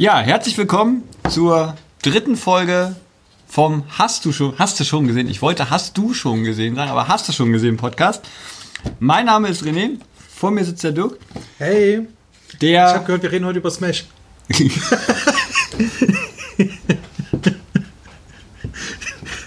[0.00, 2.96] Ja, herzlich willkommen zur dritten Folge
[3.46, 5.28] vom Hast du schon, hast du schon gesehen?
[5.28, 8.24] Ich wollte Hast du schon gesehen sagen, aber Hast du schon gesehen Podcast.
[8.98, 9.98] Mein Name ist René,
[10.34, 11.18] vor mir sitzt der Dirk.
[11.58, 12.08] Hey,
[12.62, 14.06] Der ich habe gehört, wir reden heute über Smash.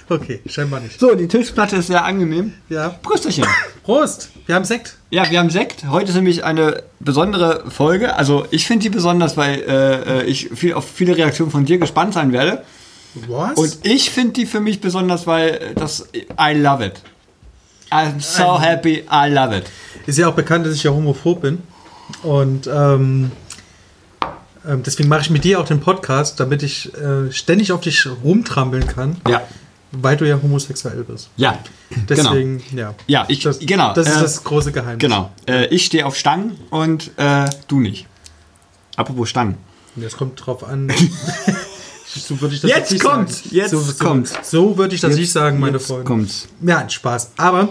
[0.10, 1.00] okay, scheinbar nicht.
[1.00, 2.54] so, die Tischplatte ist sehr angenehm.
[2.70, 2.90] Ja.
[2.90, 3.46] Prösterchen.
[3.84, 4.98] Prost, wir haben Sekt.
[5.10, 5.86] Ja, wir haben Sekt.
[5.90, 8.16] Heute ist nämlich eine besondere Folge.
[8.16, 11.78] Also ich finde die besonders, weil äh, äh, ich viel, auf viele Reaktionen von dir
[11.78, 12.64] gespannt sein werde.
[13.28, 13.58] Was?
[13.58, 16.08] Und ich finde die für mich besonders, weil das
[16.40, 17.02] I love it.
[17.92, 19.66] I'm so happy, I love it.
[20.08, 21.62] ist ja auch bekannt, dass ich ja homophob bin.
[22.24, 23.32] Und ähm,
[24.68, 28.08] ähm, deswegen mache ich mit dir auch den Podcast, damit ich äh, ständig auf dich
[28.24, 29.42] rumtrampeln kann, Ja.
[30.02, 31.30] Weil du ja homosexuell bist.
[31.38, 31.60] Ja.
[32.10, 32.94] Deswegen, ja.
[33.08, 35.00] Ja, ich- das, genau, Das ist äh, das große Geheimnis.
[35.00, 35.32] Genau.
[35.48, 38.08] Äh, ich stehe auf Stangen und äh, du nicht.
[38.96, 39.58] Apropos Stangen.
[39.96, 40.92] Jetzt kommt drauf an.
[42.08, 43.56] so würde ich das Jetzt nicht kommt's, sagen.
[43.56, 44.34] jetzt so, so, kommt's.
[44.44, 46.04] So würde ich das nicht sagen, meine Jetzt Freunde.
[46.06, 46.48] Kommt's.
[46.62, 47.32] Ja, Spaß.
[47.38, 47.70] Aber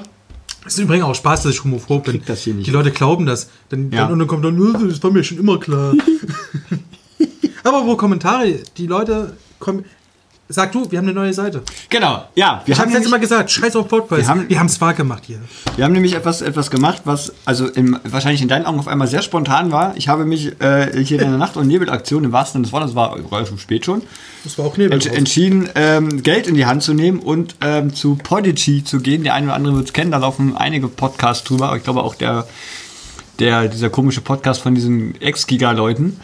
[0.66, 2.12] es ist übrigens auch Spaß, dass ich homophob bin.
[2.14, 2.66] Krieg das hier nicht.
[2.66, 3.48] Die Leute glauben das.
[3.70, 4.02] Dann, Ja.
[4.04, 5.94] dann, und dann kommt dann, "Äh, das war mir schon immer klar.
[7.64, 9.84] Aber wo Kommentare, die Leute kommen.
[10.52, 11.62] Sag du, wir haben eine neue Seite.
[11.88, 12.24] Genau.
[12.34, 14.22] Ja, wir Ich habe haben, letztes nämlich, Mal gesagt, scheiß auf Podcast.
[14.22, 14.28] Wir
[14.58, 15.38] haben- es wahr gemacht hier.
[15.76, 19.08] wir haben nämlich etwas, etwas gemacht, was also im, wahrscheinlich in deinen Augen auf einmal
[19.08, 19.96] sehr spontan war.
[19.96, 22.94] Ich habe mich äh, hier in einer Nacht- und Nebelaktion, im wahrsten Sinne des Wortes,
[22.94, 24.02] war relativ spät schon,
[24.44, 24.92] Das war auch Nebel.
[24.92, 29.22] Entsch entschieden, ähm, Geld in die Hand zu nehmen und ähm, zu Podigy zu gehen.
[29.24, 31.68] Der eine oder andere wird es kennen, da laufen einige Podcasts drüber.
[31.68, 32.46] Aber ich glaube auch der,
[33.38, 36.20] der, dieser komische Podcast von diesen Ex-Giga-Leuten.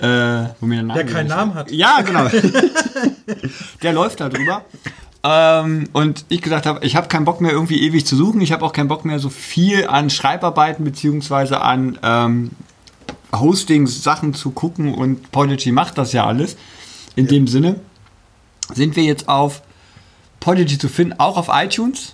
[0.00, 1.70] Äh, wo mir der, Name Der keinen Namen hat.
[1.70, 2.28] Ja, genau.
[3.82, 4.64] der läuft da drüber.
[5.22, 8.42] Ähm, und ich gesagt habe, ich habe keinen Bock mehr irgendwie ewig zu suchen.
[8.42, 12.50] Ich habe auch keinen Bock mehr so viel an Schreibarbeiten beziehungsweise an ähm,
[13.32, 16.56] Hostings Sachen zu gucken und Podigy macht das ja alles.
[17.16, 17.80] In dem Sinne
[18.74, 19.62] sind wir jetzt auf
[20.40, 22.12] Podigy zu finden, auch auf iTunes.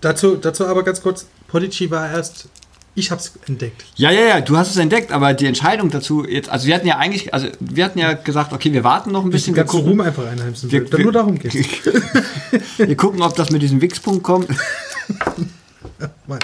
[0.00, 2.48] Dazu, dazu aber ganz kurz: Podigy war erst.
[2.98, 3.84] Ich habe es entdeckt.
[3.94, 6.86] Ja, ja, ja, du hast es entdeckt, aber die Entscheidung dazu jetzt, also wir hatten
[6.88, 9.76] ja eigentlich, also wir hatten ja gesagt, okay, wir warten noch ein bisschen, wir ganzen
[9.76, 11.54] gucken, Ruhm einfach einheimsen Wir- wir- nur darum geht's.
[12.76, 14.48] wir gucken, ob das mit diesem Wix-Punkt kommt.
[16.26, 16.40] Mann.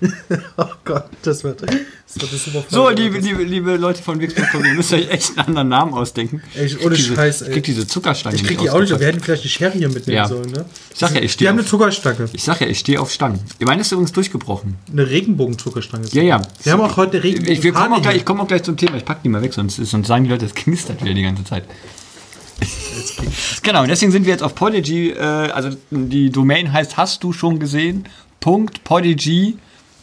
[0.56, 4.64] oh Gott, das wird, das wird eine super So, liebe, liebe, liebe Leute von Wix.com,
[4.64, 6.42] ihr müsst euch echt einen anderen Namen ausdenken.
[6.54, 7.50] Ey, ohne Ich krieg Scheiß, diese, ey.
[7.50, 9.72] Ich krieg diese Zuckerstange Ich krieg die auch nicht, aber wir hätten vielleicht die Schere
[9.72, 10.28] hier mitnehmen Ja.
[10.28, 10.64] sollen, ne?
[10.92, 12.28] Ich sag ja, ich stehe haben eine Zuckerstange.
[12.32, 13.40] ich sag ja, ich stehe auf Stangen.
[13.58, 14.76] Ich meine, ist übrigens durchgebrochen.
[14.92, 16.08] Eine Regenbogenzuckerstange.
[16.12, 16.42] Ja, ja.
[16.62, 17.52] Wir haben auch heute Regenbogen.
[17.52, 18.96] Ich, wir kommen auch gleich, ich komme auch gleich zum Thema.
[18.96, 21.44] Ich pack die mal weg, sonst, sonst sagen die Leute, es knistert wieder die ganze
[21.44, 21.64] Zeit.
[23.62, 25.10] genau, und deswegen sind wir jetzt auf Podigy.
[25.10, 28.04] Äh, also die Domain heißt, hast du schon gesehen?
[28.40, 29.56] Punkt Podigy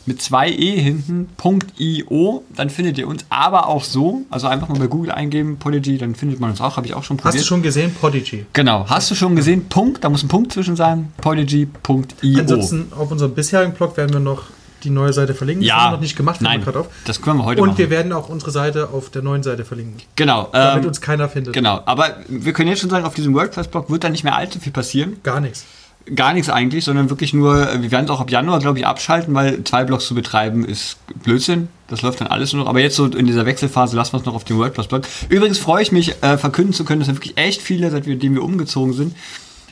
[0.08, 4.68] mit zwei E hinten, Punkt .io, dann findet ihr uns, aber auch so, also einfach
[4.70, 7.36] mal bei Google eingeben, Podigy, dann findet man uns auch, habe ich auch schon probiert.
[7.36, 7.94] Hast du schon gesehen?
[8.00, 8.46] Podigy.
[8.54, 12.40] Genau, hast du schon gesehen, Punkt, da muss ein Punkt zwischen sein, podigy.io.
[12.40, 14.44] Ansonsten auf unserem bisherigen Blog werden wir noch
[14.84, 15.64] die neue Seite verlinken.
[15.64, 16.88] Das Ja, haben wir noch nicht gemacht, nein, gerade auf.
[17.06, 17.78] das können wir heute Und machen.
[17.80, 21.28] wir werden auch unsere Seite auf der neuen Seite verlinken, Genau, damit ähm, uns keiner
[21.30, 21.54] findet.
[21.54, 24.60] genau, aber wir können jetzt schon sagen, auf diesem WordPress-Blog wird da nicht mehr allzu
[24.60, 25.18] viel passieren.
[25.24, 25.66] Gar nichts.
[26.14, 29.34] Gar nichts eigentlich, sondern wirklich nur, wir werden es auch ab Januar, glaube ich, abschalten,
[29.34, 31.68] weil zwei Blogs zu betreiben ist Blödsinn.
[31.88, 32.70] Das läuft dann alles nur noch.
[32.70, 35.04] Aber jetzt so in dieser Wechselphase lassen wir es noch auf dem WordPress-Blog.
[35.30, 38.44] Übrigens freue ich mich, äh, verkünden zu können, dass wir wirklich echt viele, seitdem wir
[38.44, 39.16] umgezogen sind,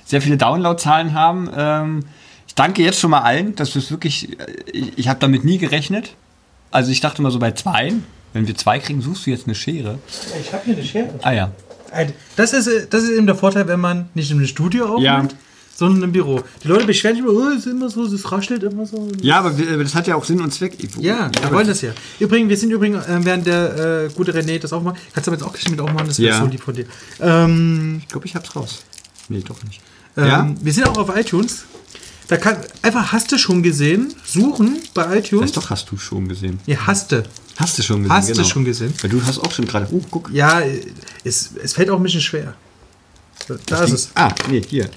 [0.06, 1.50] sehr viele Downloadzahlen haben.
[1.56, 2.06] Ähm,
[2.48, 5.44] ich danke jetzt schon mal allen, dass wir es wirklich, äh, ich, ich habe damit
[5.46, 6.16] nie gerechnet.
[6.72, 7.94] Also ich dachte mal so bei zwei.
[8.34, 10.00] Wenn wir zwei kriegen, suchst du jetzt eine Schere.
[10.42, 11.10] Ich habe hier eine Schere.
[11.22, 11.52] Ah ja.
[12.36, 15.38] Das ist, das ist eben der Vorteil, wenn man nicht im Studio aufnimmt, Ja.
[15.76, 16.42] Sondern im Büro.
[16.64, 19.08] Die Leute beschweren sich immer, oh, es ist immer so, es raschelt immer so.
[19.22, 20.78] Ja, aber das hat ja auch Sinn und Zweck.
[21.00, 21.92] Ja, wir wollen das ja.
[22.20, 25.40] Übrigens, wir sind übrigens, äh, während der äh, gute René das aufmacht, kannst du aber
[25.40, 26.40] jetzt auch gleich mit aufmachen, das wäre Ja.
[26.42, 26.86] so lieb von dir.
[27.20, 28.84] Ähm, Ich glaube, ich hab's raus.
[29.30, 29.82] Nee, doch nicht.
[30.18, 30.56] ähm, ja?
[30.62, 31.64] Wir sind auch auf iTunes.
[32.28, 35.52] Da kann einfach hast du schon gesehen, suchen bei Das iTunes.
[35.52, 36.60] doch hast du schon gesehen.
[36.66, 37.24] Ja, hast du.
[37.58, 38.16] Hast du schon gesehen?
[38.16, 38.94] Hast du schon gesehen?
[39.02, 39.88] Weil du hast auch schon gerade.
[39.92, 40.32] Oh, guck.
[40.32, 40.62] Ja,
[41.24, 42.54] es, es fällt auch ein bisschen schwer.
[43.66, 44.10] Da ist es.
[44.16, 44.90] Ah, nee, hier.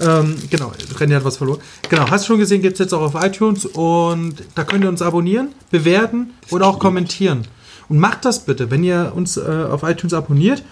[0.00, 1.60] Ähm, genau, René hat was verloren.
[1.88, 4.88] Genau, hast du schon gesehen, gibt es jetzt auch auf iTunes und da könnt ihr
[4.88, 7.46] uns abonnieren, bewerten oder auch kommentieren.
[7.88, 10.62] Und macht das bitte, wenn ihr uns äh, auf iTunes abonniert,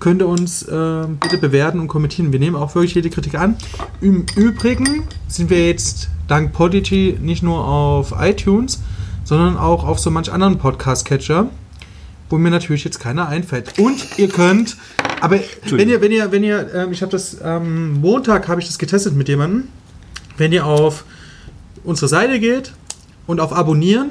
[0.00, 2.32] könnt ihr uns äh, bitte bewerten und kommentieren.
[2.32, 3.56] Wir nehmen auch wirklich jede Kritik an.
[4.00, 8.80] Im Übrigen sind wir jetzt dank Podigy nicht nur auf iTunes,
[9.22, 11.48] sondern auch auf so manch anderen Podcast-Catcher,
[12.30, 13.78] wo mir natürlich jetzt keiner einfällt.
[13.78, 14.76] Und ihr könnt,
[15.22, 15.38] aber
[15.70, 18.78] wenn ihr, wenn ihr, wenn ihr, ähm, ich habe das am Montag habe ich das
[18.78, 19.68] getestet mit jemandem,
[20.36, 21.04] wenn ihr auf
[21.84, 22.72] unsere Seite geht
[23.26, 24.10] und auf Abonnieren,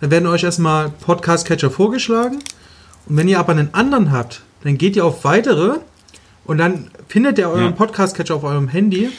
[0.00, 2.38] dann werden euch erstmal Podcast-Catcher vorgeschlagen.
[3.06, 5.74] Und wenn ihr aber einen anderen habt, dann geht ihr auf weitere
[6.44, 7.70] und dann findet ihr euren Ja.
[7.72, 9.10] Podcast-Catcher auf eurem Handy.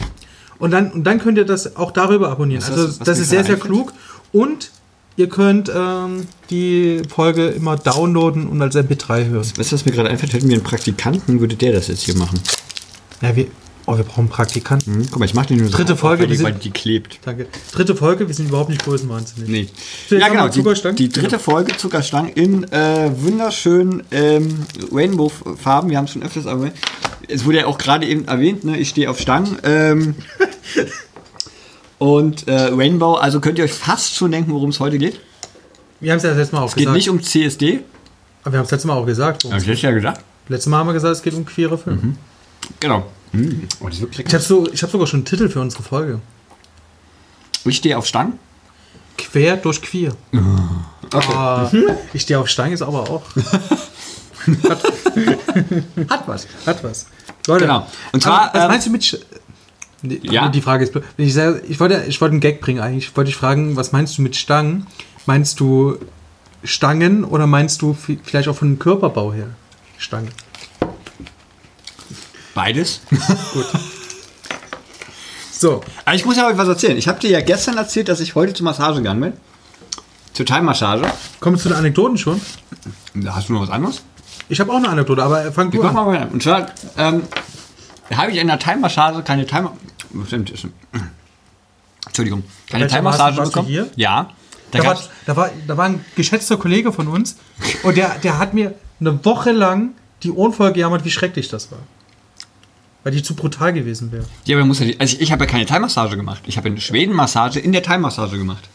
[0.59, 2.61] Und dann, und dann könnt ihr das auch darüber abonnieren.
[2.61, 3.93] Was also das- was das ist sehr, sehr klug.
[4.31, 4.71] Und
[5.21, 9.45] ihr könnt ähm, die Folge immer downloaden und als MP3 hören.
[9.55, 10.33] Weißt du, was mir gerade einfällt?
[10.33, 12.39] Hätten wir einen Praktikanten, würde der das jetzt hier machen.
[13.21, 13.45] Ja, wir,
[13.85, 14.95] oh, wir brauchen Praktikanten.
[14.95, 15.07] Hm?
[15.11, 17.19] Guck mal, ich mache den nur so Dritte auf, Folge, weil die, weil die klebt.
[17.23, 17.45] Danke.
[17.71, 19.49] Dritte Folge, wir sind überhaupt nicht größenwahnsinnig.
[19.49, 19.67] Nee.
[20.09, 20.47] Jetzt Ja, genau.
[20.47, 25.91] Die, die dritte Folge Zuckerstangen in äh, wunderschönen ähm, Rainbow-Farben.
[25.91, 26.73] Wir haben es schon öfters erwähnt.
[27.27, 28.77] Es wurde ja auch gerade eben erwähnt, ne?
[28.77, 29.57] ich stehe auf Stangen.
[29.63, 30.15] Ähm,
[32.01, 35.19] und äh, Rainbow, also könnt ihr euch fast schon denken, worum es heute geht.
[35.99, 36.95] Wir haben es ja das letzte Mal auch Es geht gesagt.
[36.97, 37.81] nicht um CSD.
[38.43, 39.43] aber wir haben es letztes Mal auch gesagt.
[39.43, 40.21] Hab es ich letztes Jahr gesagt.
[40.47, 42.15] Letztes Mal haben wir gesagt, es geht um queere Filme.
[42.79, 43.05] Genau.
[43.33, 43.67] Hm.
[43.81, 46.19] Oh, Ich habe so, ich hab sogar schon einen Titel für unsere Folge.
[47.65, 48.39] Ich stehe auf Stangen.
[49.15, 50.13] Quer durch queer.
[51.13, 51.33] Okay.
[51.35, 51.69] Ah,
[52.13, 53.21] ich stehe auf Stein ist aber auch.
[56.09, 56.47] Hat was.
[56.65, 57.05] Hat was.
[57.45, 57.85] Leute, Genau.
[58.11, 59.25] Und zwar, aber was ähm, meinst du mit.
[60.03, 60.49] Nee, Ja.
[60.49, 60.93] Die Frage ist.
[60.95, 63.07] Wenn ich, sage, ich, wollte, ich wollte einen Gag bringen eigentlich.
[63.09, 64.87] Ich wollte dich fragen, was meinst du mit Stangen?
[65.25, 65.97] Meinst du
[66.63, 69.47] Stangen oder meinst du vi- vielleicht auch von dem Körperbau her
[69.97, 70.29] Stangen?
[72.55, 73.01] Beides.
[75.51, 76.97] So, Aber ich muss ja euch was erzählen.
[76.97, 79.33] Ich habe dir ja gestern erzählt, dass ich heute zur Massage gegangen bin.
[80.33, 81.03] Zur Thai-Massage.
[81.39, 82.41] kommen wir zu den Anekdoten schon.
[83.27, 84.01] Hast du noch was anderes?
[84.49, 85.95] Ich habe auch eine Anekdote, aber fang Ich du mach an.
[85.95, 86.29] mal weiter.
[86.33, 86.65] Und zwar
[86.97, 87.21] ähm,
[88.11, 89.65] habe ich in der Thai-Massage keine Thai...
[90.27, 90.67] Stimmt, ist-
[92.05, 92.43] Entschuldigung.
[92.69, 93.67] Keine du bekommen.
[93.67, 93.89] hier?
[93.95, 94.31] Ja.
[94.71, 97.37] Da Da war, da, war, da war ein geschätzter Kollege von uns
[97.83, 99.91] und der, der hat mir eine Woche lang
[100.23, 101.79] die Ohren voll gejammert, wie schrecklich das war.
[103.03, 104.25] Weil die zu brutal gewesen wäre.
[104.45, 106.43] ja, aber muss ja, also ich, ich habe ja keine Thai-Massage gemacht.
[106.45, 108.69] Ich habe eine Schweden-Massage in der Thai-Massage gemacht.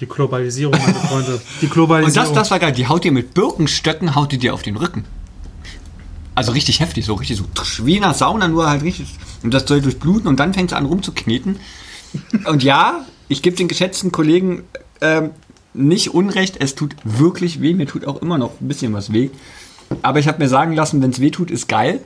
[0.00, 1.40] Die Globalisierung, meine Freunde.
[1.60, 2.28] Die Und Globalisierung.
[2.28, 2.72] das, das war geil.
[2.72, 5.04] Die haut dir mit Birkenstöcken, haut die dir auf den Rücken.
[6.40, 7.44] Also richtig heftig, so richtig so
[7.84, 9.14] wie in einer Sauna, nur halt richtig.
[9.42, 11.60] Und das soll durchbluten und dann fängt es an rumzukneten.
[12.46, 14.62] Und ja, ich gebe den geschätzten Kollegen
[15.02, 15.32] ähm,
[15.74, 17.74] nicht unrecht, es tut wirklich weh.
[17.74, 19.28] Mir tut auch immer noch ein bisschen was weh.
[20.00, 22.00] Aber ich habe mir sagen lassen, wenn es weh tut, ist geil.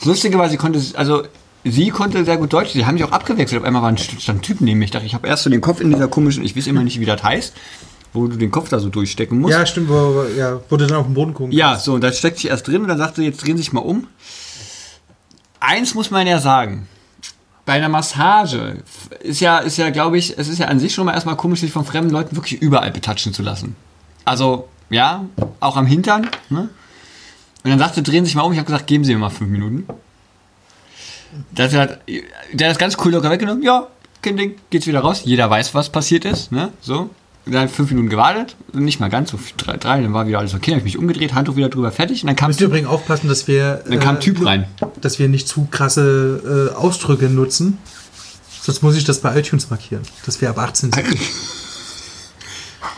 [0.00, 1.22] Das Lustige war, sie konnte, also
[1.64, 2.72] sie konnte sehr gut Deutsch.
[2.72, 3.62] Sie haben mich auch abgewechselt.
[3.62, 4.84] Auf einmal war ein Typ neben mir.
[4.84, 7.00] Ich dachte, ich habe erst so den Kopf in dieser komischen, ich weiß immer nicht,
[7.00, 7.54] wie das heißt,
[8.12, 9.52] wo du den Kopf da so durchstecken musst.
[9.54, 11.84] ja, stimmt, wo, ja, wo du dann auf den Boden gucken Ja, kannst.
[11.84, 13.72] so, und da steckt sich erst drin und dann sagt sie, jetzt drehen Sie sich
[13.72, 14.06] mal um.
[15.60, 16.88] Eins muss man ja sagen.
[17.66, 18.82] Bei einer Massage
[19.20, 21.60] ist ja, ist ja, glaube ich, es ist ja an sich schon mal erstmal komisch,
[21.60, 23.76] sich von fremden Leuten wirklich überall betatschen zu lassen.
[24.24, 25.24] Also, ja,
[25.60, 26.28] auch am Hintern.
[26.48, 26.68] Ne?
[27.62, 28.52] Und dann sagt sie, drehen Sie sich mal um.
[28.52, 29.86] Ich habe gesagt, geben Sie mir mal fünf Minuten.
[31.52, 33.62] Das hat, der hat das ganz cool locker weggenommen.
[33.62, 33.86] Ja,
[34.22, 35.22] kein Ding, geht's wieder raus.
[35.24, 36.50] Jeder weiß, was passiert ist.
[36.50, 36.72] Ne?
[36.80, 37.10] So.
[37.50, 38.54] Dann fünf Minuten gewartet.
[38.72, 40.70] Nicht mal ganz, so drei, drei dann war wieder alles okay.
[40.70, 42.22] Dann habe ich mich umgedreht, Handtuch wieder drüber, fertig.
[42.22, 43.82] Und dann kam, Müsst ihr übrigens aufpassen, dass wir.
[43.88, 44.66] dann kam ein Typ rein.
[45.00, 47.78] Dass wir nicht zu krasse äh, Ausdrücke nutzen.
[48.62, 51.08] Sonst muss ich das bei iTunes markieren, dass wir ab 18 sind.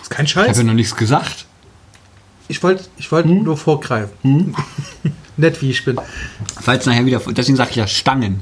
[0.02, 0.58] ist kein Ich habe Scheiß.
[0.58, 1.46] ja noch nichts gesagt.
[2.48, 3.44] Ich wollte ich wollt Hm?
[3.44, 4.54] nur vorgreifen.
[5.36, 5.98] Nett wie ich bin.
[6.60, 8.40] Falls nachher wieder, deswegen sage ich ja Stangen.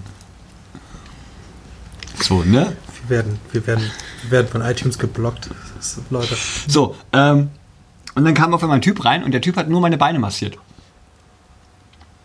[2.20, 2.76] So, ne?
[3.06, 3.84] Wir werden, wir werden,
[4.22, 5.50] wir werden von iTunes geblockt.
[5.80, 6.36] Das ist, Leute.
[6.68, 7.48] So, ähm,
[8.14, 10.18] und dann kam auf einmal ein Typ rein und der Typ hat nur meine Beine
[10.18, 10.58] massiert.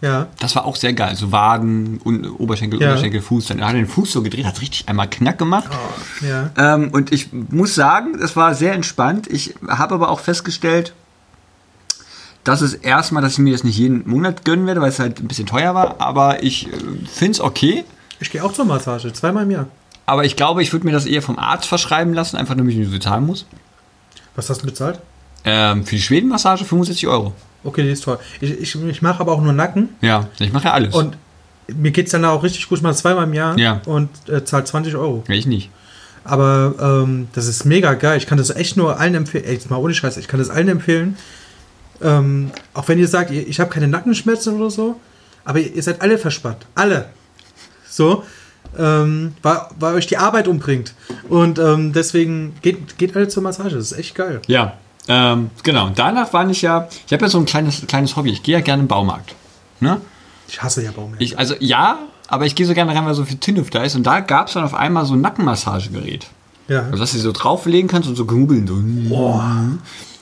[0.02, 0.28] Ja.
[0.40, 1.16] Das war auch sehr geil.
[1.16, 2.90] So Waden, und Oberschenkel, Ja.
[2.90, 3.48] Unterschenkel, Fuß.
[3.48, 5.70] Dann hat er den Fuß so gedreht, hat richtig einmal Knack gemacht.
[6.22, 6.50] Ja.
[6.58, 9.28] Ähm, und ich muss sagen, es war sehr entspannt.
[9.28, 10.94] Ich habe aber auch festgestellt,
[12.44, 15.20] dass es erstmal, dass ich mir das nicht jeden Monat gönnen werde, weil es halt
[15.22, 15.96] ein bisschen teuer war.
[16.00, 16.72] Aber ich äh,
[17.08, 17.86] finde es okay.
[18.20, 19.68] Ich gehe auch zur Massage, zweimal im Jahr.
[20.06, 22.80] Aber ich glaube, ich würde mir das eher vom Arzt verschreiben lassen, einfach damit ich
[22.80, 23.46] nicht so zahlen muss.
[24.36, 25.00] Was hast du bezahlt?
[25.44, 27.34] Ähm, für die Schwedenmassage 65 Euro.
[27.64, 28.20] Okay, die ist toll.
[28.42, 29.90] Ich, ich, ich mache aber auch nur Nacken.
[30.02, 30.94] Ja, ich mache ja alles.
[30.94, 31.18] Und
[31.68, 32.78] mir geht es dann auch richtig gut.
[32.80, 33.82] Ich mache zweimal im Jahr Ja.
[33.86, 35.24] und äh, zahle 20 Euro.
[35.28, 35.70] ich nicht.
[36.24, 38.18] Aber ähm, das ist mega geil.
[38.18, 39.46] Ich kann das echt nur allen empfehlen.
[39.48, 41.18] Jetzt mal ohne Scheiß, ich kann das allen empfehlen.
[42.02, 45.00] Ähm, auch wenn ihr sagt, ich habe keine Nackenschmerzen oder so,
[45.46, 46.66] aber ihr, ihr seid alle verspannt.
[46.76, 47.10] Alle.
[47.90, 48.24] So.
[48.78, 50.94] Ähm, weil, weil euch die Arbeit umbringt.
[51.30, 53.76] Und ähm, deswegen geht, geht alle zur Massage.
[53.76, 54.42] Das ist echt geil.
[54.48, 54.74] Ja,
[55.08, 55.90] ähm, genau.
[55.94, 58.32] Danach war ich ja, ich habe ja so ein kleines, kleines Hobby.
[58.32, 59.36] Ich gehe ja gerne im Baumarkt.
[59.80, 60.02] Ne?
[60.48, 61.24] Ich hasse ja Baumärkte.
[61.24, 63.96] Ich, also ja, aber ich gehe so gerne rein, weil so viel Tinnuf da ist.
[63.96, 66.28] Und da gab es dann auf einmal so ein Nackenmassagegerät.
[66.68, 66.84] ja.
[66.84, 68.68] Also, dass du so drauflegen kannst und so gemubeln.
[68.68, 69.42] So.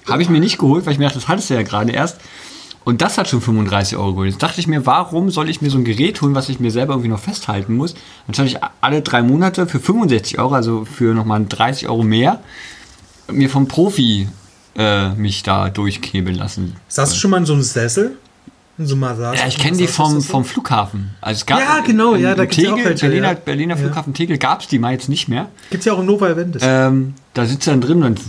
[0.10, 2.20] Habe ich mir nicht geholt, weil ich mir dachte, das hattest du ja gerade erst.
[2.86, 4.34] Und das hat schon 35 Euro gekostet.
[4.34, 6.72] Jetzt dachte ich mir, warum soll ich mir so ein Gerät holen, was ich mir
[6.72, 7.96] selber irgendwie noch festhalten muss?
[8.28, 12.42] Anstatt ich alle drei Monate für 65 Euro, also für nochmal 30 Euro mehr,
[13.32, 14.28] mir vom Profi
[14.76, 16.76] äh, mich da durchknebeln lassen.
[16.88, 18.18] Saßt du schon mal in so einem Sessel?
[18.78, 19.40] So Massage?
[19.40, 21.12] Ja, ich kenne die vom, vom Flughafen.
[21.22, 23.34] Also es gab Ja, genau, ja, da gibt's ja auch welche, Berliner, ja.
[23.36, 23.82] Berliner Ja.
[23.82, 25.50] Flughafen Tegel gab es die mal jetzt nicht mehr.
[25.70, 26.64] Gibt's ja auch in Nova Eventis.
[26.66, 28.20] Ähm, da sitzt du dann drin und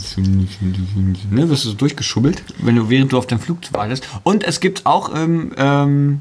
[1.31, 4.07] ne, wirst du so durchgeschubbelt, wenn du, während du auf deinem Flug wartest.
[4.23, 6.21] Und es gibt auch, ähm, ähm,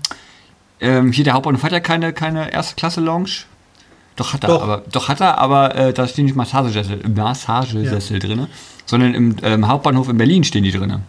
[0.79, 3.45] ähm, hier der Hauptbahnhof hat ja keine, keine erste Klasse Lounge.
[4.15, 4.61] Doch hat er, Doch.
[4.61, 8.47] aber doch hat er, aber äh, da stehen nicht Massagesessel, Massagesessel drinne,
[8.85, 11.01] sondern im ähm, Hauptbahnhof in Berlin stehen die drinne.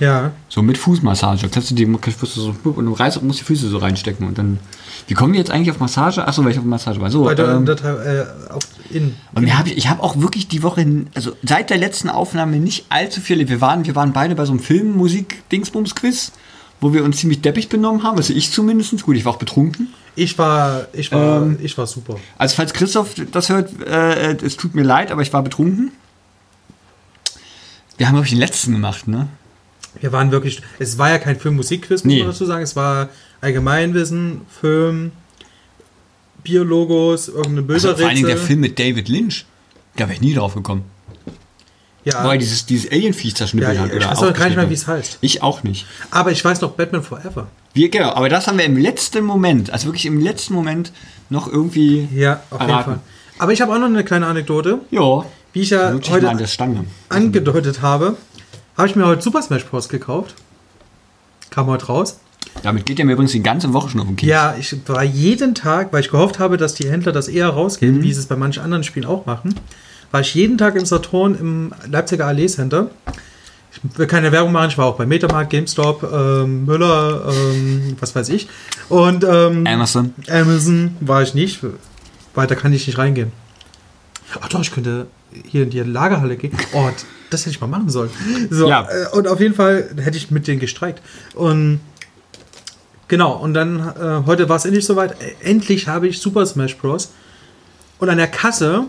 [0.00, 0.32] Ja.
[0.48, 1.48] So mit Fußmassage.
[1.48, 4.26] Kannst du die, kannst du so, und du reißt und musst die Füße so reinstecken
[4.26, 4.58] und dann.
[5.06, 6.26] Wie kommen wir jetzt eigentlich auf Massage?
[6.26, 7.10] Achso, weil ich auf Massage war.
[7.10, 9.14] So, Weiter ähm, in der, äh, auf, in.
[9.34, 12.56] und mir hab ich, ich habe auch wirklich die Woche, also seit der letzten Aufnahme
[12.56, 13.46] nicht allzu viel.
[13.48, 16.32] Wir waren, wir waren beide bei so einem Film, Musik, Dingsbums-Quiz,
[16.80, 18.16] wo wir uns ziemlich deppig benommen haben.
[18.16, 19.02] Also ich zumindest.
[19.02, 19.88] Gut, ich war auch betrunken.
[20.16, 21.58] Ich war, ich war, Ähm.
[21.60, 22.16] ich war super.
[22.38, 25.92] Also falls Christoph das hört, äh, es tut mir leid, aber ich war betrunken.
[27.96, 29.28] Wir haben, glaube ich, den letzten gemacht, ne?
[30.00, 32.18] Wir waren wirklich, es war ja kein Film-Musik-Quiz, muss Nee.
[32.20, 32.62] man dazu sagen.
[32.62, 33.08] Es war
[33.40, 35.12] Allgemeinwissen, Film,
[36.42, 38.46] Biologos, irgendeine Also vor allen Dingen der Bilderrätsel.
[38.46, 39.46] Film mit David Lynch.
[39.96, 40.84] Da wäre ich nie drauf gekommen.
[42.04, 43.88] ja, er dieses, dieses Alien-Viech ja, zerschnippelt hat.
[43.90, 45.12] ich oder weiß auch gar nicht mehr, wie es heißt.
[45.14, 45.18] hat.
[45.22, 45.86] Ich auch nicht.
[46.10, 47.46] Aber ich weiß noch Batman Forever.
[47.72, 50.92] Wir, genau, aber das haben wir im letzten Moment, also wirklich im letzten Moment
[51.30, 52.08] noch irgendwie.
[52.14, 52.90] Ja, auf jeden Erraten.
[52.92, 53.00] Fall.
[53.38, 54.80] Aber ich habe auch noch eine kleine Anekdote.
[54.90, 55.24] Ja.
[55.52, 56.28] Wie ich ja heute
[57.08, 58.16] angedeutet habe,
[58.76, 59.88] habe ich mir heute Super Smash Bros.
[59.88, 60.34] gekauft.
[61.50, 62.18] Kam heute raus.
[62.62, 64.28] Damit geht er mir übrigens die ganze Woche schon auf den Keks.
[64.28, 68.02] Ja, ich war jeden Tag, weil ich gehofft habe, dass die Händler das eher rausgeben,
[68.02, 69.54] wie sie es bei manchen anderen Spielen auch machen,
[70.10, 72.90] war ich jeden Tag im Saturn im Leipziger Allee Center.
[73.72, 78.14] Ich will keine Werbung machen, ich war auch bei Metamarkt, GameStop, ähm, Müller, ähm, was
[78.14, 78.48] weiß ich.
[78.88, 80.14] Und ähm, Amazon.
[80.30, 81.60] Amazon war ich nicht.
[82.34, 83.32] Weiter kann ich nicht reingehen.
[84.40, 85.06] Ach doch, ich könnte
[85.48, 86.52] hier in die Lagerhalle gehen.
[86.72, 86.88] Oh,
[87.34, 88.10] das hätte ich mal machen sollen.
[88.50, 88.88] So, Ja.
[88.90, 91.02] äh, und auf jeden Fall hätte ich mit denen gestreikt.
[91.34, 91.80] Und
[93.08, 95.12] genau, und dann äh, heute war es endlich soweit.
[95.20, 97.12] Äh, Endlich habe ich Super Smash Bros.
[97.98, 98.84] Und an der Kasse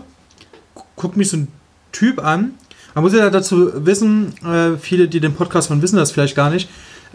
[0.74, 1.48] gu- guckt mich so ein
[1.92, 2.54] Typ an.
[2.94, 6.50] Man muss ja dazu wissen, äh, viele, die den Podcast hören, wissen das vielleicht gar
[6.50, 6.68] nicht.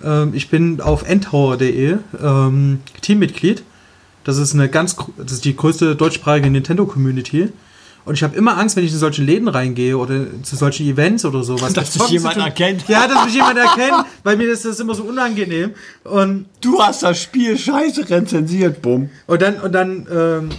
[0.03, 3.63] Ähm, ich bin auf endtower.de ähm, Teammitglied.
[4.23, 7.50] Das ist eine ganz, das ist die größte deutschsprachige Nintendo-Community.
[8.03, 11.24] Und ich habe immer Angst, wenn ich in solche Läden reingehe oder zu solchen Events
[11.24, 11.74] oder sowas.
[11.74, 12.88] Dass dich Zocken jemand erkennt.
[12.88, 15.72] Ja, dass mich jemand erkennt, weil mir ist das immer so unangenehm.
[16.03, 19.10] Und Du hast das Spiel scheiße rezensiert, bumm.
[19.27, 20.50] und dann, und dann, ähm,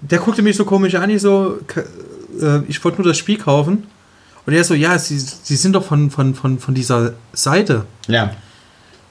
[0.00, 1.58] der guckte mich so komisch an, ich so,
[2.40, 3.86] äh, ich wollte nur das Spiel kaufen.
[4.46, 7.84] Und er so, ja, sie, sie sind doch von, von, von, von dieser Seite.
[8.06, 8.32] Ja.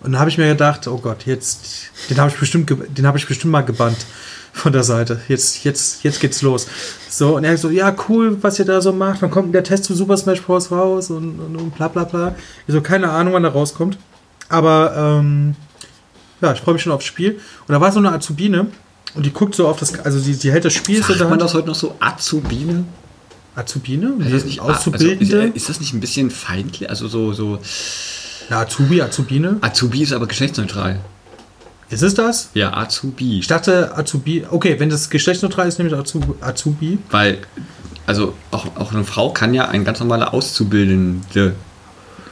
[0.02, 3.18] Und dann habe ich mir gedacht, oh Gott, jetzt, den habe ich bestimmt, den habe
[3.18, 4.06] ich bestimmt mal gebannt
[4.54, 5.22] von der Seite.
[5.28, 6.68] Jetzt, jetzt, jetzt geht's los.
[7.10, 9.22] So, und er so, ja, cool, was ihr da so macht.
[9.22, 10.72] Wann kommt der Test zu Super Smash Bros.
[10.72, 11.10] raus?
[11.10, 12.36] Und, und, und bla bla bla.
[12.68, 13.98] Ich so, keine Ahnung, wann der rauskommt.
[14.50, 15.56] Aber, ähm,
[16.42, 17.40] ja, ich freue mich schon aufs Spiel.
[17.68, 18.68] Und da war so eine Azubine
[19.16, 21.30] und die guckt so auf das, also sie, sie hält das Spiel so in der
[21.30, 21.42] Hand.
[21.42, 22.86] heute noch so Azubine?
[23.56, 24.14] Azubine?
[24.20, 25.38] Ist das nicht Auszubildende?
[25.38, 26.90] Also, ist, ist das nicht ein bisschen feindlich?
[26.90, 27.60] Also so, so.
[28.50, 29.58] Na, Azubi, Azubine.
[29.62, 31.00] Azubi ist aber geschlechtsneutral.
[31.90, 32.50] Ist es das?
[32.54, 33.40] Ja, Azubi.
[33.40, 34.46] Ich dachte Azubi.
[34.50, 36.34] Okay, wenn das geschlechtsneutral ist, nehme ich Azubi.
[36.42, 37.00] Azubi.
[37.12, 37.40] Weil,
[38.06, 41.56] also auch, auch eine Frau kann ja ein ganz normaler Auszubildende.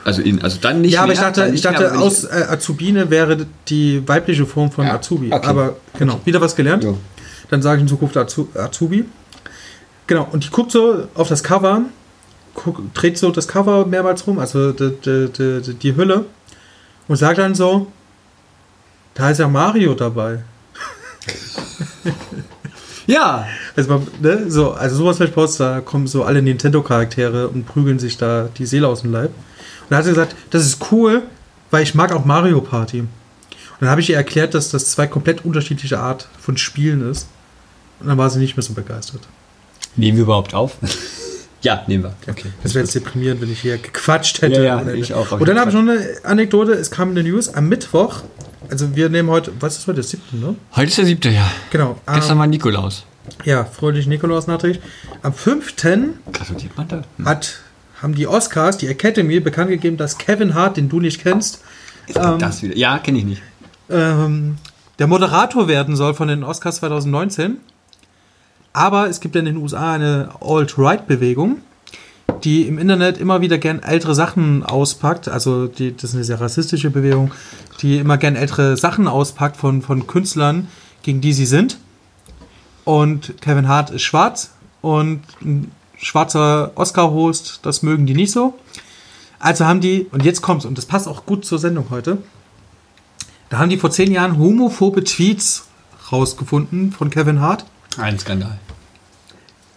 [0.04, 2.00] Also, in, also dann nicht Ja, aber ich mehr, dachte, ich nicht mehr, dachte wenn
[2.00, 5.32] aus äh, Azubine wäre die weibliche Form von Ja, Azubi.
[5.34, 5.48] okay.
[5.48, 6.84] Aber genau, wieder was gelernt.
[6.84, 6.94] Ja.
[7.50, 9.06] Dann sage ich in Zukunft Azu Azubi.
[10.08, 11.82] Genau, und die guckt so auf das Cover,
[12.56, 15.30] guck, dreht so das Cover mehrmals rum, also die, die,
[15.62, 16.26] die, die Hülle,
[17.08, 17.88] und sagt dann so,
[19.14, 20.44] da ist ja Mario dabei.
[23.08, 23.46] Ja,
[23.76, 28.00] Also, man, ne, so, also sowas mit Post, da kommen so alle Nintendo-Charaktere und prügeln
[28.00, 29.30] sich da die Seele aus dem Leib.
[29.30, 31.24] Und da hat sie gesagt, das ist cool,
[31.72, 33.02] weil ich mag auch Mario Party.
[33.02, 33.10] Und
[33.82, 37.28] dann habe ich ihr erklärt, dass das zwei komplett unterschiedliche Art von Spielen ist.
[38.00, 39.22] Und dann war sie nicht mehr so begeistert.
[39.96, 40.78] Nehmen wir überhaupt auf?
[41.66, 42.14] Ja, nehmen wir.
[42.30, 42.50] Okay.
[42.64, 44.64] Das wäre jetzt deprimierend, wenn ich hier gequatscht hätte.
[44.64, 45.32] Ja, ja, ich auch.
[45.32, 46.74] Und dann habe ich noch eine Anekdote.
[46.74, 48.22] Es kam eine News am Mittwoch.
[48.70, 50.56] Also wir nehmen heute, was ist heute, der siebte, ne?
[50.76, 51.52] Heute ist der siebte, ja.
[51.72, 52.00] Genau.
[52.06, 53.06] Gestern Am, war Nikolaus.
[53.44, 54.82] ja, fröhlich Nikolaus nachträglich.
[55.24, 55.76] Am 5.
[56.32, 57.04] Gratuliert man da?
[57.26, 57.60] hat,
[58.02, 61.62] haben die Oscars, die Academy, bekannt gegeben, dass Kevin Hart, den du nicht kennst,
[62.16, 62.76] ähm, das wieder.
[62.78, 63.42] Ja, kenne ich nicht.
[63.90, 64.58] ähm,
[65.00, 67.58] der Moderator werden soll von den Oscars 2019.
[68.75, 71.62] Aber es gibt ja in den USA eine Alt-Right-Bewegung,
[72.44, 75.29] die im Internet immer wieder gern ältere Sachen auspackt.
[75.29, 77.32] Also die, das ist eine sehr rassistische Bewegung,
[77.79, 80.67] die immer gern ältere Sachen auspackt von, von Künstlern,
[81.03, 81.77] gegen die sie sind.
[82.84, 84.51] Und Kevin Hart ist schwarz
[84.82, 88.55] und ein schwarzer Oscar-Host, das mögen die nicht so.
[89.39, 92.17] Also haben die, und jetzt kommt's, und das passt auch gut zur Sendung heute,
[93.50, 95.67] da haben die vor zehn Jahren homophobe Tweets
[96.12, 97.63] rausgefunden von Kevin Hart.
[97.98, 98.60] Ein Skandal.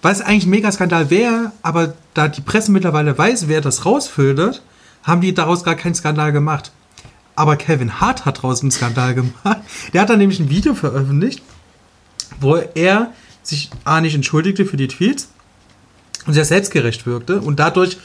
[0.03, 4.63] Was eigentlich ein Megaskandal wäre, aber da die Presse mittlerweile weiß, wer das rausfiltert,
[5.03, 6.71] haben die daraus gar keinen Skandal gemacht.
[7.35, 9.59] Aber Kevin Hart hat daraus einen Skandal gemacht.
[9.93, 11.43] Der hat dann nämlich ein Video veröffentlicht,
[12.41, 13.13] wo er
[13.43, 15.29] sich A nicht entschuldigte für die Tweets
[16.27, 17.99] und sehr selbstgerecht wirkte und dadurch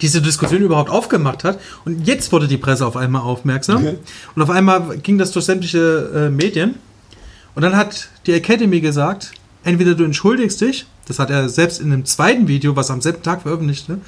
[0.00, 1.60] diese Diskussion überhaupt aufgemacht hat.
[1.84, 3.78] Und jetzt wurde die Presse auf einmal aufmerksam.
[3.78, 3.98] Okay.
[4.34, 6.76] Und auf einmal ging das durch sämtliche äh, Medien.
[7.54, 9.32] Und dann hat die Academy gesagt,
[9.64, 13.22] entweder du entschuldigst dich, das hat er selbst in einem zweiten Video, was am selben
[13.22, 13.98] Tag veröffentlichte,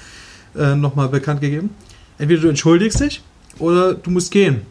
[0.57, 1.71] äh, nochmal bekannt gegeben,
[2.19, 3.23] entweder du entschuldigst dich
[3.59, 4.63] oder du musst gehen.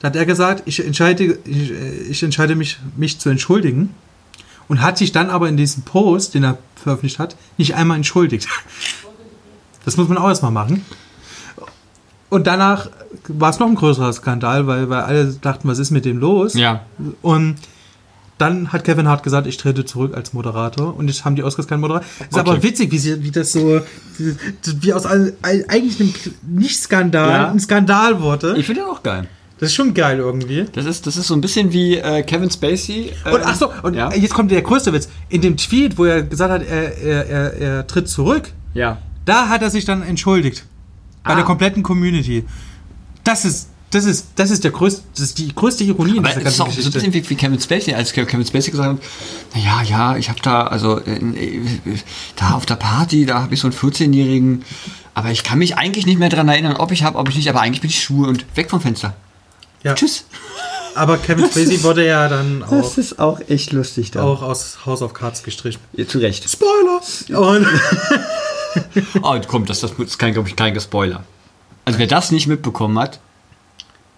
[0.00, 3.94] Da hat er gesagt, ich entscheide, ich, äh, ich entscheide mich, mich zu entschuldigen
[4.68, 8.48] und hat sich dann aber in diesem Post, den er veröffentlicht hat, nicht einmal entschuldigt.
[9.84, 10.84] Das muss man auch erstmal machen.
[12.28, 12.90] Und danach
[13.28, 16.54] war es noch ein größerer Skandal, weil, weil alle dachten, was ist mit dem los?
[16.54, 16.84] Ja.
[17.22, 17.56] Und
[18.40, 20.96] dann hat Kevin Hart gesagt, ich trete zurück als Moderator.
[20.96, 22.06] Und jetzt haben die Oscars keinen Moderator.
[22.20, 22.40] Ist Okay.
[22.40, 23.80] aber witzig, wie, sie, wie das so,
[24.18, 26.12] wie, aus all- eigentlich einem
[26.58, 27.50] Nicht-Skandal Ja.
[27.50, 28.56] ein Skandal wurde.
[28.56, 29.26] Ich finde den auch geil.
[29.58, 30.64] Das ist schon geil irgendwie.
[30.72, 33.12] Das ist, das ist so ein bisschen wie äh, Kevin Spacey.
[33.26, 34.10] Äh, Und ach so, und ja.
[34.14, 35.08] jetzt kommt der größte Witz.
[35.28, 38.98] In dem Tweet, wo er gesagt hat, er, er, er, er tritt zurück, ja.
[39.26, 40.64] da hat er sich dann entschuldigt.
[41.24, 41.34] Bei Ah.
[41.36, 42.44] der kompletten Community.
[43.24, 46.28] Das ist, das ist, das ist der größte, das ist die größte Ironie in Aber
[46.28, 48.70] dieser es ist ganzen auch so ein bisschen wie, wie Kevin Spacey, als Kevin Spacey
[48.70, 48.98] gesagt hat,
[49.54, 51.60] naja, ja, ich habe da, also äh, äh,
[52.36, 54.64] da auf der Party, da habe ich so einen 14-Jährigen,
[55.14, 57.48] aber ich kann mich eigentlich nicht mehr daran erinnern, ob ich habe, ob ich nicht,
[57.48, 59.14] aber eigentlich bin ich schwul und weg vom Fenster.
[59.82, 59.94] Ja.
[59.94, 60.24] Tschüss.
[60.94, 64.22] Aber Kevin Spacey wurde ja dann auch, ist auch echt lustig da.
[64.22, 65.80] auch aus House of Cards gestrichen.
[65.94, 66.48] Ja, zu Recht.
[66.48, 67.00] Spoiler!
[67.40, 67.66] Und
[69.22, 71.24] Oh, komm, das, das ist kein, glaube ich, kein Spoiler.
[71.84, 73.20] Also wer das nicht mitbekommen hat,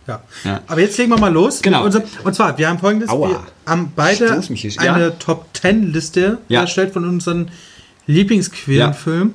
[0.07, 0.23] Ja.
[0.45, 0.61] Ja.
[0.67, 1.63] Aber jetzt legen wir mal los.
[1.63, 1.85] Genau.
[1.85, 3.29] Und zwar, wir haben folgendes: Aua.
[3.29, 5.11] Wir haben beide eine Ja.
[5.11, 6.63] Top 10 Liste Ja.
[6.63, 7.51] erstellt von unseren
[8.07, 9.35] Lieblingsqueerenfilmen.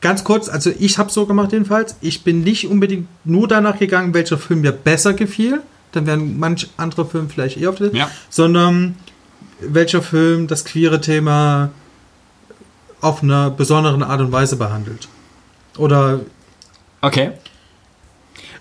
[0.00, 1.96] Ganz kurz, also ich habe so gemacht jedenfalls.
[2.00, 5.60] Ich bin nicht unbedingt nur danach gegangen, welcher Film mir besser gefiel.
[5.92, 8.10] Dann wären manch andere Filme vielleicht eher auf der Ja.
[8.30, 8.94] Sondern
[9.60, 11.70] welcher Film das queere Thema
[13.00, 15.08] auf einer besonderen Art und Weise behandelt.
[15.78, 16.20] Oder,
[17.00, 17.32] okay.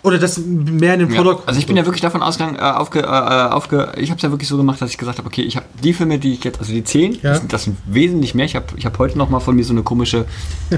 [0.03, 1.15] Oder das mehr in den Ja.
[1.15, 1.47] Vordergrund.
[1.47, 4.31] Also ich bin ja wirklich davon ausgegangen, äh, aufge, äh, aufge, ich habe es ja
[4.31, 6.59] wirklich so gemacht, dass ich gesagt habe, okay, ich habe die Filme, die ich jetzt,
[6.59, 7.19] also die zehn, Ja.
[7.31, 8.45] das, sind, das sind wesentlich mehr.
[8.45, 10.25] Ich habe ich hab heute noch mal von mir so eine komische,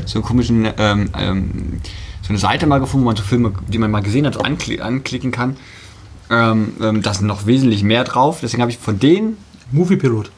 [0.05, 1.81] so einen komischen, ähm, ähm,
[2.21, 4.41] so eine Seite mal gefunden, wo man so Filme, die man mal gesehen hat, so
[4.41, 5.57] ankli anklicken kann.
[6.31, 8.39] Ähm, ähm, da sind noch wesentlich mehr drauf.
[8.41, 9.37] Deswegen habe ich von denen,
[9.71, 10.31] Moviepilot.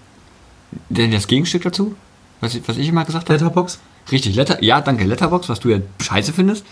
[0.89, 1.96] denn das Gegenstück dazu,
[2.39, 3.34] was ich, was ich immer gesagt habe.
[3.34, 3.80] Letterbox.
[4.12, 6.65] Richtig, Letter, ja, danke, Letterbox, was du ja scheiße findest.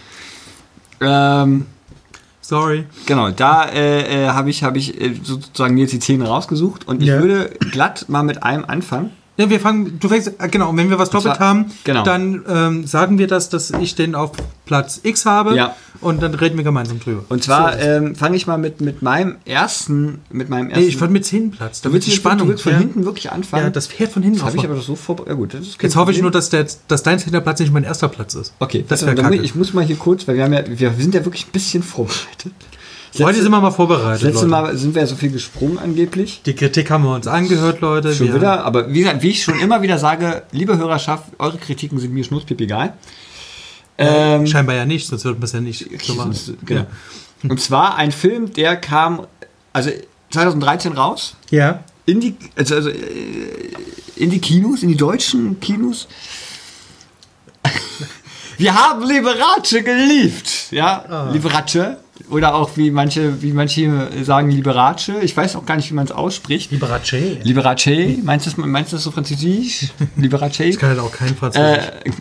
[1.02, 1.66] Ähm,
[2.50, 2.86] Sorry.
[3.06, 6.88] Genau, da äh, äh, habe ich, hab ich äh, sozusagen mir jetzt die Zähne rausgesucht
[6.88, 7.22] und ich Ja.
[7.22, 9.12] würde glatt mal mit einem anfangen.
[9.40, 12.04] Ja, wir fangen, du fängst, äh, genau, wenn wir was doppelt zwar- haben, genau.
[12.04, 14.32] dann ähm, sagen wir das, dass ich den auf
[14.66, 15.76] Platz X habe Ja.
[16.02, 17.24] und dann reden wir gemeinsam drüber.
[17.30, 17.80] Und zwar So.
[17.80, 20.84] ähm, fange ich mal mit, mit meinem ersten, mit meinem ersten.
[20.84, 22.48] nee, ich wollte mit 10 Platz, damit die Spannung.
[22.48, 23.64] du willst von ja, hinten wirklich anfangen.
[23.64, 25.30] ja, das Pferd von hinten das habe ich aber so vorbereitet.
[25.54, 27.32] Ja, gut, Jetzt hoffe ich nur, dass, der, dass dein 10.
[27.42, 28.54] Platz nicht mein erster Platz ist.
[28.60, 31.16] Okay, das wäre ich, ich muss mal hier kurz, weil wir haben ja, wir sind
[31.16, 32.52] ja wirklich ein bisschen vorbereitet.
[33.18, 34.22] Heute sind wir mal vorbereitet.
[34.24, 34.48] Letztes.
[34.48, 36.42] Mal sind wir ja so viel gesprungen angeblich.
[36.46, 38.14] Die Kritik haben wir uns angehört, Leute.
[38.14, 42.00] Schon wir, wieder, aber wie wie ich schon immer wieder sage, liebe Hörerschaft, eure Kritiken
[42.00, 42.94] sind mir schnurzpip egal.
[43.98, 46.34] Ähm, Scheinbar ja nicht, sonst würden wir es ja nicht so machen.
[46.66, 46.86] Genau.
[47.44, 49.26] Und zwar ein Film, der kam
[49.74, 49.90] also
[50.32, 51.84] 2013 raus Ja.
[52.06, 52.96] in die also, also äh,
[54.16, 56.08] in die Kinos, in die deutschen Kinos.
[58.58, 61.30] Wir haben Liberace geliebt, ja, Ah.
[61.32, 61.98] Liberace
[62.30, 65.12] oder auch wie manche wie manche sagen Liberace.
[65.22, 66.72] Ich weiß auch gar nicht, wie man es ausspricht.
[66.72, 67.44] Liberace.
[67.44, 69.90] Liberace, meinst du das, meinst du das so französisch?
[70.16, 70.62] Liberace?
[70.62, 71.86] Ich kann halt auch kein Französisch.
[72.06, 72.12] Äh,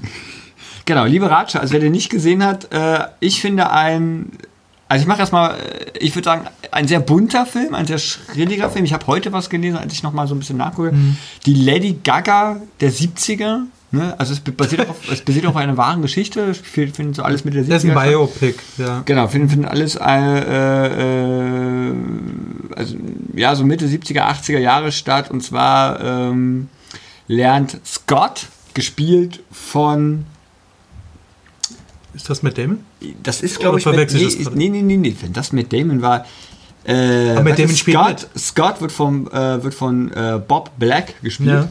[0.85, 4.31] genau, Liberace, also wer den nicht gesehen hat, äh, ich finde ein,
[4.89, 8.71] also ich mache erstmal, äh, ich würde sagen, ein sehr bunter Film, ein sehr schrilliger
[8.71, 8.85] Film.
[8.85, 10.93] Ich habe heute was gelesen, als ich nochmal so ein bisschen nachgucke.
[10.93, 11.17] Mhm.
[11.47, 13.63] Die Lady Gaga der 70er.
[13.91, 14.15] Ne?
[14.19, 16.51] Also es basiert, auf, es basiert auf einer wahren Geschichte.
[16.51, 17.69] Ich finde so alles mit der 70er.
[17.69, 18.09] das ist ein.
[18.09, 19.03] Biopic, ja.
[19.07, 21.95] Genau, finden, finden alles äh, äh,
[22.77, 22.97] also,
[23.35, 25.31] ja, so Mitte 70er, 80er Jahre statt.
[25.31, 26.69] Und zwar ähm,
[27.29, 30.27] lernt Scott, gespielt von,
[32.15, 32.81] Ist das mit Damon?
[33.23, 36.03] das ist glaube ich, ich nee, das nee, nee, nee, nee, wenn das mit Damon
[36.03, 36.27] war,
[36.85, 41.21] äh, Aber mit Damon spielt Scott, Scott wird, vom, äh, wird von äh, Bob Black
[41.23, 41.49] gespielt.
[41.49, 41.71] Ja.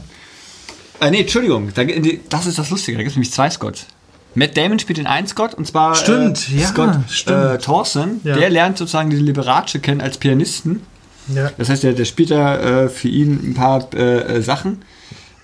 [1.00, 1.84] Äh, nee, Entschuldigung, da,
[2.28, 3.86] das ist das Lustige, da gibt es nämlich zwei Scotts.
[4.34, 7.44] Matt Damon spielt den einen Scott und zwar Stimmt, äh, ja, Scott stimmt.
[7.44, 8.20] Äh, Thorson.
[8.24, 8.36] Ja.
[8.36, 10.82] Der lernt sozusagen diese Liberace kennen als Pianisten.
[11.34, 11.50] Ja.
[11.58, 14.82] Das heißt, der, der spielt da äh, für ihn ein paar äh, äh, Sachen.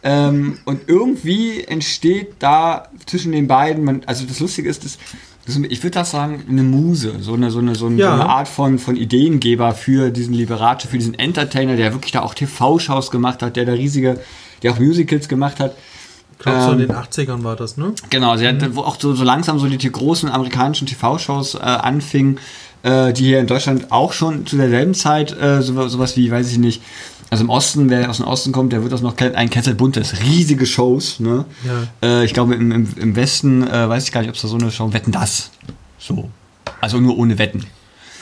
[0.03, 4.99] Ähm, und irgendwie entsteht da zwischen den beiden, man, also das Lustige ist, das,
[5.47, 8.09] das, ich würde das sagen, eine Muse, so eine, so eine, so eine, Ja.
[8.17, 12.21] so eine Art von, von Ideengeber für diesen Liberace, für diesen Entertainer, der wirklich da
[12.23, 14.21] auch TV-Shows gemacht hat, der da riesige,
[14.65, 15.77] der auch Musicals gemacht hat.
[16.33, 17.93] Ich glaube, so in Ähm, den 80ern war das, ne?
[18.11, 22.41] Genau, sie hat auch so, so langsam so die, die großen amerikanischen TV-Shows äh, anfingen,
[22.83, 26.51] äh, die hier in Deutschland auch schon zu derselben Zeit äh, so, sowas wie, weiß
[26.51, 26.83] ich nicht,
[27.31, 29.75] also im Osten, wer aus dem Osten kommt, der wird das noch kennen, ein Kessel
[29.75, 31.45] Buntes, riesige Shows, ne?
[31.65, 32.21] Ja.
[32.21, 34.49] Äh, ich glaube im, im, im Westen äh, weiß ich gar nicht, ob es da
[34.49, 35.51] so eine Show, Wetten das,
[35.99, 36.31] so.
[36.81, 37.65] Also nur ohne Wetten.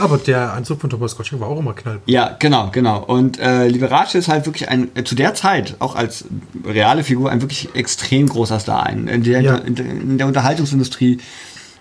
[0.03, 2.09] Aber der Anzug von Thomas Gottschalk war auch immer knallbunt.
[2.09, 3.03] Ja, genau, genau.
[3.05, 6.25] Und äh, Liberace ist halt wirklich ein, äh, zu der Zeit, auch als
[6.65, 8.85] reale Figur, ein wirklich extrem großer Star.
[8.85, 9.57] Ein, in, der, Ja.
[9.57, 11.19] in, in der Unterhaltungsindustrie,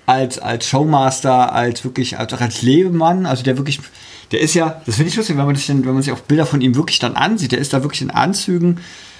[0.05, 3.79] als, als Showmaster, als wirklich, als, auch als Lebemann, also der wirklich,
[4.31, 6.19] der ist ja, das finde ich lustig, wenn man, das denn, wenn man sich auch
[6.19, 8.79] Bilder von ihm wirklich dann ansieht, der ist da wirklich in Anzügen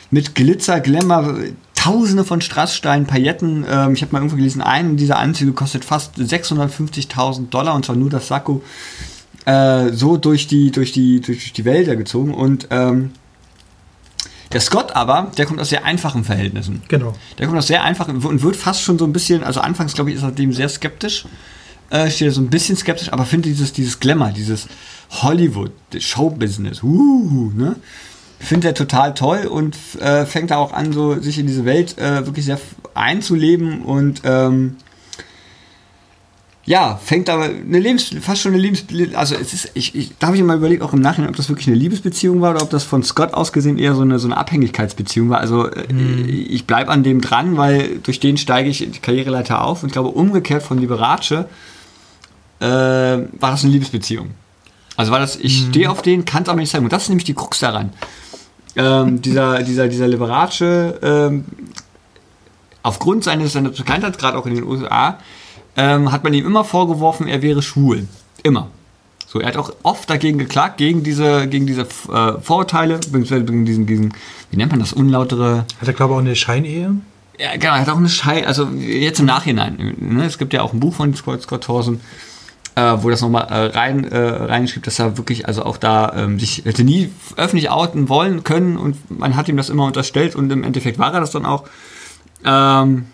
[0.10, 1.36] mit Glitzer, Glamour,
[1.82, 3.66] tausende von Strasssteinen, Pailletten.
[3.68, 7.96] Ähm, ich habe mal irgendwo gelesen, einen dieser Anzüge kostet fast 650.000 Dollar und zwar
[7.96, 8.62] nur das Sakko
[9.46, 12.34] äh, so durch die, durch die, durch die Wälder gezogen.
[12.34, 13.12] Und ähm,
[14.52, 16.84] der Scott aber, der kommt aus sehr einfachen Verhältnissen.
[16.88, 17.14] Genau.
[17.40, 20.12] Der kommt aus sehr einfachen und wird fast schon so ein bisschen, also anfangs glaube
[20.12, 21.26] ich, ist er dem sehr skeptisch.
[21.90, 24.68] Äh, steht er so ein bisschen skeptisch, aber findet dieses, dieses Glamour, dieses
[25.10, 27.76] Hollywood, das Showbusiness, uh, ne?
[28.42, 31.98] Findet er total toll und äh, fängt da auch an, so sich in diese Welt
[31.98, 32.60] äh, wirklich sehr
[32.94, 34.78] einzuleben und ähm,
[36.64, 40.28] ja, fängt aber eine Lebens, fast schon eine Lebens, also es ist, ich, ich, da
[40.28, 42.62] habe ich mir mal überlegt, auch im Nachhinein, ob das wirklich eine Liebesbeziehung war oder
[42.62, 45.40] ob das von Scott aus gesehen eher so eine, so eine Abhängigkeitsbeziehung war.
[45.40, 45.84] Also äh,
[46.30, 49.94] ich bleibe an dem dran, weil durch den steige ich die Karriereleiter auf und ich
[49.94, 51.46] glaube umgekehrt von Liberace äh,
[52.62, 54.30] war das eine Liebesbeziehung.
[54.98, 56.84] Also war das, ich stehe auf den, kann es aber nicht sagen.
[56.84, 57.92] Und das ist nämlich die Krux daran.
[58.76, 60.62] Ähm, dieser, dieser, dieser Liberace,
[61.02, 61.46] ähm,
[62.84, 65.18] aufgrund seines, seiner Bekanntheit, gerade auch in den USA,
[65.76, 68.08] ähm, hat man ihm immer vorgeworfen, er wäre schwul.
[68.44, 68.68] Immer.
[69.28, 73.66] So, er hat auch oft dagegen geklagt, gegen diese, gegen diese äh, Vorurteile, beziehungsweise gegen
[73.66, 74.14] diesen, diesen,
[74.50, 75.66] wie nennt man das, unlautere.
[75.80, 76.96] Hat er, glaube ich, auch eine Scheinehe?
[77.40, 79.96] Ja, genau, er hat auch eine Schei, also jetzt im Nachhinein.
[80.00, 82.02] Ne, es gibt ja auch ein Buch von Scott, Scott Thorson,
[82.76, 86.40] äh, wo das nochmal äh, rein, äh, reinschrieb, dass er wirklich, also auch da ähm,
[86.40, 90.52] sich hätte nie öffentlich outen wollen können und man hat ihm das immer unterstellt und
[90.52, 91.66] im Endeffekt war er das dann auch.
[92.46, 93.08] Ähm,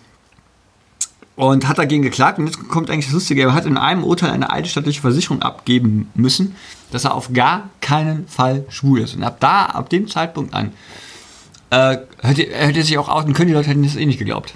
[1.38, 2.40] und hat dagegen geklagt.
[2.40, 6.10] Und jetzt kommt eigentlich das Lustige, er hat in einem Urteil eine eidesstattliche Versicherung abgeben
[6.14, 6.56] müssen,
[6.90, 9.14] dass er auf gar keinen Fall schwul ist.
[9.14, 10.72] Und ab da, ab dem Zeitpunkt an,
[11.70, 14.54] äh, hätte, er sich auch outen können, die Leute hätten das eh nicht geglaubt.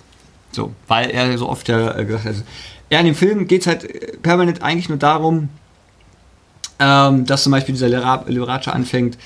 [0.51, 2.35] So, weil er so oft ja äh, gesagt hat.
[2.93, 5.49] Ja, in dem Film geht es halt äh, permanent eigentlich nur darum,
[6.79, 9.17] ähm, dass zum Beispiel dieser Liberace anfängt,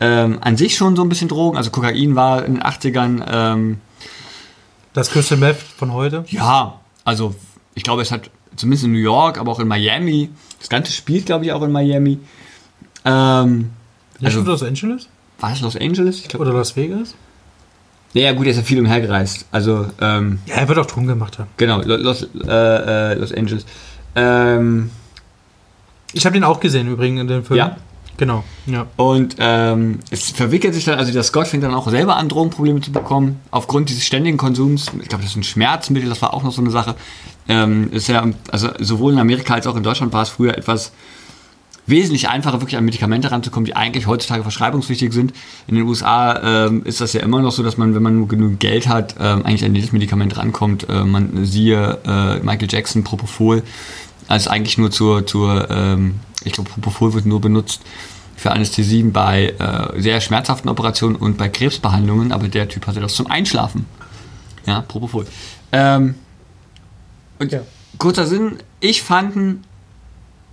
[0.00, 3.80] ähm, an sich schon so ein bisschen Drogen, also Kokain war in den 80ern, ähm,
[4.94, 6.24] Das Crystal Meth von heute?
[6.28, 7.34] ja, also
[7.74, 11.26] ich glaube, es hat zumindest in New York, aber auch in Miami, das Ganze spielt,
[11.26, 12.18] glaube ich, auch in Miami.
[13.04, 13.72] Ähm,
[14.22, 15.08] also, Los Angeles?
[15.38, 16.20] war es Los Angeles?
[16.20, 16.46] Ich glaube.
[16.46, 17.14] Oder Las Vegas?
[18.14, 19.46] Ja, gut, er ist ja viel umhergereist.
[19.50, 21.48] Also, ähm, Ja, er wird auch Ton gemacht haben.
[21.56, 23.64] genau, Lo- Los, äh, äh, Los Angeles.
[24.14, 24.90] Ähm,
[26.14, 27.56] Ich habe den auch gesehen übrigens in dem Film.
[27.58, 27.76] Ja.
[28.18, 28.86] Genau, ja.
[28.96, 32.82] Und ähm, es verwickelt sich dann, also der Scott fängt dann auch selber an, Drogenprobleme
[32.82, 34.92] zu bekommen, aufgrund dieses ständigen Konsums.
[35.00, 36.94] Ich glaube, das ist ein Schmerzmittel, das war auch noch so eine Sache.
[37.48, 40.92] Ähm, ist ja, also sowohl in Amerika als auch in Deutschland war es früher etwas
[41.86, 45.32] wesentlich einfacher, wirklich an Medikamente ranzukommen, die eigentlich heutzutage verschreibungspflichtig sind.
[45.66, 48.28] In den USA ähm, ist das ja immer noch so, dass man, wenn man nur
[48.28, 50.88] genug Geld hat, ähm, eigentlich an jedes Medikament rankommt.
[50.88, 53.62] Äh, man siehe äh, Michael Jackson, Propofol,
[54.28, 57.82] als eigentlich nur zur, zur ähm, ich glaube, Propofol wird nur benutzt
[58.36, 63.14] für Anästhesien bei äh, sehr schmerzhaften Operationen und bei Krebsbehandlungen, aber der Typ hatte das
[63.14, 63.86] zum Einschlafen.
[64.66, 65.26] Ja, Propofol.
[65.72, 66.14] Ähm,
[67.38, 67.60] und Ja.
[67.98, 69.64] kurzer Sinn, ich fand ihn,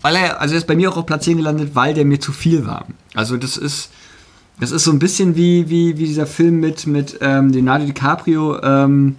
[0.02, 2.20] weil er, also er ist bei mir auch auf Platz 10 gelandet, weil der mir
[2.20, 2.88] zu viel war.
[3.14, 3.90] Also das ist,
[4.60, 8.62] das ist so ein bisschen wie, wie, wie dieser Film mit, mit ähm, Leonardo DiCaprio,
[8.62, 9.16] ähm,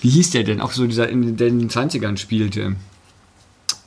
[0.00, 0.60] wie hieß der denn?
[0.60, 2.76] Auch so dieser, in, der in den 20ern spielte.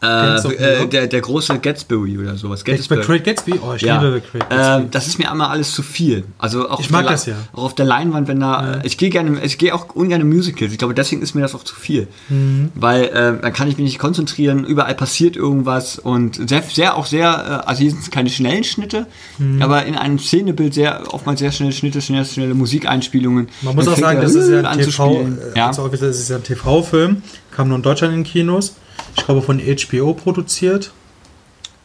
[0.02, 2.64] Äh, äh, der, der große Gatsby oder sowas.
[2.64, 3.60] Bei Great Gatsby?
[3.62, 4.02] Oh, ich Ja.
[4.02, 4.82] liebe Great Gatsby.
[4.84, 6.24] Ähm, das ist mir einmal alles zu viel.
[6.38, 7.36] Also auch Ich auf mag der, das ja.
[7.54, 8.80] Auch auf der Leinwand, wenn da.
[8.84, 10.72] Ich gehe gerne, ich gehe auch ungern in Musicals.
[10.72, 12.08] Ich glaube, deswegen ist mir das auch zu viel.
[12.30, 12.72] Mhm.
[12.76, 17.06] Weil äh, dann kann ich mich nicht konzentrieren, überall passiert irgendwas und sehr, sehr auch
[17.06, 19.06] sehr, äh, also hier sind es keine schnellen Schnitte,
[19.38, 19.62] Mhm.
[19.62, 23.50] aber in einem Szenebild sehr oftmals sehr schnelle Schnitte, schnelle, schnelle Musikeinspielungen.
[23.64, 25.68] Man muss auch sagen, das ist ja äh, ein TV, äh, Ja.
[25.68, 28.76] also offiziell ist ja ein TV-Film, kam nur in Deutschland in Kinos.
[29.16, 30.92] Ich glaube von HBO produziert.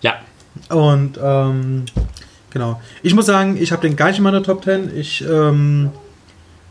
[0.01, 0.15] ja.
[0.69, 1.85] Und ähm,
[2.51, 2.81] genau.
[3.03, 4.97] Ich muss sagen, ich habe den gar nicht in meiner Top 10.
[4.97, 5.91] Ich ähm,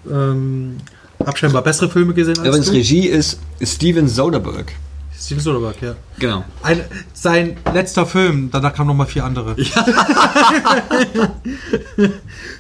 [0.10, 0.78] ähm,
[1.26, 2.74] habe scheinbar bessere Filme gesehen als Übrigens, du.
[2.74, 4.72] Regie ist Steven Soderbergh.
[5.18, 5.96] Steven Soderbergh, ja.
[6.20, 6.44] Genau.
[6.62, 6.82] Ein,
[7.14, 9.56] sein letzter Film, danach kamen noch mal vier andere.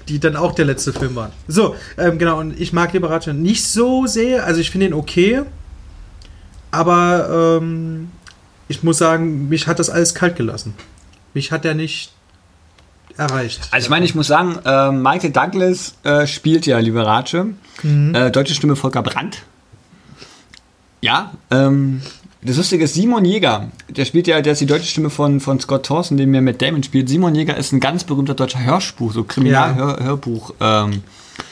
[0.07, 1.31] die dann auch der letzte Film waren.
[1.47, 5.41] So, ähm, genau, und ich mag Liberace nicht so sehr, also ich finde ihn okay,
[6.73, 8.09] aber ähm,
[8.67, 10.73] ich muss sagen, mich hat das alles kalt gelassen.
[11.33, 12.11] Mich hat er nicht
[13.17, 13.67] erreicht.
[13.71, 17.45] Also ich meine, ich muss sagen, äh, Michael Douglas äh, spielt ja Liberace.
[17.83, 18.15] Mhm.
[18.15, 19.43] Äh, deutsche Stimme Volker Brandt.
[21.01, 22.01] Ja, ähm,
[22.41, 23.69] das Lustige ist Simon Jäger.
[23.89, 26.61] Der spielt ja, der ist die deutsche Stimme von, von Scott Thorson, den mir Matt
[26.61, 27.07] Damon spielt.
[27.09, 29.25] Simon Jäger ist ein ganz berühmter deutscher Hörspruch, so Ja.
[29.27, 30.53] Kriminalhörbuch.
[30.59, 31.03] Ähm,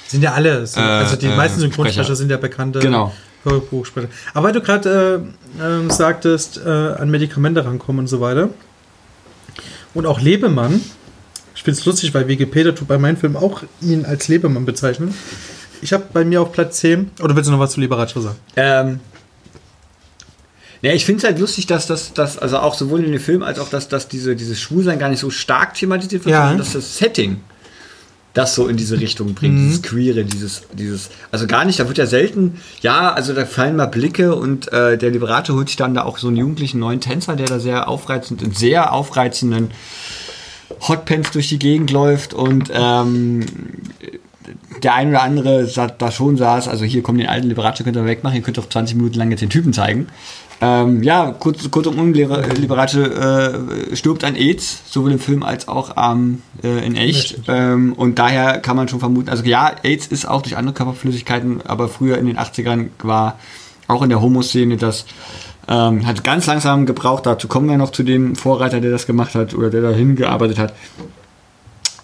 [0.08, 2.16] Sind ja alle, so, Äh, also die äh, meisten Synchronsprecher Sprecher.
[2.16, 3.14] sind ja bekannte Genau.
[3.44, 4.08] Hörbuchsprecher.
[4.34, 5.24] Aber weil du gerade
[5.60, 8.50] äh, ähm, sagtest, äh, an Medikamente rankommen und so weiter.
[9.94, 10.82] Und auch Lebemann.
[11.56, 15.14] Ich finde es lustig, weil Wikipedia tut bei meinem Film auch ihn als Lebemann bezeichnen.
[15.82, 17.12] Ich habe bei mir auf Platz 10.
[17.22, 18.36] Oder willst du noch was zu Liberace sagen?
[18.56, 19.00] Ähm,
[20.82, 23.44] ja, ich finde es halt lustig, dass das, dass, also auch sowohl in dem Film
[23.44, 26.42] als auch, dass, dass diese, dieses Schwulsein gar nicht so stark thematisiert wird, Ja.
[26.48, 27.42] sondern dass das Setting
[28.34, 29.68] das so in diese Richtung bringt, Mhm.
[29.68, 33.76] dieses Queere, dieses, dieses, also gar nicht, da wird ja selten, ja, also da fallen
[33.76, 37.02] mal Blicke und äh, der Liberator holt sich dann da auch so einen jugendlichen neuen
[37.02, 39.72] Tänzer, der da sehr aufreizend, in sehr aufreizenden
[40.88, 43.46] Hotpants durch die Gegend läuft und ähm,
[44.82, 48.06] der ein oder andere da schon saß, also hier kommt den alten Liberace, könnt ihr
[48.06, 50.08] wegmachen, ihr könnt auch 20 Minuten lang jetzt den Typen zeigen.
[50.64, 55.96] Ähm, ja, kurz, kurzum, Liber- Liberace äh, stirbt an AIDS, sowohl im Film als auch
[55.98, 57.42] ähm, äh, in echt.
[57.48, 61.62] Ähm, und daher kann man schon vermuten, also ja, AIDS ist auch durch andere Körperflüssigkeiten,
[61.66, 63.40] aber früher in den 80ern war
[63.88, 65.06] auch in der Homo-Szene das
[65.68, 69.36] ähm, hat ganz langsam gebraucht, dazu kommen wir noch zu dem Vorreiter, der das gemacht
[69.36, 70.74] hat oder der da hingearbeitet hat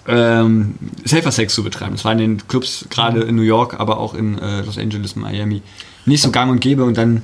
[0.08, 1.94] ähm, Safer Sex zu betreiben.
[1.94, 5.16] Das war in den Clubs gerade in New York, aber auch in äh, Los Angeles,
[5.16, 5.62] Miami
[6.06, 7.22] nicht so gang und gäbe und dann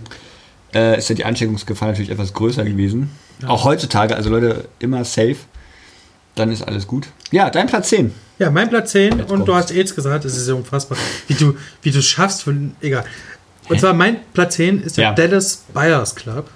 [0.73, 3.11] äh, ist ja die Ansteckungsgefahr natürlich etwas größer gewesen.
[3.47, 5.37] Auch heutzutage, also Leute, immer safe,
[6.35, 7.07] dann ist alles gut.
[7.31, 8.13] Ja, dein Platz 10.
[8.39, 9.51] Ja, mein Platz 10 und du kommt's.
[9.51, 13.05] hast AIDS gesagt, es ist ja unfassbar, wie du wie du schaffst, von, egal.
[13.69, 15.13] Und zwar mein Platz 10 ist der Ja.
[15.13, 16.49] Dallas Buyers Club.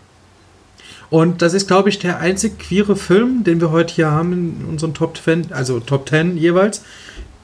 [1.10, 4.66] Und das ist, glaube ich, der einzig queere Film, den wir heute hier haben in
[4.66, 6.82] unseren Top 10, also Top 10 jeweils,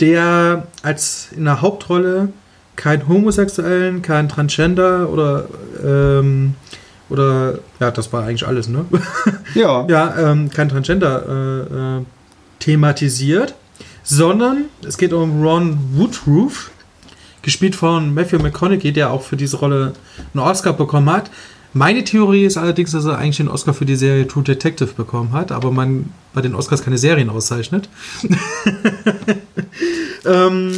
[0.02, 2.30] der als in der Hauptrolle
[2.76, 5.46] kein Homosexuellen, kein Transgender oder
[5.84, 6.56] ähm,
[7.10, 8.86] oder ja, das war eigentlich alles, ne?
[9.54, 9.86] Ja.
[9.88, 12.06] ja, ähm, kein Transgender äh, äh,
[12.60, 13.54] thematisiert,
[14.04, 16.72] sondern es geht um Ron Woodruff,
[17.44, 19.94] gespielt von Matthew McConaughey, der auch für diese Rolle
[20.34, 21.30] einen Oscar bekommen hat.
[21.74, 25.34] Meine Theorie ist allerdings, dass er eigentlich den Oscar für die Serie True Detective bekommen
[25.34, 27.90] hat, aber man bei den Oscars keine Serien auszeichnet.
[30.26, 30.72] ähm,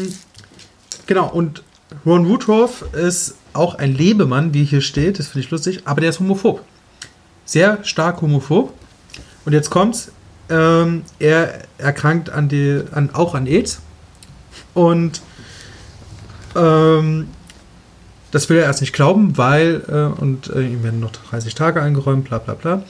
[1.05, 1.63] genau, und
[2.05, 6.11] Ron Woodruff ist auch ein Lebemann, wie hier steht, das finde ich lustig, aber der
[6.11, 6.63] ist homophob.
[7.45, 8.73] Sehr stark homophob.
[9.45, 10.11] Und jetzt kommt's,
[10.49, 13.81] ähm, er erkrankt an die, an, auch an AIDS.
[14.73, 15.21] Und
[16.55, 17.27] ähm,
[18.31, 21.81] das will er erst nicht glauben, weil, äh, und äh, ihm werden noch 30 Tage
[21.81, 22.83] eingeräumt, bla bla bla.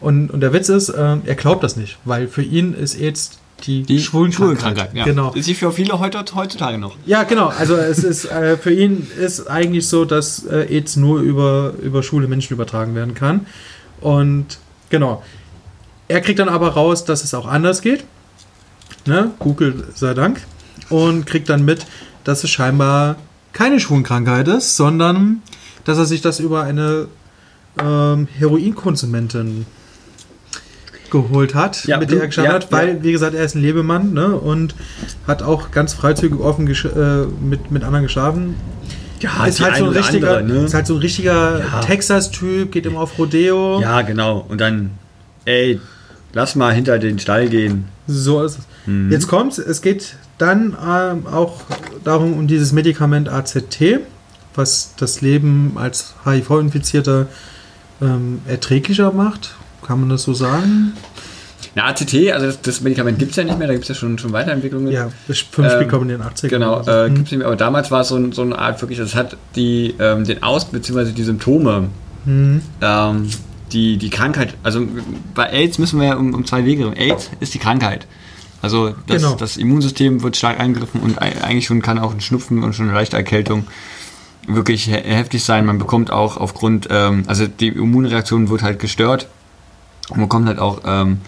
[0.00, 3.38] Und, und der Witz ist, äh, er glaubt das nicht, weil für ihn ist AIDS
[3.62, 4.58] die, Die Schwulenkrankheit.
[4.58, 5.04] Schwulenkrankheit, ja.
[5.04, 5.32] Genau.
[5.32, 6.96] Ist sie für viele heute, heutzutage noch.
[7.06, 7.48] Ja, genau.
[7.48, 12.02] Also es ist äh, für ihn ist eigentlich so, dass äh, AIDS nur über, über
[12.02, 13.46] schwule Menschen übertragen werden kann.
[14.00, 14.58] Und
[14.90, 15.22] genau.
[16.08, 18.04] Er kriegt dann aber raus, dass es auch anders geht.
[19.06, 19.30] Ne?
[19.38, 20.42] Google sei Dank.
[20.88, 21.86] Und kriegt dann mit,
[22.24, 23.16] dass es scheinbar
[23.52, 25.42] keine Schwulenkrankheit ist, sondern
[25.84, 27.08] dass er sich das über eine
[27.80, 29.66] ähm, Heroinkonsumentin
[31.12, 33.02] geholt hat, Ja, mit der er ja, hat, weil, ja.
[33.02, 34.34] wie gesagt, er ist ein Lebemann ne?
[34.36, 34.74] und
[35.28, 38.56] hat auch ganz freizügig offen äh, mit, mit anderen geschlafen.
[39.20, 40.66] Ja, ist halt, so ein richtiger, andere, ne?
[40.66, 41.62] ist halt so ein richtiger.
[41.86, 43.80] Texas-Typ, geht immer auf Rodeo.
[43.80, 44.44] Ja, genau.
[44.48, 44.90] Und dann,
[45.44, 45.78] ey,
[46.32, 47.84] lass mal hinter den Stall gehen.
[48.08, 48.64] So ist es.
[48.86, 49.12] Mhm.
[49.12, 51.60] Jetzt kommt's, es geht dann ähm, auch
[52.02, 54.00] darum, um dieses Medikament AZT,
[54.56, 57.28] was das Leben als HIV-Infizierter
[58.00, 59.54] ähm, erträglicher macht.
[59.86, 60.94] Kann man das so sagen?
[61.74, 63.94] Na, ACT, also das, das Medikament gibt es ja nicht mehr, da gibt es ja
[63.94, 64.92] schon, schon Weiterentwicklungen.
[64.92, 66.48] Ja, fünf ähm, in den 80ern.
[66.48, 67.14] Genau, äh, mhm.
[67.14, 69.36] gibt es nicht mehr, aber damals war es so, so eine Art wirklich, das hat
[69.56, 71.12] die, ähm, den Aus- bzw.
[71.12, 71.88] die Symptome,
[72.26, 72.60] mhm.
[72.82, 73.28] ähm,
[73.72, 74.86] die, die Krankheit, also
[75.34, 78.06] bei AIDS müssen wir um, um zwei Wege, AIDS ist die Krankheit.
[78.60, 79.34] Also das, genau.
[79.34, 82.94] das Immunsystem wird stark eingegriffen und eigentlich schon kann auch ein Schnupfen und schon eine
[82.94, 83.66] leichte Erkältung
[84.46, 85.64] wirklich heftig sein.
[85.66, 89.26] Man bekommt auch aufgrund, ähm, also die Immunreaktion wird halt gestört
[90.12, 91.20] und man bekommt halt auch ähm,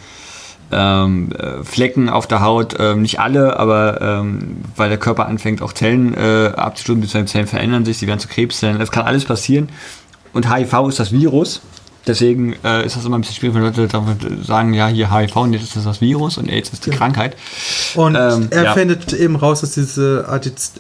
[0.72, 5.62] ähm, äh, Flecken auf der Haut, ähm, nicht alle, aber ähm, weil der Körper anfängt
[5.62, 8.78] auch Zellen äh, abzustunden, beziehungsweise Zellen verändern sich, die werden zu Krebszellen.
[8.78, 9.68] Das kann alles passieren.
[10.32, 11.60] Und HIV ist das Virus.
[12.06, 13.88] Deswegen äh, ist das immer ein bisschen schwierig, wenn Leute
[14.44, 16.96] sagen, ja, hier HIV und jetzt ist das das Virus und AIDS ist die ja.
[16.96, 17.34] Krankheit.
[17.94, 18.72] Und ähm, er ja.
[18.74, 20.26] findet eben raus, dass diese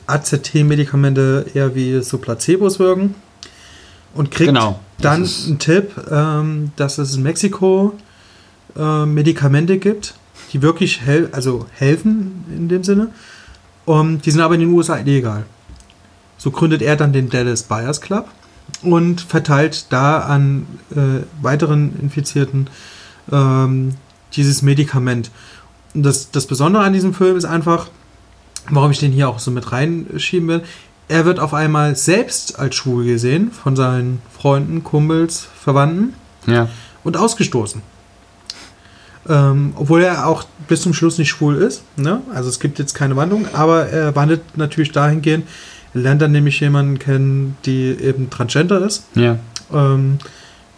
[0.06, 3.14] ACT-Medikamente eher wie so Placebos wirken
[4.14, 4.80] und kriegt genau.
[4.98, 7.94] dann einen Tipp, ähm, dass es in Mexiko
[8.76, 10.14] äh, Medikamente gibt,
[10.52, 13.08] die wirklich hel also helfen in dem Sinne.
[13.84, 15.44] Und die sind aber in den USA illegal.
[16.38, 18.28] So gründet er dann den Dallas Buyers Club
[18.82, 22.68] und verteilt da an äh, weiteren Infizierten
[23.30, 23.94] ähm,
[24.34, 25.30] dieses Medikament.
[25.94, 27.88] Und das, das Besondere an diesem Film ist einfach,
[28.70, 30.62] warum ich den hier auch so mit reinschieben will,
[31.08, 36.14] er wird auf einmal selbst als schwul gesehen von seinen Freunden, Kumpels, Verwandten
[36.46, 36.68] ja.
[37.02, 37.82] und ausgestoßen.
[39.28, 41.82] Ähm, obwohl er auch bis zum Schluss nicht schwul ist.
[41.96, 42.20] Ne?
[42.34, 45.46] Also es gibt jetzt keine Wandlung, aber er wandelt natürlich dahingehend.
[45.94, 49.04] Er lernt dann nämlich jemanden kennen, die eben transgender ist.
[49.14, 49.38] Ja.
[49.72, 50.18] Ähm,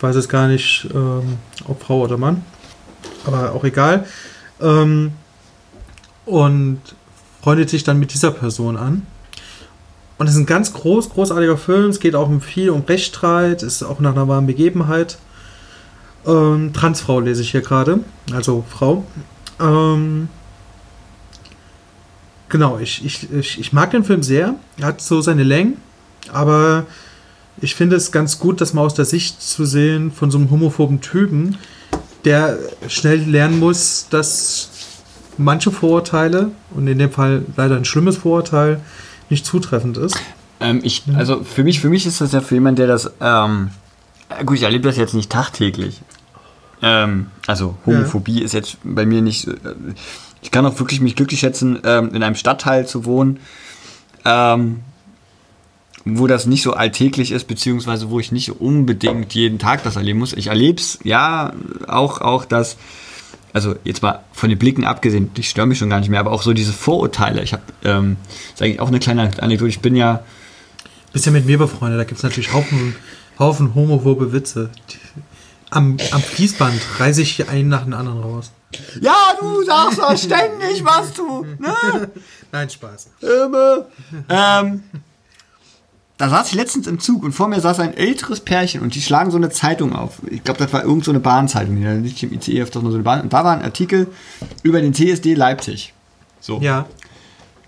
[0.00, 2.44] weiß es gar nicht, ähm, ob Frau oder Mann.
[3.24, 4.06] Aber auch egal.
[4.60, 5.12] Ähm,
[6.24, 6.80] und
[7.42, 9.06] freundet sich dann mit dieser Person an.
[10.18, 11.90] Und es ist ein ganz groß, großartiger Film.
[11.90, 15.18] Es geht auch um viel um Rechtsstreit, ist auch nach einer wahren Begebenheit.
[16.26, 18.00] Ähm, Transfrau lese ich hier gerade,
[18.32, 19.04] also Frau.
[19.60, 20.28] Ähm,
[22.48, 24.56] genau, ich, ich, ich, ich mag den Film sehr.
[24.78, 25.76] Er hat so seine Längen,
[26.32, 26.86] aber
[27.60, 30.50] ich finde es ganz gut, das mal aus der Sicht zu sehen von so einem
[30.50, 31.58] homophoben Typen,
[32.24, 34.70] der schnell lernen muss, dass
[35.38, 38.80] manche Vorurteile, und in dem Fall leider ein schlimmes Vorurteil,
[39.30, 40.16] nicht zutreffend ist.
[40.60, 43.70] Ähm, ich, also für mich, für mich ist das ja für jemanden, der das, ähm,
[44.44, 46.00] gut, ich erlebe das jetzt nicht tagtäglich,
[46.82, 48.44] ähm, also Homophobie ja.
[48.44, 49.48] ist jetzt bei mir nicht.
[49.48, 49.54] Äh,
[50.42, 53.40] ich kann auch wirklich mich glücklich schätzen, ähm, in einem Stadtteil zu wohnen,
[54.24, 54.80] ähm,
[56.04, 60.20] wo das nicht so alltäglich ist, beziehungsweise wo ich nicht unbedingt jeden Tag das erleben
[60.20, 60.34] muss.
[60.34, 61.52] Ich erlebe es, ja,
[61.88, 62.76] auch, auch das,
[63.56, 66.30] also jetzt mal von den Blicken abgesehen, die stören mich schon gar nicht mehr, aber
[66.30, 67.42] auch so diese Vorurteile.
[67.42, 68.18] Ich habe, ähm,
[68.52, 70.22] ist eigentlich auch eine kleine Anekdote, ich bin ja.
[71.14, 72.94] Bist ja mit mir befreundet, da gibt es natürlich Haufen,
[73.38, 74.68] Haufen homophobe Witze.
[74.90, 74.98] Die,
[75.70, 78.52] am, am Fließband reiße ich einen nach dem anderen raus.
[79.00, 81.46] Ja, du sagst doch ständig, was du.
[81.58, 82.10] Ne?
[82.52, 83.08] Nein, Spaß.
[84.28, 84.82] Ähm,
[86.18, 89.02] da saß ich letztens im Zug und vor mir saß ein älteres Pärchen und die
[89.02, 90.22] schlagen so eine Zeitung auf.
[90.30, 92.96] Ich glaube, das war irgend so eine Bahnzeitung, die nicht im ICE öfters mal so
[92.96, 93.20] eine Bahn.
[93.20, 94.06] Und da war ein Artikel
[94.62, 95.92] über den CSD Leipzig.
[96.40, 96.60] So.
[96.60, 96.86] Ja.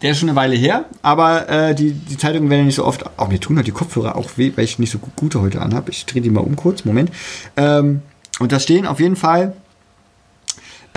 [0.00, 2.84] Der ist schon eine Weile her, aber äh, die, die Zeitungen werden ja nicht so
[2.84, 3.04] oft.
[3.18, 5.90] Auch mir tun halt die Kopfhörer auch weh, weil ich nicht so gute heute anhabe.
[5.90, 7.11] Ich drehe die mal um kurz, Moment.
[7.56, 8.02] Ähm,
[8.38, 9.54] und da stehen auf jeden Fall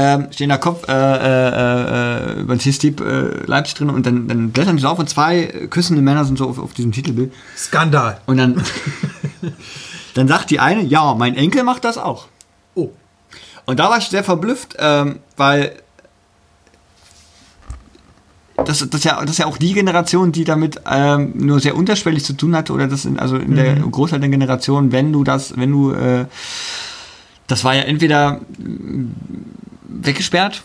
[0.02, 4.28] ähm, stehen da Kopf äh, äh, äh, über den T-Steep äh, Leipzig drin und dann,
[4.28, 7.32] dann blättern die so auf und zwei küssende Männer sind so auf, auf diesem Titelbild.
[7.56, 8.20] Skandal.
[8.26, 8.64] Und dann,
[10.16, 12.28] dann sagt die eine, ja, mein Enkel macht das auch.
[12.74, 12.90] Oh.
[13.66, 15.76] Und da war ich sehr verblüfft, ähm, weil
[18.66, 22.24] das, das, ja, das ist ja auch die Generation, die damit ähm, nur sehr unterschwellig
[22.24, 23.56] zu tun hatte, oder das in, also in mhm.
[23.56, 26.26] der Großteil der Generation, wenn du das, wenn du, äh,
[27.48, 29.06] das war ja entweder äh,
[29.92, 30.64] weggesperrt,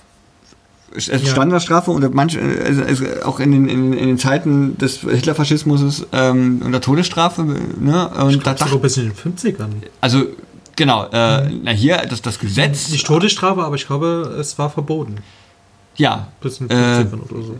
[0.94, 1.18] es ja.
[1.18, 2.40] Standardstrafe und manche,
[2.86, 7.42] also auch in den, in, in den Zeiten des Hitlerfaschismus ähm, unter Todesstrafe.
[7.42, 8.08] Ne?
[8.08, 9.68] Und ich glaube sogar bis in den 50ern.
[10.00, 10.26] Also
[10.74, 11.60] genau, äh, mhm.
[11.64, 12.90] na hier, das, das Gesetz.
[12.90, 15.16] Nicht Todesstrafe, aber ich glaube, es war verboten.
[15.96, 16.28] Ja.
[16.40, 17.56] Bis 50ern äh, oder so.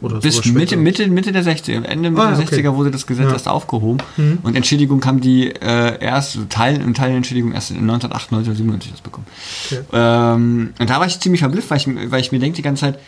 [0.00, 3.26] Oder bis Mitte, Mitte, Mitte der 60er, Ende Mitte ah, der 60er wurde das Gesetz
[3.26, 3.32] ja.
[3.32, 3.98] erst aufgehoben.
[4.16, 4.38] Mhm.
[4.42, 8.56] Und Entschädigung kam die äh, erst, Teil, ein Teil der Entschädigung erst in 1998 oder
[8.56, 9.26] 97 das bekommen.
[9.66, 9.80] Okay.
[9.92, 12.80] Ähm, und da war ich ziemlich verblüfft, weil ich, weil ich mir denke die ganze
[12.80, 12.98] Zeit,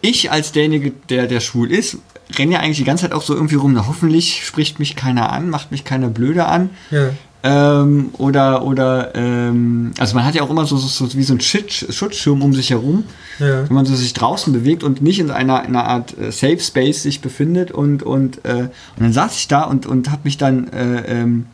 [0.00, 1.98] ich als derjenige, der, der schwul ist,
[2.36, 3.72] renne ja eigentlich die ganze Zeit auch so irgendwie rum.
[3.72, 6.70] Na, hoffentlich spricht mich keiner an, macht mich keiner blöde an.
[6.90, 7.10] Ja.
[7.44, 11.34] Ähm, oder, oder, ähm, also man hat ja auch immer so, so, so wie so
[11.34, 13.04] ein Schutzschirm um sich herum,
[13.38, 13.68] ja.
[13.68, 16.58] wenn man so sich draußen bewegt und nicht in einer, in einer Art äh, Safe
[16.58, 20.36] Space sich befindet und, und, äh, und dann saß ich da und, und habe mich
[20.36, 21.46] dann äh, ähm,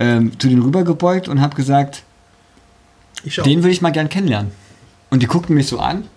[0.00, 2.02] ähm, zu denen rübergebeugt und habe gesagt.
[3.44, 4.50] Den würde ich mal gern kennenlernen.
[5.10, 6.08] Und die guckten mich so an.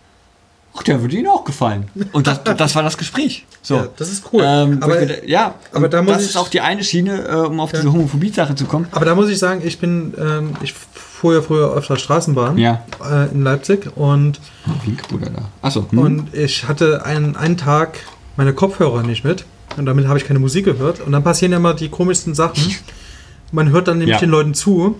[0.79, 1.87] Ach, der würde ihnen auch gefallen.
[2.11, 3.45] Und das, das war das Gespräch.
[3.61, 3.75] So.
[3.75, 4.43] Ja, das ist cool.
[4.45, 7.35] Ähm, Aber- ich, ja, aber da muss das ich- ist auch die eine Schiene, äh,
[7.35, 8.87] um auf diese Homophobie-Sache zu kommen.
[8.91, 12.57] Aber da muss ich sagen, ich bin, ähm, ich fuhr ja früher auf der Straßenbahn
[12.59, 12.83] Ja.
[13.03, 14.39] äh, in Leipzig und,
[14.85, 15.41] Winkbruder da.
[15.63, 15.85] Achso.
[15.89, 15.97] Hm.
[15.99, 17.97] und ich hatte einen, einen Tag
[18.35, 19.45] meine Kopfhörer nicht mit
[19.77, 22.75] und damit habe ich keine Musik gehört und dann passieren ja immer die komischsten Sachen.
[23.51, 24.19] Man hört dann nämlich Ja.
[24.19, 24.95] den Leuten zu und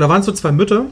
[0.00, 0.84] da waren so zwei Mütter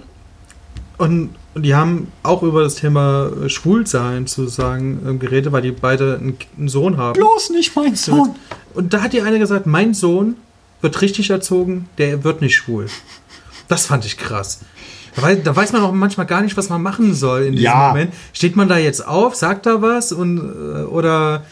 [0.99, 6.19] und, die haben auch über das Thema äh, Schwulsein sozusagen ähm, geredet, weil die beide
[6.21, 7.13] einen, einen Sohn haben.
[7.13, 8.35] Bloß nicht mein Sohn.
[8.75, 10.35] Und da hat die eine gesagt, mein Sohn
[10.81, 12.87] wird richtig erzogen, der wird nicht schwul.
[13.69, 14.61] Das fand ich krass.
[15.17, 17.65] Da weiß, da weiß man auch manchmal gar nicht, was man machen soll in diesem
[17.65, 17.89] Ja.
[17.89, 18.13] Moment.
[18.33, 21.45] Steht man da jetzt auf, sagt da was und äh, oder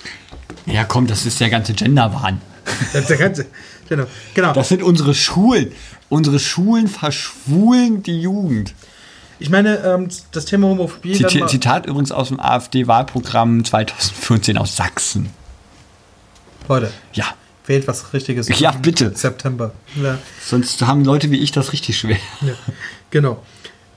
[0.67, 2.41] Ja, komm, das ist der ganze Genderwahn.
[3.09, 3.47] der ganze,
[3.89, 4.53] genau, genau.
[4.53, 5.73] Das sind unsere Schulen.
[6.09, 8.75] Unsere Schulen verschwulen die Jugend.
[9.43, 11.19] Ich meine, ähm, das Thema Homophobie.
[11.21, 15.31] mal- Zitat übrigens aus dem AfD-Wahlprogramm 2014 aus Sachsen.
[16.69, 17.25] Leute, Ja,
[17.67, 18.49] wählt was Richtiges.
[18.61, 19.13] Ja, bitte.
[19.17, 19.73] September.
[20.01, 22.19] Ja, sonst haben Leute wie ich das richtig schwer.
[22.41, 22.53] ja,
[23.11, 23.43] genau.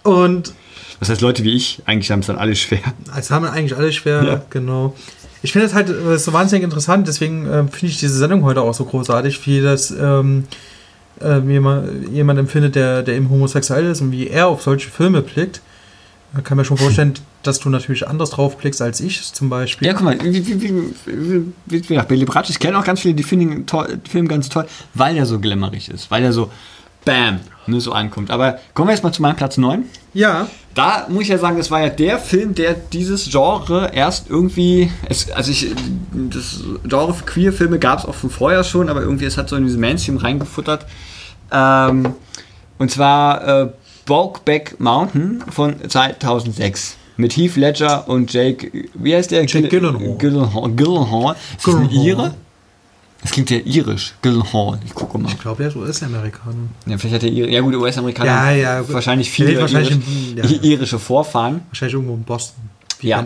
[0.03, 0.53] Und
[0.99, 2.79] Das heißt, Leute wie ich, eigentlich haben es dann alle schwer.
[3.15, 4.41] Es haben eigentlich alle schwer, Ja.
[4.49, 4.95] genau.
[5.43, 8.61] Ich finde das halt äh, so wahnsinnig interessant, deswegen äh, finde ich diese Sendung heute
[8.63, 10.47] auch so großartig, wie das ähm,
[11.21, 15.21] äh, jemand, jemand empfindet, der, der eben homosexuell ist und wie er auf solche Filme
[15.21, 15.61] blickt.
[16.43, 17.13] Kann mir schon vorstellen,
[17.43, 19.87] dass du natürlich anders drauf blickst als ich zum Beispiel.
[19.87, 20.73] Ja, guck mal, wie, wie, wie,
[21.05, 24.65] wie, wie, Billy Bratsch, ich kenne auch ganz viele, die finden den Film ganz toll,
[24.93, 26.51] weil der so glamourig ist, weil der so
[27.05, 28.31] bam, ne, so ankommt.
[28.31, 29.83] Aber kommen wir jetzt mal zu meinem Platz 9.
[30.13, 34.29] Ja, Da muss ich ja sagen, das war ja der Film, der dieses Genre erst
[34.29, 35.73] irgendwie, es, also ich,
[36.13, 39.55] das Genre für Queer-Filme gab es auch von vorher schon, aber irgendwie es hat so
[39.55, 40.85] in diese Mainstream reingefuttert.
[41.51, 42.13] Ähm,
[42.77, 43.69] und zwar äh,
[44.05, 49.45] Brokeback Mountain von 2006 mit Heath Ledger und Jake, wie heißt der?
[49.45, 50.17] Jake Gyllenhaal.
[50.17, 50.71] Gyllenhaal.
[50.71, 51.35] Gyllenhaal.
[51.57, 51.89] Ist das ein.
[51.89, 52.33] Ire?
[53.25, 54.13] Das klingt ja irisch.
[54.21, 54.77] Gyllenhaal.
[54.85, 55.29] Ich gucke mal.
[55.31, 56.55] ich glaube, er ist US-Amerikaner.
[56.85, 58.29] Ja, vielleicht hat er Ire, ja gut, US-Amerikaner.
[58.29, 58.93] Ja, ja, gut.
[58.93, 61.61] Wahrscheinlich viele wahrscheinlich irisch, in- ja, irische Vorfahren.
[61.69, 62.69] Wahrscheinlich irgendwo in Boston.
[62.99, 63.25] Wie Ja.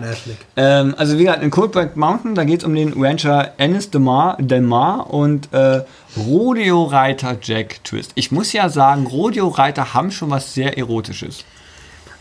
[0.56, 4.36] Ähm, also wie gesagt, in Coldback Mountain, da geht es um den Rancher Ennis Demar,
[4.40, 5.82] Demar und äh,
[6.16, 8.12] Rodeo-Reiter Jack Twist.
[8.14, 11.44] Ich muss ja sagen, Rodeo-Reiter haben schon was sehr Erotisches.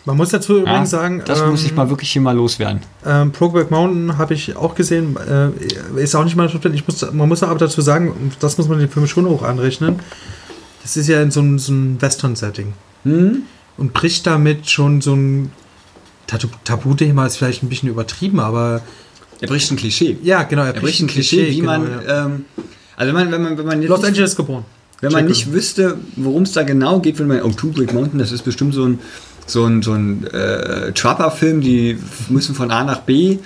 [0.05, 2.79] Man muss dazu Ja, übrigens sagen, das muss ich ähm, mal wirklich hier mal loswerden.
[3.05, 5.15] Ähm, Brokeback Mountain habe ich auch gesehen.
[5.17, 8.79] Äh, ist auch nicht mal ich muss, Man muss aber dazu sagen, das muss man
[8.79, 9.99] den Film schon hoch anrechnen.
[10.81, 12.73] Das ist ja in so einem, so einem Western-Setting.
[13.03, 13.43] Hm?
[13.77, 15.51] Und bricht damit schon so ein
[16.27, 18.81] Tabu- Tabuthema, ist vielleicht ein bisschen übertrieben, aber
[19.41, 20.17] Er bricht ein Klischee.
[20.23, 20.63] ja, genau.
[20.63, 21.87] Er Er bricht ein Klischee, wie genau, man.
[22.07, 22.25] ja.
[22.25, 22.45] Ähm,
[22.95, 24.65] also wenn man, wenn man, wenn man jetzt Los nicht- Angeles geboren.
[25.01, 27.93] Wenn man Jack nicht wüsste, worum es da genau geht, würde man, oh, Two Brick
[27.93, 28.99] Mountain, das ist bestimmt so ein,
[29.49, 31.97] so ein, so ein äh, Trapper-Film, die
[32.29, 33.39] müssen von A nach B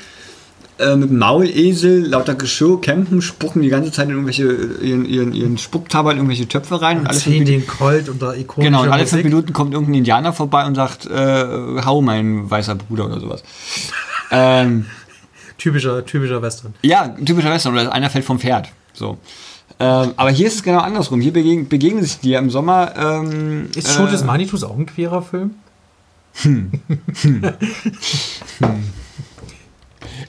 [0.80, 4.52] äh, mit dem Maulesel, lauter Geschirr campen, spucken die ganze Zeit in irgendwelche,
[4.82, 8.10] ihren, ihren, ihren Spucktabak in irgendwelche Töpfe rein und Und alle fünf Minuten, den Colt
[8.10, 9.24] unter ikonischer genau, und alle fünf.
[9.24, 13.44] Minuten kommt irgendein Indianer vorbei und sagt, äh, hau mein weißer Bruder oder sowas.
[14.32, 14.86] ähm,
[15.58, 16.74] Typischer, typischer Western.
[16.82, 18.70] ja, typischer Western, oder einer fällt vom Pferd.
[18.94, 19.18] So.
[19.80, 21.22] Ähm, aber hier ist es genau andersrum.
[21.22, 22.94] Hier begegnen, begegnen sich die ja im Sommer.
[22.98, 25.56] Ähm, Ist äh, Show des Manitus auch ein queerer Film?
[26.34, 26.72] 哼
[27.14, 27.42] 哼
[28.60, 29.03] 哼。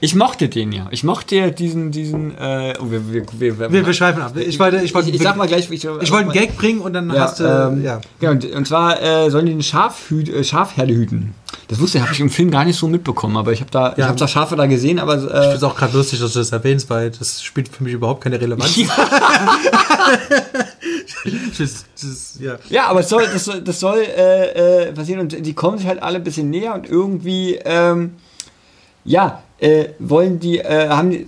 [0.01, 0.87] Ich mochte den ja.
[0.91, 4.35] Ich mochte ja diesen, diesen, äh, oh, wir, wir, wir, wir, Wir, wir schweifen ab.
[4.37, 6.81] Ich wollte, ich wollte, ich, ich sag mal gleich, ich, ich wollte einen Gag bringen
[6.81, 8.01] und dann ja, hast du, ähm, ja.
[8.19, 11.33] Genau, und, und zwar äh, sollen die eine Schafhüt, äh, Schafherde hüten.
[11.67, 13.93] Das wusste ich, habe ich im Film gar nicht so mitbekommen, aber ich habe da,
[13.93, 14.07] ich Ja.
[14.07, 16.39] habe da Schafe da gesehen, aber Ich äh, finde es auch gerade lustig, dass du
[16.39, 18.75] das erwähnst, weil das spielt für mich überhaupt keine Relevanz.
[21.57, 22.57] das, das, ja.
[22.69, 25.87] ja, aber es soll, das soll, das soll äh, äh, passieren und die kommen sich
[25.87, 28.13] halt alle ein bisschen näher und irgendwie, ähm,
[29.03, 31.25] ja, äh, wollen die, äh, haben die, äh,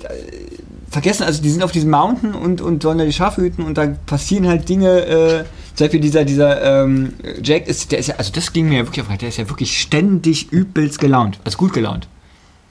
[0.90, 3.78] vergessen, also die sind auf diesem Mountain und, und sollen da die Schafe hüten und
[3.78, 5.44] da passieren halt Dinge, äh,
[5.76, 7.14] zum Beispiel dieser, dieser ähm,
[7.44, 9.50] Jack ist, der ist ja, also das ging mir ja wirklich auf, der ist ja
[9.50, 12.08] wirklich ständig übelst gelaunt, also gut gelaunt.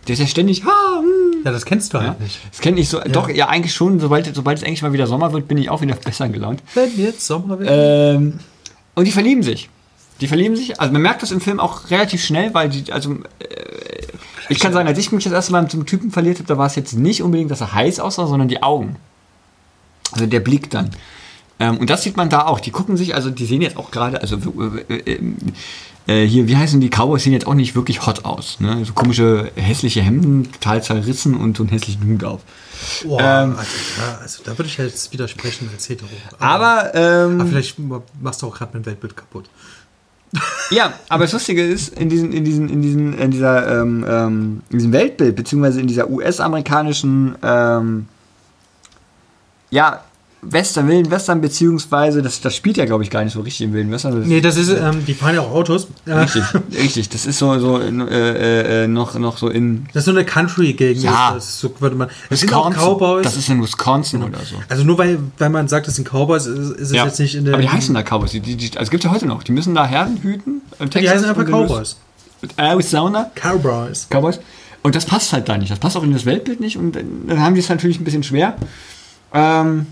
[0.06, 1.42] Der ist ja ständig, ha, hm.
[1.44, 2.24] ja, das kennst du halt ja.
[2.24, 2.38] nicht.
[2.50, 5.32] Das kenne ich so, doch, ja eigentlich schon, sobald, sobald es eigentlich mal wieder Sommer
[5.32, 6.62] wird, bin ich auch wieder besser gelaunt.
[6.74, 7.68] Wenn jetzt Sommer wird.
[7.72, 8.38] Ähm,
[8.94, 9.68] und die verlieben sich.
[10.20, 13.16] Die verlieben sich, also man merkt das im Film auch relativ schnell, weil die, also
[14.48, 16.66] ich kann sagen, als ich mich das erste Mal zum Typen verliert habe, da war
[16.66, 18.96] es jetzt nicht unbedingt, dass er heiß aussah, sondern die Augen.
[20.12, 20.90] Also der Blick dann.
[21.58, 22.60] Ähm, und das sieht man da auch.
[22.60, 24.38] Die gucken sich, also die sehen jetzt auch gerade, also
[24.88, 25.18] äh,
[26.06, 28.60] äh, hier, wie heißen die Cowboys, sehen jetzt auch nicht wirklich hot aus.
[28.60, 28.84] Ne?
[28.84, 32.42] So komische, hässliche Hemden, total zerrissen und so einen hässlichen Hut auf.
[33.04, 36.08] Boah, ähm, also, da, also da würde ich jetzt widersprechen als Hetero.
[36.38, 37.76] Aber, ähm, Aber vielleicht
[38.20, 39.48] machst du auch gerade mein Weltbild kaputt.
[40.70, 44.62] Ja, aber das Lustige ist, in, diesen, in, diesen, in, diesen, in, dieser, ähm, ähm,
[44.70, 48.06] in diesem Weltbild, beziehungsweise in dieser US-amerikanischen ähm,
[49.70, 50.04] ja,
[50.42, 53.72] Western, Wilden Western, beziehungsweise, das, das spielt ja, glaube ich, gar nicht so richtig im
[53.72, 54.16] Wilden Western.
[54.16, 55.88] Das Nee, das ist, ähm, die fahren ja auch Autos.
[56.06, 56.44] Äh, Richtig,
[56.78, 57.08] richtig.
[57.08, 59.86] Das ist so, so äh, äh, noch, noch so in.
[59.92, 61.02] Das ist so eine Country-Gegend.
[61.02, 61.30] Ja.
[61.30, 62.08] ist Das, so würde man.
[62.30, 62.70] Es sind auch.
[62.70, 63.24] Cowboys.
[63.24, 64.56] Das ist in Wisconsin oder so.
[64.68, 67.06] also nur weil, weil man sagt, das sind Cowboys, ist, ist es Ja.
[67.06, 67.54] jetzt nicht in der.
[67.54, 68.30] Aber die heißen da Cowboys.
[68.30, 69.42] Die, die, die, also es gibt ja heute noch.
[69.42, 70.60] Die müssen da Herden hüten.
[70.78, 71.96] in die heißen einfach Cowboys.
[72.56, 73.30] Arizona.
[73.34, 74.06] Cowboys.
[74.10, 74.38] Cowboys.
[74.82, 75.72] Und das passt halt da nicht.
[75.72, 76.76] Das passt auch in das Weltbild nicht.
[76.76, 76.92] Und
[77.26, 78.56] dann haben die es natürlich ein bisschen schwer.
[79.34, 79.86] Ähm,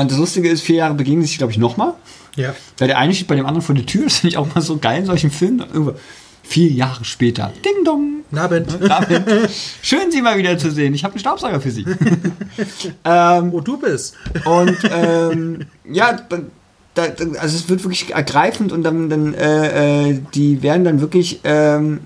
[0.00, 1.94] und das Lustige ist, vier Jahre begegnen sich, glaube ich, nochmal.
[2.36, 2.54] Ja.
[2.78, 4.04] Weil der eine steht bei dem anderen vor der Tür.
[4.04, 5.60] Das finde ich auch mal so geil in solchen Filmen.
[5.60, 5.94] Irgendwo
[6.44, 7.52] Vier Jahre später.
[7.64, 8.22] Ding dong.
[8.36, 8.78] Abend.
[8.80, 9.50] Damit.
[9.82, 10.94] Schön, Sie mal wieder zu sehen.
[10.94, 11.84] Ich habe einen Staubsauger für Sie.
[13.04, 14.16] ähm, Wo du bist.
[14.44, 16.38] und ähm, ja, da,
[16.94, 17.02] da,
[17.38, 22.00] also es wird wirklich ergreifend und dann, dann äh, äh, die werden dann wirklich, ähm,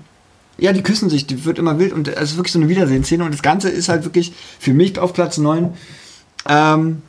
[0.57, 3.23] ja, die küssen sich, die wird immer wild und es ist wirklich so eine Wiedersehensszene
[3.23, 5.73] und das Ganze ist halt wirklich für mich auf Platz 9,
[6.47, 7.01] ähm,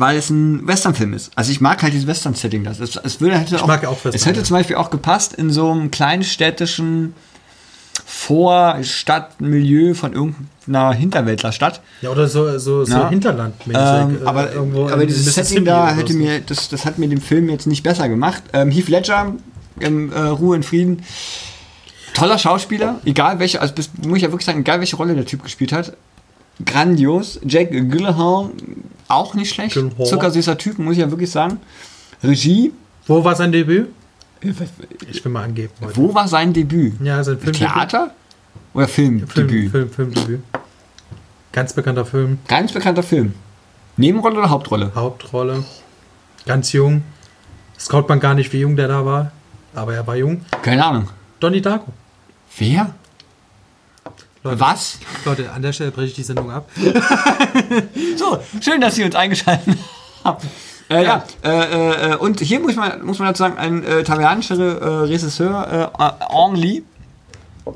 [0.00, 1.30] weil es ein Western-Film ist.
[1.34, 2.64] Also ich mag halt dieses Western-Setting.
[2.64, 2.80] Das.
[2.80, 4.44] Es, es würde, hätte auch, mag auch Western, Es hätte ja.
[4.44, 7.14] zum Beispiel auch gepasst in so einem kleinstädtischen
[8.04, 11.80] Vorstadtmilieu von irgendeiner Hinterwäldlerstadt.
[12.02, 13.08] Ja, oder so, so, so Ja.
[13.08, 13.82] Hinterlandmäßig.
[13.82, 16.18] Ähm, äh, aber irgendwo aber dieses Setting da hätte so.
[16.18, 18.42] mir, das, das hat mir den Film jetzt nicht besser gemacht.
[18.52, 19.34] Ähm, Heath Ledger,
[19.80, 21.02] im, äh, Ruhe in Frieden.
[22.14, 25.26] Toller Schauspieler, egal welche, also bis, muss ich ja wirklich sagen, egal welche Rolle der
[25.26, 25.96] Typ gespielt hat.
[26.64, 27.38] Grandios.
[27.44, 28.50] Jack Gyllenhaal,
[29.08, 29.74] auch nicht schlecht.
[29.74, 30.06] Gyllenhaal.
[30.06, 31.58] Zuckersüßer Typ, muss ich ja wirklich sagen.
[32.22, 32.72] Regie,
[33.06, 33.88] Wo war sein Debüt?
[35.10, 35.96] Ich will mal angeben heute.
[35.96, 36.94] wo war sein Debüt?
[37.02, 37.52] Ja, sein Film.
[37.52, 38.12] Theater
[38.74, 39.32] oder Filmdebüt?
[39.32, 40.40] Film, Film, Filmdebüt.
[41.52, 42.38] Ganz bekannter Film.
[42.46, 43.34] Ganz bekannter Film.
[43.96, 44.92] Nebenrolle oder Hauptrolle?
[44.94, 45.64] Hauptrolle.
[46.44, 47.02] Ganz jung.
[47.74, 49.32] Das kaut man gar nicht, wie jung der da war.
[49.74, 50.42] Aber er war jung.
[50.62, 51.08] Keine Ahnung.
[51.40, 51.92] Donnie Darko.
[52.58, 52.94] Wer?
[54.46, 54.98] Leute, Was?
[55.24, 56.68] Leute, an der Stelle breche ich die Sendung ab.
[58.16, 59.76] So, schön, dass Sie uns eingeschaltet
[60.24, 60.46] haben.
[60.88, 64.54] Äh, ja, äh, äh, und hier muss man, muss man dazu sagen, ein äh, taiwanischer
[64.56, 66.82] äh, Regisseur, äh, Ong Lee,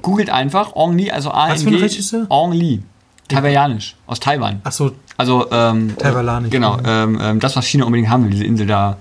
[0.02, 2.26] googelt einfach, Ong Lee, also a Was für ein Regisseur?
[2.28, 2.80] Ong Lee,
[3.28, 4.60] taiwanisch, aus Taiwan.
[4.64, 6.50] Achso, Also, ähm, Taiwananisch.
[6.50, 8.96] Genau, ähm, ähm, das, was China unbedingt haben will, diese Insel da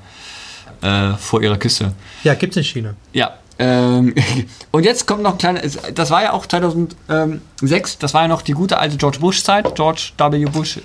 [0.82, 1.94] äh, vor ihrer Küste.
[2.24, 2.94] ja, gibt's in China.
[3.14, 3.34] Ja.
[3.60, 4.16] Ähm,
[4.72, 5.62] und jetzt kommt noch ein kleiner,
[5.94, 10.12] das war ja auch 2006, das war ja noch die gute alte George Bush-Zeit, George
[10.18, 10.46] W.
[10.46, 10.80] Bush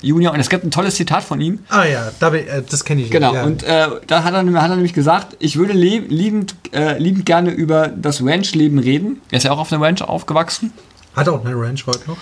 [0.00, 1.58] Junior, und es gibt ein tolles Zitat von ihm.
[1.68, 3.10] Ah ja, äh, das kenne ich.
[3.10, 3.44] Genau, ja.
[3.44, 7.50] und äh, da hat er, hat er nämlich gesagt, ich würde liebend, äh, liebend gerne
[7.50, 9.20] über das Ranch-Leben reden.
[9.30, 10.72] Er ist ja auch auf einer Ranch aufgewachsen.
[11.14, 12.16] Hat er auch eine Ranch heute noch?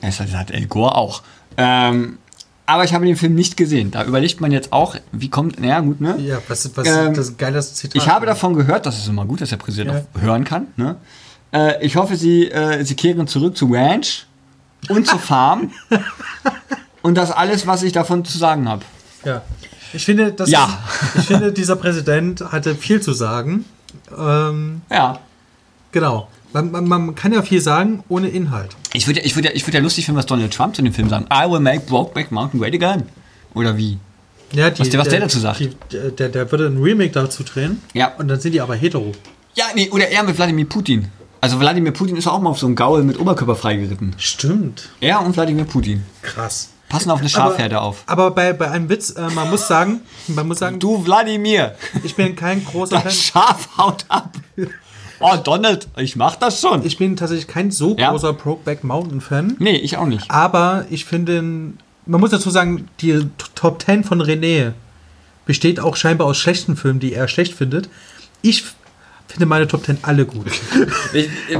[0.00, 1.22] Das hat El Gore auch.
[1.56, 2.18] Ähm,
[2.66, 3.90] aber ich habe den Film nicht gesehen.
[3.90, 6.16] Da überlegt man jetzt auch, wie kommt, naja gut, ne?
[6.18, 7.96] Ja, was, was Ähm, das ist ein geiles Zitat.
[8.02, 10.04] Ich habe davon gehört, das ist immer gut, dass der Präsident Ja.
[10.14, 10.68] auch hören kann.
[10.76, 10.96] Ne?
[11.52, 14.26] Äh, ich hoffe, Sie, äh, Sie kehren zurück zu Ranch
[14.88, 15.70] und zur Farm.
[17.02, 18.82] und das alles, was ich davon zu sagen habe.
[19.24, 19.42] Ja.
[19.92, 20.64] Ich finde, das Ja.
[21.14, 23.64] ist, ich finde, dieser Präsident hatte viel zu sagen.
[24.16, 25.18] Ähm, Ja.
[25.90, 26.28] genau.
[26.52, 28.76] Man, man, man kann ja viel sagen ohne Inhalt.
[28.92, 30.92] Ich würde ich würd, ja- ich würd ja lustig finden, was Donald Trump zu dem
[30.92, 31.26] Film sagen.
[31.32, 33.04] I will make Brokeback Mountain great again.
[33.54, 33.98] Oder wie?
[34.52, 35.60] Ja, die, Was der- was der dazu sagt.
[35.60, 35.70] Die,
[36.18, 37.80] der, der würde ein Remake dazu drehen.
[37.94, 38.12] Ja.
[38.18, 39.12] Und dann sind die aber hetero.
[39.54, 41.08] Ja, nee, oder er mit Wladimir Putin.
[41.40, 44.14] Also Wladimir Putin ist auch mal auf so einen Gaul mit Oberkörper freigeritten.
[44.18, 44.90] Stimmt.
[45.00, 46.04] Er und Wladimir Putin.
[46.22, 46.68] Krass.
[46.88, 48.02] Passen auf eine Schafherde auf.
[48.06, 51.74] Aber bei, bei einem Witz, äh, man muss sagen, man muss sagen, Du, Wladimir,
[52.04, 53.04] ich bin kein großer Fan.
[53.04, 54.34] das Schaf haut ab.
[55.22, 56.84] Oh, Donald, ich mach das schon.
[56.84, 58.10] Ich bin tatsächlich kein so Ja.
[58.10, 59.56] großer Brokeback Mountain Fan.
[59.58, 60.30] Nee, ich auch nicht.
[60.30, 61.40] Aber ich finde,
[62.06, 64.72] man muss dazu sagen, die Top 10 von René
[65.46, 67.88] besteht auch scheinbar aus schlechten Filmen, die er schlecht findet.
[68.42, 68.64] Ich
[69.28, 70.46] finde meine Top 10 alle gut.
[71.14, 71.58] Ich, ich,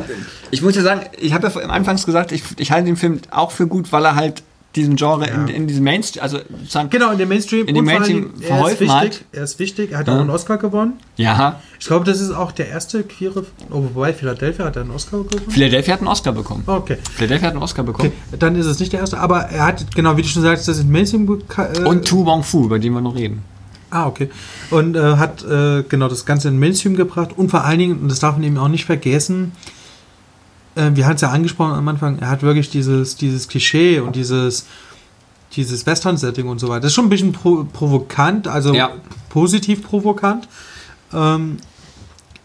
[0.50, 3.20] ich muss ja sagen, ich habe ja am Anfangs gesagt, ich, ich halte den Film
[3.30, 4.42] auch für gut, weil er halt
[4.76, 7.66] diesen Genre in, in diesem Mainstream, also sozusagen, Genau, in dem Mainstream.
[7.66, 8.92] In dem Mainstream er ist verholfen wichtig.
[9.20, 9.24] hat.
[9.32, 9.92] Er ist wichtig.
[9.92, 10.16] Er hat Ja.
[10.16, 10.94] auch einen Oscar gewonnen.
[11.16, 13.44] ja, Ich glaube, das ist auch der erste queere.
[13.70, 15.50] Oh, wobei Philadelphia hat er einen Oscar gewonnen.
[15.50, 16.62] Philadelphia hat einen Oscar bekommen.
[16.66, 16.96] Okay.
[17.14, 18.12] Philadelphia hat einen Oscar bekommen.
[18.30, 18.36] okay.
[18.38, 20.78] Dann ist es nicht der erste, aber er hat, genau, wie du schon sagst, das
[20.78, 21.42] ist Mainstream.
[21.56, 23.42] Äh, Und Tu Wong Fu, über den wir noch reden.
[23.90, 24.30] Ah, okay.
[24.70, 27.98] Und äh, hat äh, genau das Ganze in den Mainstream gebracht und vor allen Dingen,
[28.00, 29.52] und das darf man eben auch nicht vergessen,
[30.74, 34.66] wir hatten es ja angesprochen am Anfang, er hat wirklich dieses, dieses Klischee und dieses,
[35.54, 36.80] dieses Western-Setting und so weiter.
[36.80, 38.90] Das ist schon ein bisschen pro provokant, also Ja.
[39.28, 40.48] positiv provokant.
[41.12, 41.58] Ähm,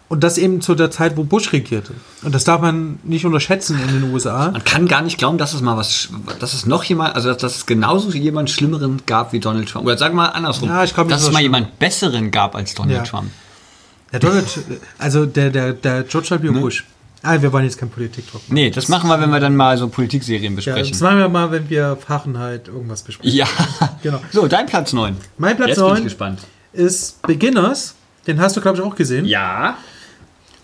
[0.10, 1.94] und das eben zu der Zeit, wo Bush regierte.
[2.24, 4.52] Und das darf man nicht unterschätzen in den USA.
[4.52, 6.08] Man kann gar nicht glauben, dass es mal was,
[6.40, 9.86] dass es noch jemand, also dass, dass es genauso jemand Schlimmeren gab wie Donald Trump.
[9.86, 12.74] Oder sagen wir mal andersrum, Ja, ich glaub dass es mal jemand Besseren gab als
[12.74, 13.04] Donald Ja.
[13.04, 13.32] Trump.
[14.14, 14.46] Der Donald,
[14.98, 16.50] also der, der, der George W.
[16.52, 16.86] Bush.
[17.24, 18.42] Ah, wir wollen jetzt keine Politik drauf.
[18.48, 20.92] Nee, das machen wir, wenn wir dann mal so Politikserien Ja, besprechen.
[20.92, 23.36] das machen wir mal, wenn wir Fahrenheit irgendwas besprechen.
[23.36, 23.48] Ja.
[24.04, 24.22] Genau.
[24.32, 25.18] So, dein Platz 9.
[25.38, 26.40] Mein Platz Jetzt bin ich 9 gespannt.
[26.74, 27.96] ist Beginners.
[28.28, 29.26] Den hast du, glaube ich, auch gesehen.
[29.26, 29.78] Ja.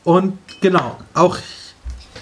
[0.04, 1.38] Und genau, auch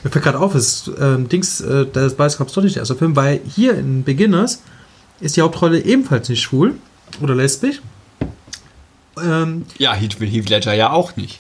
[0.04, 2.82] mir fällt gerade auf, es ist ähm, Dings, äh, das weiß ich doch nicht der
[2.82, 4.62] erste Film, weil hier in Beginners
[5.20, 6.76] ist die Hauptrolle ebenfalls nicht schwul
[7.22, 7.82] oder lesbisch.
[9.22, 11.40] Ähm, Ja, Heath, Heath Ledger ja auch nicht.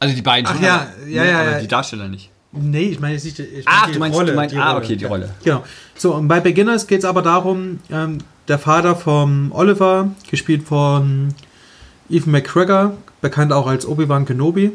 [0.00, 1.60] Also die beiden Ach schon, ja, aber, ja, ja, aber ja.
[1.60, 2.30] die Darsteller nicht.
[2.52, 4.30] nee, ich meine jetzt nicht die, ich Ach, meine die du meinst- Rolle.
[4.32, 5.34] du meinst- die ah, okay, die Rolle.
[5.44, 5.64] Genau.
[5.96, 11.34] So, und bei Beginners geht es aber darum, ähm, der Vater von Oliver, gespielt von
[12.08, 14.70] Ethan McGregor, bekannt auch als Obi-Wan Kenobi,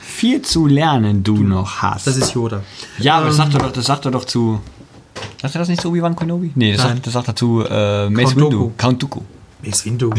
[0.00, 2.06] Viel zu lernen du noch hast.
[2.08, 2.62] das ist Yoda.
[2.98, 4.60] ja, aber das ähm, sagt er doch, das sagt er doch zu.
[5.40, 6.50] Sagt er das nicht zu Obi-Wan Kenobi?
[6.56, 6.94] Nee, das Nein.
[6.94, 8.50] sagt, das sagt er zu äh, Mace Count Windu.
[8.50, 8.70] Dooku.
[8.76, 9.20] Count Dooku.
[9.62, 10.10] Mace Windu,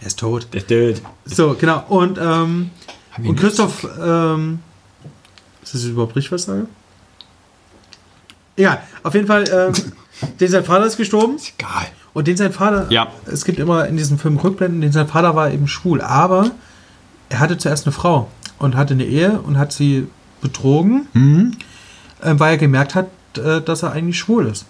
[0.00, 0.48] der ist tot.
[0.52, 1.02] Der ist tot.
[1.24, 1.84] So, genau.
[1.88, 2.70] Und, ähm,
[3.22, 4.60] und Christoph, ähm,
[5.62, 6.66] ist das überhaupt richtig, was ich sage?
[8.56, 9.72] Ja, auf jeden Fall, ähm,
[10.40, 11.86] den sein Vater ist gestorben Egal.
[12.12, 13.08] und den sein Vater, Ja.
[13.26, 16.50] es gibt immer in diesem Film Rückblenden, den sein Vater war eben schwul, aber
[17.28, 18.28] er hatte zuerst eine Frau
[18.58, 20.08] und hatte eine Ehe und hat sie
[20.40, 21.56] betrogen, Mhm.
[22.20, 23.06] äh, weil er gemerkt hat,
[23.38, 24.66] äh, dass er eigentlich schwul ist.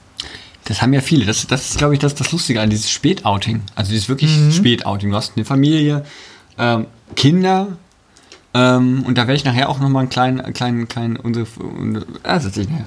[0.70, 1.26] Das haben ja viele.
[1.26, 3.62] Das, das ist, glaube ich, das, das Lustige an dieses Spätouting.
[3.74, 4.52] Also dieses wirklich Mhm.
[4.52, 5.10] Spätouting.
[5.10, 6.04] Du hast eine Familie,
[6.58, 7.66] ähm, Kinder.
[8.54, 11.46] Ähm, und da werde ich nachher auch nochmal einen kleinen, kleinen, kleinen, unsere,
[12.22, 12.84] ah, das nachher.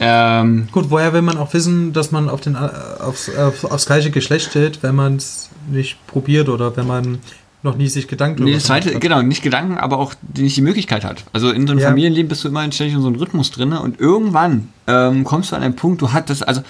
[0.00, 2.58] Ähm, Gut, woher will man auch wissen, dass man auf den, äh,
[3.02, 7.18] aufs, auf, aufs gleiche Geschlecht steht, wenn man es nicht probiert oder wenn man
[7.62, 9.00] noch nie sich Gedanken nee, zweite, gemacht hat?
[9.02, 11.24] genau, nicht Gedanken, aber auch die- nicht die Möglichkeit hat.
[11.32, 11.88] Also in so einem Ja.
[11.88, 15.56] Familienleben bist du immer ständig in so einem Rhythmus drin und irgendwann ähm, kommst du
[15.56, 16.62] an einen Punkt, du hattest, also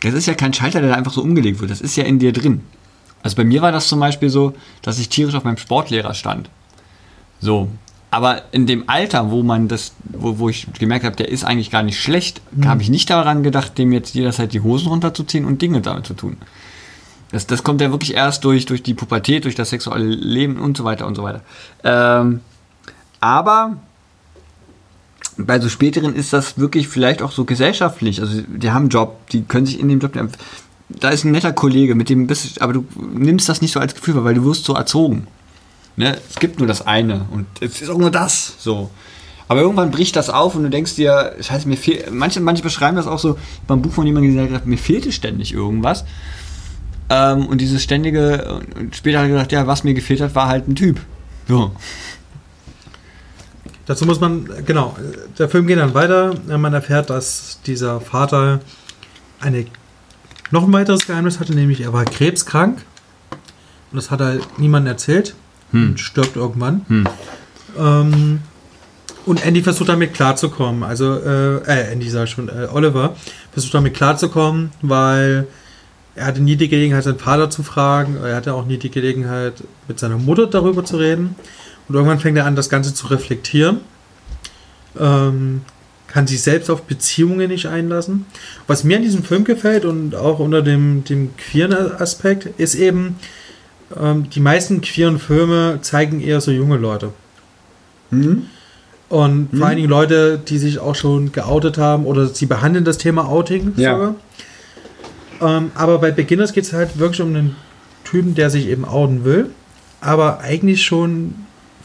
[0.00, 2.18] das ist ja kein Schalter, der da einfach so umgelegt wird, das ist ja in
[2.18, 2.62] dir drin.
[3.22, 6.48] Also bei mir war das zum Beispiel so, dass ich tierisch auf meinem Sportlehrer stand.
[7.40, 7.68] So.
[8.10, 11.70] Aber in dem Alter, wo man das, wo, wo ich gemerkt habe, der ist eigentlich
[11.70, 15.62] gar nicht schlecht, habe ich nicht daran gedacht, dem jetzt jederzeit die Hosen runterzuziehen und
[15.62, 16.38] Dinge damit zu tun.
[17.30, 20.76] Das, das kommt ja wirklich erst durch, durch die Pubertät, durch das sexuelle Leben und
[20.76, 21.42] so weiter und so weiter.
[21.84, 22.40] Ähm,
[23.20, 23.76] aber
[25.46, 28.20] bei so späteren ist das wirklich vielleicht auch so gesellschaftlich.
[28.20, 30.12] Also die haben einen Job, die können sich in dem Job.
[30.88, 33.94] Da ist ein netter Kollege, mit dem bist aber du nimmst das nicht so als
[33.94, 35.26] Gefühl, weil du wirst so erzogen.
[35.96, 36.18] Ne?
[36.28, 38.54] Es gibt nur das eine und es ist auch nur das.
[38.58, 38.90] So.
[39.48, 42.12] Aber irgendwann bricht das auf und du denkst dir, scheiße, mir fehlt.
[42.12, 43.36] Manche, manche beschreiben das auch so
[43.66, 46.04] beim Buch von jemandem, der gesagt hat, mir fehlte ständig irgendwas.
[47.08, 50.46] Ähm, und dieses ständige, und später hat er gesagt, ja, was mir gefehlt hat, war
[50.46, 51.00] halt ein Typ.
[51.48, 51.72] So.
[53.90, 54.96] Dazu muss man, genau,
[55.36, 56.32] der Film geht dann weiter.
[56.46, 58.60] Man erfährt, dass dieser Vater
[59.40, 59.66] eine,
[60.52, 62.78] noch ein weiteres Geheimnis hatte, nämlich er war krebskrank.
[63.90, 65.34] Und das hat er niemandem erzählt
[65.72, 65.88] Hm.
[65.88, 66.84] und stirbt irgendwann.
[66.86, 67.08] Hm.
[67.76, 68.40] Ähm,
[69.26, 70.84] und Andy versucht damit klarzukommen.
[70.84, 73.16] Also, äh, äh Andy sag ich schon, äh, Oliver
[73.50, 75.48] versucht damit klarzukommen, weil
[76.14, 78.18] er hatte nie die Gelegenheit, seinen Vater zu fragen.
[78.22, 79.54] Er hatte auch nie die Gelegenheit,
[79.88, 81.34] mit seiner Mutter darüber zu reden.
[81.90, 83.80] Und irgendwann fängt er an, das Ganze zu reflektieren.
[84.96, 85.62] Ähm,
[86.06, 88.26] kann sich selbst auf Beziehungen nicht einlassen.
[88.68, 93.16] Was mir an diesem Film gefällt und auch unter dem, dem queeren Aspekt, ist eben,
[94.00, 97.10] ähm, die meisten queeren Filme zeigen eher so junge Leute.
[98.10, 98.46] Hm?
[99.08, 99.58] Und Mhm.
[99.58, 103.26] vor allen Dingen Leute, die sich auch schon geoutet haben oder sie behandeln das Thema
[103.28, 103.94] Outing Ja.
[103.94, 104.14] sogar.
[105.40, 107.56] Ähm, aber bei Beginners geht es halt wirklich um einen
[108.04, 109.50] Typen, der sich eben outen will,
[110.00, 111.34] aber eigentlich schon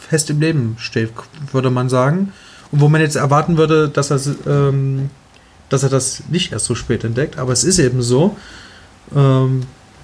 [0.05, 1.11] fest im Leben steht,
[1.51, 2.33] würde man sagen.
[2.71, 5.09] Und wo man jetzt erwarten würde, dass er, ähm,
[5.69, 8.35] dass er das nicht erst so spät entdeckt, aber es ist eben so.
[9.15, 9.63] Ähm,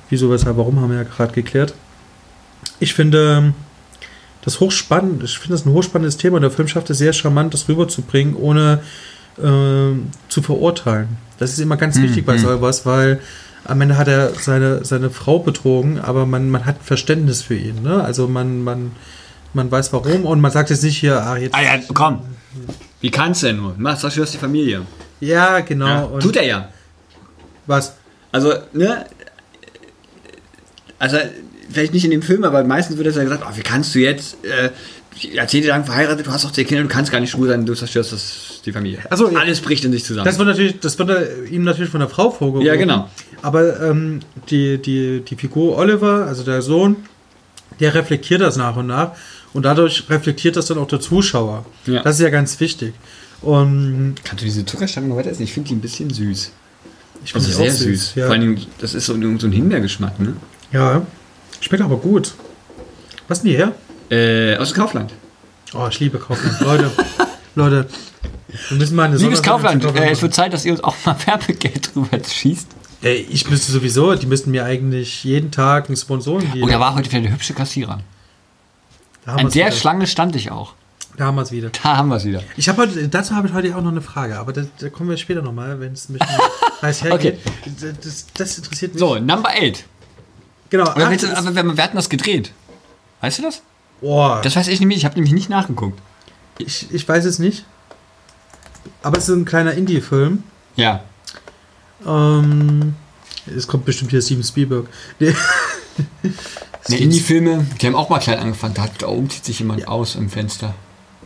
[0.09, 1.73] wieso, weshalb, warum, haben wir ja gerade geklärt.
[2.79, 3.53] Ich finde
[4.43, 6.39] das hochspannend, ich finde das ein hochspannendes Thema.
[6.39, 8.79] Der Film schafft es sehr charmant, das rüberzubringen, ohne
[9.41, 11.09] ähm, zu verurteilen.
[11.37, 12.41] Das ist immer ganz Hm, wichtig bei hm.
[12.41, 13.19] sowas, weil
[13.63, 17.83] am Ende hat er seine, seine Frau betrogen, aber man, man hat Verständnis für ihn.
[17.83, 18.03] Ne?
[18.03, 18.91] Also man, man,
[19.53, 21.53] man weiß warum und man sagt jetzt nicht hier, ach jetzt.
[21.55, 22.21] Ah ja, komm.
[22.99, 23.75] Wie kannst du denn nur?
[23.77, 24.81] Mach, sagst du, hast die Familie.
[25.19, 25.85] Ja, genau.
[26.13, 26.69] Ja, tut er ja.
[27.65, 27.95] was?
[28.31, 29.05] Also, ne?
[30.99, 31.17] Also,
[31.69, 33.99] vielleicht nicht in dem Film, aber meistens wird das ja gesagt, oh, wie kannst du
[33.99, 34.69] jetzt äh,
[35.33, 37.73] Jahrzehnte lang verheiratet, du hast auch zwei Kinder, du kannst gar nicht schwul sein, du
[37.73, 38.99] zerstörst das, die Familie.
[39.09, 39.39] Ach so, ja.
[39.39, 40.25] Alles bricht in sich zusammen.
[40.25, 42.67] Das wird natürlich, das wird er- ihm natürlich von der Frau vorgeworfen.
[42.67, 43.09] Ja, genau.
[43.41, 46.97] Aber ähm, die, die, die Figur Oliver, also der Sohn,
[47.79, 49.11] der reflektiert das nach und nach
[49.53, 51.65] und dadurch reflektiert das dann auch der Zuschauer.
[51.85, 52.01] Ja.
[52.03, 52.93] Das ist ja ganz wichtig.
[53.41, 55.43] Und Kannst du diese Zuckerstangen noch weiter essen?
[55.43, 56.51] Ich finde die ein bisschen süß.
[57.25, 58.15] ich Also die sehr auch süß.
[58.15, 58.25] Ja.
[58.27, 60.35] Vor allem, das ist so, ein- so ein Himbeergeschmack, ne?
[60.71, 61.01] ja,
[61.59, 62.33] schmeckt aber gut.
[63.27, 63.73] Was ist denn die her?
[64.09, 65.13] Äh, aus dem Kaufland.
[65.73, 66.59] Oh, ich liebe Kaufland.
[66.61, 66.91] Leute,
[67.55, 67.87] Leute,
[68.69, 70.95] wir müssen mal eine Liebes Kaufland, zu äh, es wird Zeit, dass ihr uns auch
[71.05, 72.67] mal Werbegeld drüber schießt.
[73.03, 76.63] Ey, ich müsste sowieso, die müssten mir eigentlich jeden Tag einen Sponsoren geben.
[76.63, 77.99] Oh, da war heute wieder eine hübsche Kassierer.
[79.25, 79.71] An der wieder.
[79.71, 80.73] Schlange stand ich auch.
[81.17, 81.69] Da haben wir es wieder.
[81.83, 82.41] Da haben wir es wieder.
[82.55, 85.09] Ich habe heute, dazu habe ich heute auch noch eine Frage, aber da, da kommen
[85.09, 86.27] wir später nochmal, wenn es bisschen
[86.81, 87.39] heiß hergeht.
[88.03, 88.99] Das, das interessiert mich.
[88.99, 89.83] So, Number 8.
[90.69, 90.91] genau.
[90.95, 92.51] Oder acht du, aber wir, wir hatten das gedreht.
[93.19, 93.61] Weißt du das?
[93.99, 95.99] Boah, Das weiß ich nämlich, ich habe nämlich nicht nachgeguckt.
[96.57, 97.65] ich, ich weiß es nicht.
[99.03, 100.43] Aber es ist ein kleiner Indie-Film.
[100.75, 101.03] Ja.
[102.07, 102.95] Ähm,
[103.55, 104.87] es kommt bestimmt hier Steven Spielberg.
[105.19, 105.35] Nee.
[106.89, 108.73] Ne, Indie-Filme, die haben auch mal klein angefangen.
[108.73, 110.73] Da, hat, da oben zieht sich jemand aus im Fenster.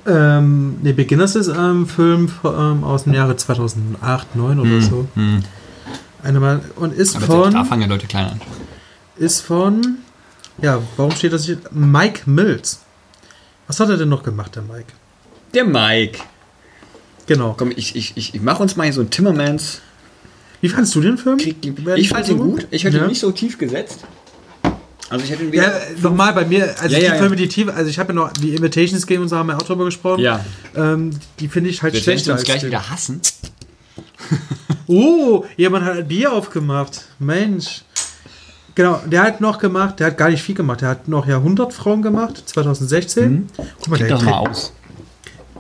[0.06, 5.08] ähm, nee, Beginners ist ein Film ähm, aus dem Jahre 2008, 2009 oder so.
[5.16, 5.44] Hm.
[6.24, 8.42] Eine mal, und ist Aber selbst da von, fangen ja Leute klein an.
[9.18, 9.98] ist von,
[10.62, 11.58] ja, warum steht das hier?
[11.72, 12.82] Mike Mills.
[13.68, 14.92] Was hat er denn noch gemacht, der Mike?
[15.54, 16.20] Der Mike.
[17.28, 17.56] Genau.
[17.58, 19.82] Komm, ich, ich, ich, ich mache uns mal hier so ein Timmermans.
[20.62, 21.38] Wie fandest du den Film?
[21.96, 22.68] Ich fand ihn gut.
[22.72, 23.04] Ich hätte ja.
[23.04, 24.00] ihn nicht so tief gesetzt.
[25.10, 25.88] Also ich hätte ihn Ja, wieder.
[25.90, 27.20] äh, nochmal bei mir, also Ja, die ja, ja.
[27.20, 29.56] Filme, die tief, also ich habe ja noch die Invitations Game und so haben wir
[29.58, 30.22] auch drüber gesprochen.
[30.22, 30.44] Ja.
[30.76, 32.68] Ähm, die finde ich halt Wir schlechter uns als gleich den.
[32.70, 33.22] wieder hassen.
[34.88, 37.06] Oh, jemand hat ein Bier aufgemacht.
[37.20, 37.84] Mensch.
[38.76, 40.82] Genau, der hat noch gemacht, der hat gar nicht viel gemacht.
[40.82, 43.48] Der hat noch Jahrhundertfrauen gemacht, 2016.
[43.56, 44.74] Guck mal, der das mal aus.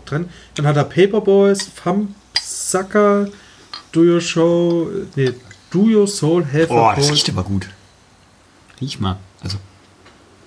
[0.06, 0.30] dran.
[0.56, 3.30] Dann hat er Paperboys, Thumbsucker,
[3.94, 5.32] Do Your Show, nee,
[5.72, 7.70] Do Your Soul Have Oh, das riecht aber gut.
[8.82, 9.18] Riech mal.
[9.46, 9.58] Also,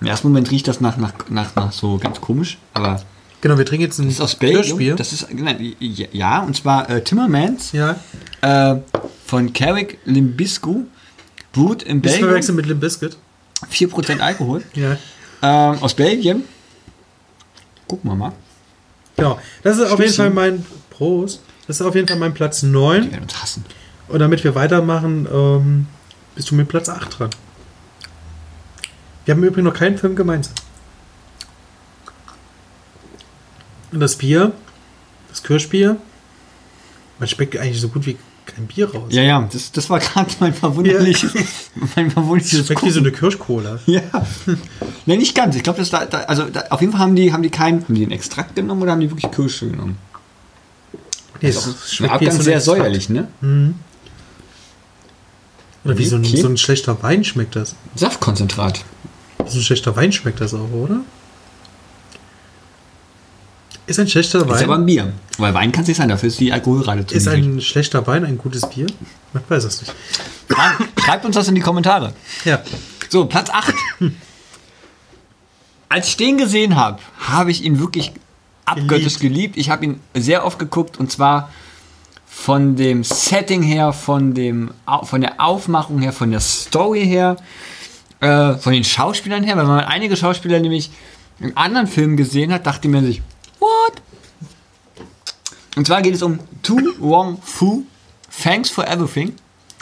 [0.01, 3.01] im ersten Moment riecht das nach, nach, nach, nach so ganz komisch, aber
[3.41, 4.97] Genau, wir trinken jetzt ein das ist aus Belgien.
[4.97, 7.95] Das ist, nein, ja, und zwar äh, Timmermans ja,
[8.41, 8.75] äh,
[9.25, 10.83] von Carrick Limbiscu.
[11.53, 12.25] Brut in Belgien.
[12.25, 13.15] verwechseln mit Limp Bizkit.
[13.71, 14.61] 4% Alkohol.
[14.73, 14.97] Ja,
[15.41, 16.43] Ähm, aus Belgien.
[17.87, 18.33] Gucken wir mal.
[19.15, 19.39] genau.
[19.63, 20.13] Das ist auf jeden.
[20.13, 21.41] Fall mein Prost.
[21.65, 23.09] Das ist auf jeden Fall mein Platz Die 9.
[23.11, 23.63] werden uns hassen.
[24.09, 25.87] Und damit wir weitermachen, ähm,
[26.35, 27.29] bist du mit Platz 8 dran.
[29.29, 30.55] Wir haben übrigens noch keinen Film gemeinsam.
[33.91, 34.53] Und das Bier,
[35.29, 35.97] das Kirschbier,
[37.19, 38.17] man schmeckt eigentlich so gut wie
[38.47, 39.09] kein Bier raus.
[39.11, 41.31] Ja, ja, das, das war gerade mein verwunderliches.
[41.95, 43.77] mein Es verwunderliches schmeckt wie so eine Kirschcola.
[43.85, 44.01] Ja.
[45.05, 45.55] Ne, nicht ganz.
[45.55, 47.83] Ich glaube, das da, da also da, auf jeden Fall haben die, haben die keinen,
[47.83, 49.99] haben die einen Extrakt genommen oder haben die wirklich Kirsche genommen?
[51.39, 52.79] Nee, Das ist schmeckt Abgang so sehr Extrakt.
[52.79, 53.27] säuerlich, ne?
[55.85, 56.41] Oder wie so ein, Okay.
[56.41, 57.75] so ein schlechter Wein schmeckt das.
[57.93, 58.83] Saftkonzentrat.
[59.45, 61.01] So ein schlechter Wein schmeckt das auch, oder?
[63.87, 65.13] Ist ein schlechter Ist aber Wein, ein Bier.
[65.37, 67.45] Weil Wein kann es nicht sein, dafür ist die Alkoholrate zu ist niedrig.
[67.45, 68.85] ein schlechter Wein ein gutes Bier?
[69.33, 69.93] Man weiß es nicht.
[71.03, 72.13] Schreibt uns das in die Kommentare.
[72.45, 72.61] Ja.
[73.09, 73.73] So, Platz 8.
[75.89, 78.11] Als ich den gesehen habe, habe ich ihn wirklich
[78.65, 79.57] abgöttisch geliebt.
[79.57, 81.49] Ich habe ihn sehr oft geguckt und zwar
[82.27, 84.71] von dem Setting her, von, dem,
[85.03, 87.37] von der Aufmachung her, von der Story her,
[88.21, 90.89] äh, von den Schauspielern her, weil man einige Schauspieler nämlich
[91.39, 93.21] in anderen Filmen gesehen hat, dachte man sich,
[93.59, 94.01] what?
[95.75, 97.83] Und zwar geht es um Tu Wong Fu,
[98.43, 99.33] Thanks for Everything,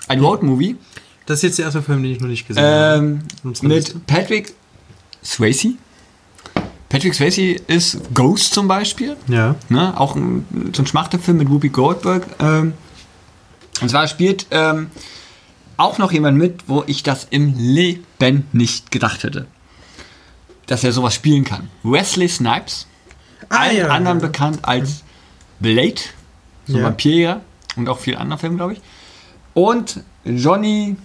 [0.08, 0.76] ein Road-Movie
[1.26, 2.98] Das ist jetzt der erste Film, den ich noch nicht gesehen habe.
[2.98, 3.68] ähm, Liste.
[3.68, 4.54] mit Patrick
[5.24, 5.74] Swayze.
[6.90, 9.18] Patrick Swayze ist Ghost zum Beispiel.
[9.28, 9.56] Ja.
[9.68, 10.00] Ne?
[10.00, 12.26] Auch ein, so ein Schmachtefilm mit Whoopi Goldberg.
[12.40, 12.74] Ähm,
[13.82, 14.90] und zwar spielt ähm,
[15.78, 19.48] auch noch jemand mit, wo ich das im Leben nicht gedacht hätte.
[20.66, 21.70] Dass er sowas spielen kann.
[21.84, 22.88] Wesley Snipes.
[23.50, 23.88] Ah, allen ja.
[23.88, 25.04] anderen bekannt als
[25.60, 26.02] Blade.
[26.66, 26.84] So Ja.
[26.86, 27.42] Vampirjäger.
[27.76, 28.82] Und auch vielen anderen Filmen, glaube ich.
[29.54, 30.98] Und Johnny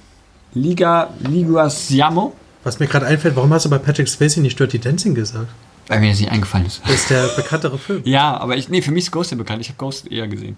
[0.55, 2.35] Liga Liguasiamo.
[2.65, 5.49] Was mir gerade einfällt, warum hast du bei Patrick Swayze nicht Dirty Dancing gesagt?
[5.89, 6.81] Weil mir das nicht eingefallen ist.
[6.85, 8.03] Das ist der bekanntere Film.
[8.07, 9.61] Ja, aber ich, nee, für mich ist Ghost ja bekannt.
[9.61, 10.57] Ich habe Ghost eher gesehen.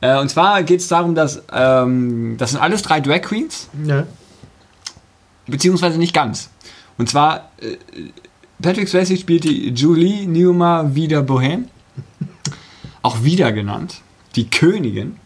[0.00, 4.06] Äh, und zwar geht es darum, dass ähm, das sind alles drei Drag Queens, Ja.
[5.46, 6.50] beziehungsweise nicht ganz.
[6.98, 7.76] Und zwar äh,
[8.60, 11.66] Patrick Swayze spielt die Julie Newmar wieder Bohem,
[13.02, 14.00] auch wieder genannt,
[14.36, 15.16] die Königin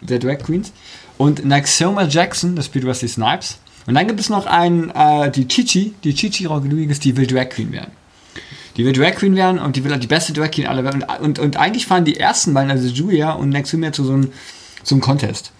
[0.00, 0.72] der Drag Queens.
[1.18, 3.58] Und Naxoma Jackson, das spielt Wesley Snipes.
[3.86, 7.48] Und dann gibt es noch einen, äh, die Chichi, die Chichi Rodriguez, die will Drag
[7.50, 7.90] Queen werden.
[8.76, 10.94] Die will Drag Queen werden und die will die beste Drag Queen aller Welt.
[10.94, 14.32] Und, und, und eigentlich fahren die ersten beiden, also Julia und Naxuma, zu so einem,
[14.82, 15.52] zu einem Contest.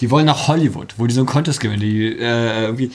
[0.00, 1.80] Die wollen nach Hollywood, wo die so einen Contest gewinnen.
[1.80, 2.90] Die äh, irgendwie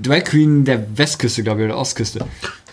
[0.00, 2.24] Drag Queen der Westküste, glaube ich, oder Ostküste.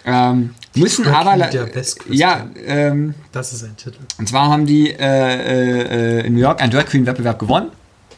[0.06, 1.36] Ähm, müssen aber.
[1.48, 2.16] Der Westküste.
[2.16, 3.98] Ja, ähm, Das ist ein Titel.
[4.20, 7.70] und zwar haben die äh, äh, in New York einen Drag Queen Wettbewerb gewonnen.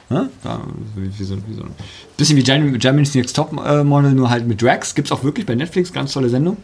[0.09, 0.29] Ne?
[0.43, 0.59] Ja,
[0.95, 1.71] wie, wie so, wie so ein
[2.17, 4.93] bisschen wie German- Germany's Next Top Model, nur halt mit Drags.
[4.95, 6.57] Gibt's auch wirklich bei Netflix, ganz tolle Sendung.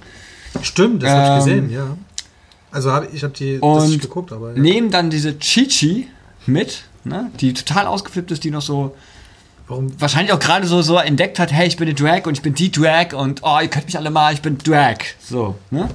[0.61, 1.97] Stimmt, das habe Ähm, ich gesehen, ja.
[2.71, 4.59] Also hab, ich habe die und nicht geguckt, aber ja.
[4.59, 6.07] Nehmen dann diese Chichi
[6.45, 8.95] mit, ne, die total ausgeflippt ist, die noch so
[9.67, 12.41] warum wahrscheinlich auch gerade so, so entdeckt hat, hey, ich bin eine Drag und ich
[12.41, 14.97] bin die Drag und oh, ihr könnt mich alle mal, ich bin Drag.
[15.19, 15.89] So, ne?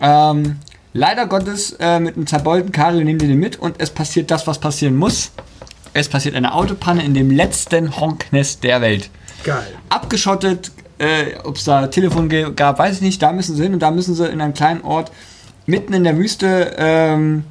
[0.00, 0.56] Ähm,
[0.92, 4.46] leider Gottes äh, mit einem zerbeulten Kabel nehmen die den mit und es passiert das,
[4.46, 5.30] was passieren muss.
[5.92, 9.10] Es passiert eine Autopanne in dem letzten Honknest der Welt.
[9.44, 9.66] geil.
[9.88, 13.22] Abgeschottet, äh, ob es da Telefon gab, weiß ich nicht.
[13.22, 15.10] Da müssen sie hin und da müssen sie in einem kleinen Ort
[15.66, 17.44] mitten in der Wüste ähm,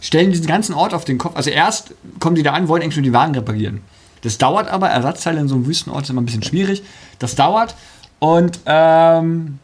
[0.00, 1.36] stellen diesen ganzen Ort auf den Kopf.
[1.36, 3.80] Also erst kommen die da an, wollen eigentlich nur die Wagen reparieren.
[4.22, 6.82] Das dauert aber, Ersatzteile in so einem Wüstenort ist immer ein bisschen schwierig.
[7.18, 7.74] Das dauert
[8.18, 9.58] und ähm,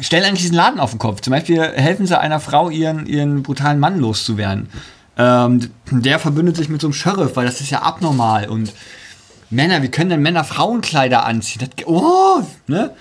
[0.00, 1.20] stellen eigentlich diesen Laden auf den Kopf.
[1.20, 4.68] Zum Beispiel helfen sie einer Frau, ihren, ihren brutalen Mann loszuwerden.
[5.18, 8.48] Ähm, der verbündet sich mit so einem Sheriff, weil das ist ja abnormal.
[8.48, 8.72] Und
[9.50, 11.68] Männer, wie können denn Männer Frauenkleider anziehen?
[11.76, 12.94] Das, oh, ne?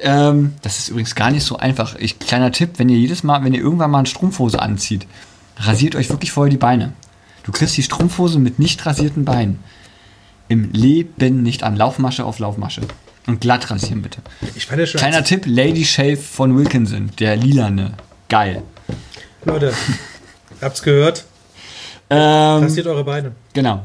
[0.00, 1.96] Ähm, das ist übrigens gar nicht so einfach.
[1.96, 5.06] Ich, kleiner Tipp, wenn ihr jedes Mal, wenn ihr irgendwann mal eine Strumpfhose anzieht,
[5.56, 6.92] rasiert euch wirklich vorher die Beine.
[7.42, 9.58] Du kriegst die Strumpfhose mit nicht rasierten Beinen.
[10.48, 11.76] Im Leben nicht an.
[11.76, 12.82] Laufmasche auf Laufmasche.
[13.26, 14.22] Und glatt rasieren bitte.
[14.54, 14.98] Ich fand ja schon.
[14.98, 17.92] Kleiner Tipp, Lady Shave von Wilkinson, der lilane.
[18.28, 18.62] Geil.
[19.44, 19.74] Leute,
[20.62, 21.24] habt's gehört?
[22.10, 23.32] Ähm, Rasiert eure Beine.
[23.52, 23.84] Genau.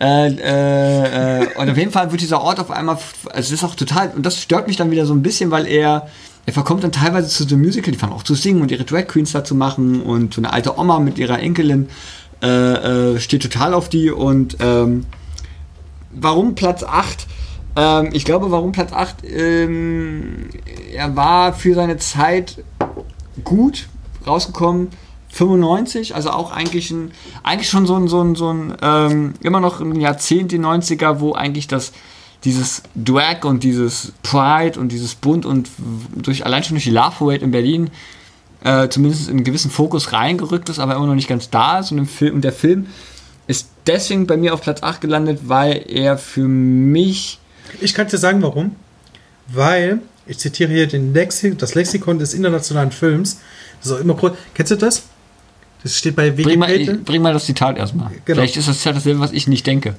[0.00, 2.98] Äh, äh, äh, und auf jeden Fall wird dieser Ort auf einmal,
[3.30, 5.66] also es ist auch total, und das stört mich dann wieder so ein bisschen, weil
[5.66, 6.08] er,
[6.46, 9.08] er verkommt dann teilweise zu einem Musical, die fangen auch zu singen und ihre Drag
[9.08, 11.88] Queens da zu machen und so eine alte Oma mit ihrer Enkelin
[12.40, 15.06] äh, steht total auf die und ähm,
[16.12, 17.26] warum Platz 8?
[17.74, 19.24] Ähm, ich glaube, warum Platz 8?
[19.24, 20.50] Ähm,
[20.92, 22.62] er war für seine Zeit
[23.42, 23.88] gut
[24.24, 24.88] rausgekommen.
[25.32, 27.12] 95, also auch eigentlich ein,
[27.42, 31.20] eigentlich schon so ein, so ein, so ein ähm, immer noch ein Jahrzehnt, die 90er,
[31.20, 31.92] wo eigentlich das,
[32.44, 35.68] dieses Drag und dieses Pride und dieses Bunt und
[36.14, 37.90] durch, allein schon durch die Love Parade in Berlin
[38.64, 41.92] äh, zumindest in einen gewissen Fokus reingerückt ist, aber immer noch nicht ganz da ist.
[41.92, 42.86] Und, Film, und der Film
[43.46, 47.38] ist deswegen bei mir auf Platz 8 gelandet, weil er für mich
[47.80, 48.74] Ich kann dir sagen, warum.
[49.46, 53.40] Weil, ich zitiere hier den Lexi das Lexikon des internationalen Films.
[53.86, 54.32] Auch immer groß.
[54.54, 55.04] Kennst du das?
[55.82, 56.98] Das steht bei Bring mal, Wikipedia.
[57.04, 58.08] bring mal das Zitat erstmal.
[58.08, 58.20] Genau.
[58.24, 59.94] Vielleicht ist das ja dasselbe, was ich nicht denke.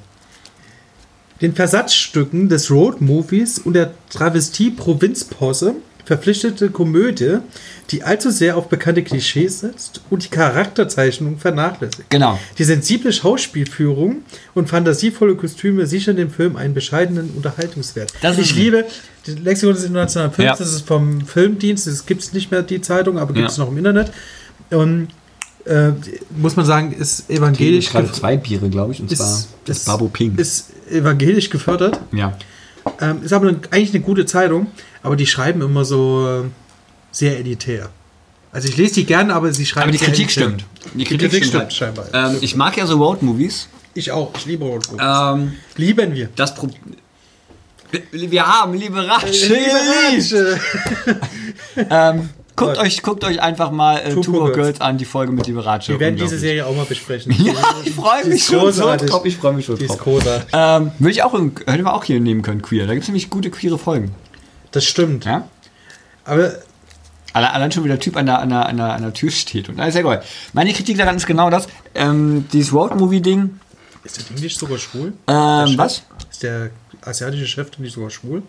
[1.41, 7.37] Den Versatzstücken des Road-Movies und der Travestie-Provinzposse verpflichtete Komödie,
[7.91, 12.09] die allzu sehr auf bekannte Klischees setzt und die Charakterzeichnung vernachlässigt.
[12.09, 12.39] Genau.
[12.57, 14.23] Die sensible Schauspielführung
[14.55, 18.11] und fantasievolle Kostüme sichern dem Film einen bescheidenen Unterhaltungswert.
[18.21, 18.85] Das ist- ich liebe
[19.27, 20.55] die Lexikon des internationalen Films, Ja.
[20.65, 23.63] das ist vom Filmdienst, das gibt es nicht mehr, die Zeitung, aber gibt es Ja.
[23.65, 24.11] noch im Internet.
[24.71, 25.09] Und
[25.69, 25.91] äh,
[26.37, 29.77] muss man sagen, ist evangelisch, gerade gef- zwei Biere, glaube ich, und zwar ist, das
[29.77, 30.39] ist- Babo Pink.
[30.39, 31.99] ist evangelisch gefördert.
[32.11, 32.33] ja.
[33.01, 34.67] Ähm, ist aber eine, eigentlich eine gute Zeitung,
[35.03, 36.49] aber die schreiben immer so äh,
[37.11, 37.89] sehr elitär.
[38.51, 40.43] Also ich lese die gerne, aber sie schreiben Aber die Kritik elitär.
[40.57, 40.65] stimmt.
[40.95, 41.73] Die Kritik, stimmt halt.
[41.73, 42.05] scheinbar.
[42.13, 43.67] Ähm, ich mag ja so Road-Movies.
[43.93, 44.31] ich auch.
[44.37, 45.05] Ich liebe Road Movies.
[45.05, 46.29] Ähm, Lieben wir.
[46.35, 46.67] das Pro
[48.11, 49.49] wir, haben Liberace.
[49.49, 50.59] Liebe
[51.89, 52.29] ähm,
[52.59, 54.55] guckt, euch, guckt euch einfach mal äh, Two Two Girls.
[54.55, 55.87] Girls an, die Folge mit Liberace.
[55.89, 56.37] Wir werden diese.
[56.37, 57.31] Serie auch mal besprechen.
[57.43, 57.53] Ja,
[57.83, 59.25] ich freue mich ist schon so drauf.
[59.25, 60.23] Ich freue mich schon Die ist drauf.
[60.53, 62.85] Ähm, würde ich auch, in, hätten wir auch hier nehmen können, queer.
[62.87, 64.13] Da gibt es nämlich gute queere Folgen.
[64.71, 65.25] Das stimmt.
[65.25, 65.47] Ja?
[66.25, 66.53] Aber
[67.33, 69.31] Alle- Allein schon, wie der Typ an der, an der, an der, an der Tür
[69.31, 69.69] steht.
[69.69, 70.21] Und alles sehr geil.
[70.53, 71.67] Meine Kritik daran ist genau das.
[71.95, 73.59] Ähm, dieses Road-Movie-Ding.
[74.03, 75.13] ist der Ding nicht sogar schwul?
[75.27, 76.03] Ähm, was?
[76.31, 76.69] Ist der
[77.01, 78.43] asiatische Chef denn nicht sogar schwul?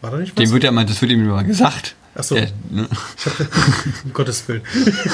[0.00, 0.42] War da nicht was?
[0.42, 1.94] Dem wird ja mal, das wird ihm immer gesagt.
[2.16, 2.34] Ach so.
[2.34, 2.88] Der, ne?
[4.04, 4.62] um Gottes Willen.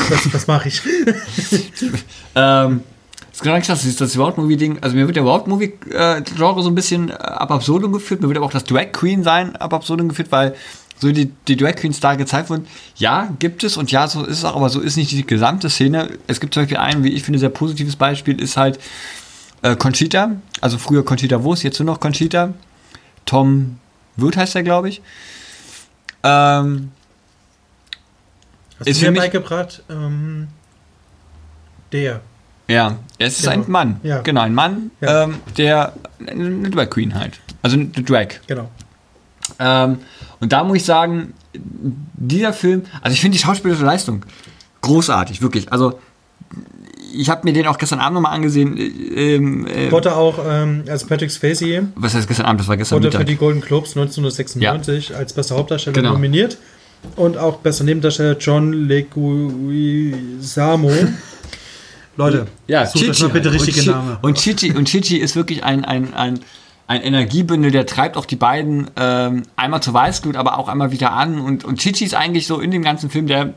[0.08, 0.82] was was mache ich?
[2.34, 2.82] ähm,
[3.30, 4.78] das ist genau das, das ist das Road-Movie-Ding.
[4.80, 8.20] Also mir wird der Road-Movie-Genre so ein bisschen äh, ab absurdum geführt.
[8.20, 10.54] Mir wird aber auch das Drag-Queen-Sein ab absurdum geführt, weil
[10.98, 12.66] so die, die Drag-Queens da gezeigt wurden.
[12.96, 15.70] Ja, gibt es und ja, so ist es auch, aber so ist nicht die gesamte
[15.70, 16.10] Szene.
[16.26, 18.78] Es gibt zum Beispiel ein, wie ich finde, sehr positives Beispiel, ist halt
[19.62, 20.32] äh, Conchita.
[20.60, 22.52] Also früher Conchita Wurst, jetzt nur noch Conchita.
[23.24, 23.78] Tom
[24.16, 25.00] Wirth heißt er, glaube ich.
[26.22, 26.92] Ähm,
[28.78, 29.82] Hast Ist du mir beigebracht?
[29.90, 30.48] Ähm,
[31.92, 32.20] der.
[32.68, 33.64] Ja, es ist Genau.
[33.64, 34.00] ein Mann.
[34.02, 34.20] Ja.
[34.22, 35.24] Genau, ein Mann, Ja.
[35.24, 35.92] ähm, der
[36.26, 37.40] eine Drag Queen halt.
[37.62, 38.28] Also eine Drag.
[38.46, 38.70] Genau.
[39.58, 39.98] Ähm,
[40.38, 44.24] und da muss ich sagen, dieser Film, also ich finde die schauspielerische Leistung
[44.82, 45.70] großartig, wirklich.
[45.72, 46.00] Also
[47.12, 48.76] ich habe mir den auch gestern Abend nochmal angesehen.
[48.76, 52.60] äh, Ähm, äh, Wurde auch ähm, als Patrick Swayze was heißt gestern Abend?
[52.60, 53.26] Das war gestern wurde für Mittag.
[53.28, 56.12] die Golden Globes 1996 als bester Hauptdarsteller Genau.
[56.12, 56.58] nominiert
[57.16, 60.92] und auch bester Nebendarsteller John Leguizamo.
[62.16, 64.18] Leute, Ja, sucht Chichi mal bitte richtige Name.
[64.22, 66.40] Und Chichi, und Chichi ist wirklich ein, ein, ein,
[66.86, 71.12] ein Energiebündel, der treibt auch die beiden ähm, einmal zur Weißglut, aber auch einmal wieder
[71.12, 71.40] an.
[71.40, 73.54] Und, und Chichi ist eigentlich so in dem ganzen Film, der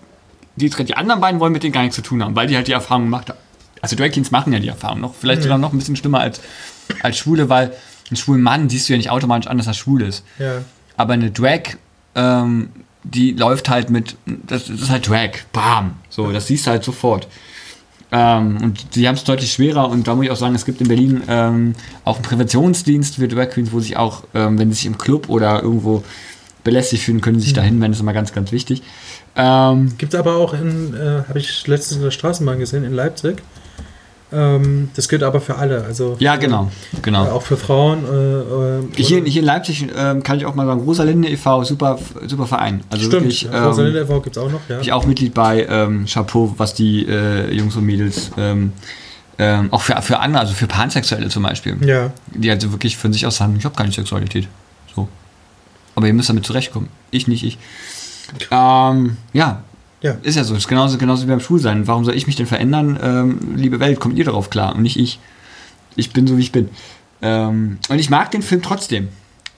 [0.56, 2.68] die, die anderen beiden wollen mit denen gar nichts zu tun haben, weil die halt
[2.68, 3.40] die Erfahrung gemacht haben.
[3.84, 6.40] Also Drag Queens machen ja die Erfahrung noch, vielleicht sogar noch ein bisschen schlimmer als,
[7.02, 7.74] als Schwule, weil
[8.10, 10.24] einen schwulen Mann siehst du ja nicht automatisch an, dass er schwul ist.
[10.40, 10.62] Ja.
[10.96, 11.76] Aber eine Drag,
[12.16, 12.70] ähm,
[13.04, 16.86] die läuft halt mit, das, das ist halt Drag, bam, so, das siehst du halt
[16.86, 17.28] sofort.
[18.14, 20.80] Ähm, und sie haben es deutlich schwerer und da muss ich auch sagen, es gibt
[20.80, 21.74] in Berlin ähm,
[22.06, 25.28] auch einen Präventionsdienst für Drag Queens, wo sich auch, ähm, wenn sie sich im Club
[25.28, 26.06] oder irgendwo
[26.64, 28.82] belästigt fühlen, können sie sich da hinwenden, das ist immer ganz, ganz wichtig.
[29.36, 32.94] Ähm, Gibt es aber auch in, äh, habe ich letztens in der Straßenbahn gesehen, in
[32.94, 33.44] Leipzig.
[34.34, 35.84] Ähm, das gilt aber für alle.
[35.84, 36.72] Also ja, für, genau,
[37.02, 37.26] genau.
[37.26, 38.04] Äh, auch für Frauen.
[38.06, 42.00] Äh, äh, Hier, hier in Leipzig ähm, kann ich auch mal sagen, Rosalinde e.V., super,
[42.28, 42.84] super Verein.
[42.90, 44.22] Also Stimmt, wirklich, ja, Rosalinde e.V.
[44.22, 44.76] gibt es auch noch, ja.
[44.76, 48.74] Bin ich auch Mitglied bei ähm, Chapeau, was die äh, Jungs und Mädels ähm,
[49.38, 53.12] ähm, auch für, für andere, also für Pansexuelle zum Beispiel, Ja, die also wirklich von
[53.12, 54.48] sich aus sagen, ich habe keine Sexualität.
[54.96, 55.08] So.
[55.96, 56.90] Aber ihr müsst damit zurechtkommen.
[57.12, 57.58] Ich nicht, ich.
[58.50, 59.62] Ähm, ja,
[60.04, 60.16] ja.
[60.22, 60.54] ist ja so.
[60.54, 61.88] Ist genauso, genauso wie beim Schulsein.
[61.88, 63.00] Warum soll ich mich denn verändern?
[63.02, 65.20] Ähm, liebe Welt, kommt ihr darauf klar und nicht ich.
[65.96, 66.70] Ich bin so, wie ich bin.
[67.22, 69.10] Ähm, und ich mag den Film trotzdem.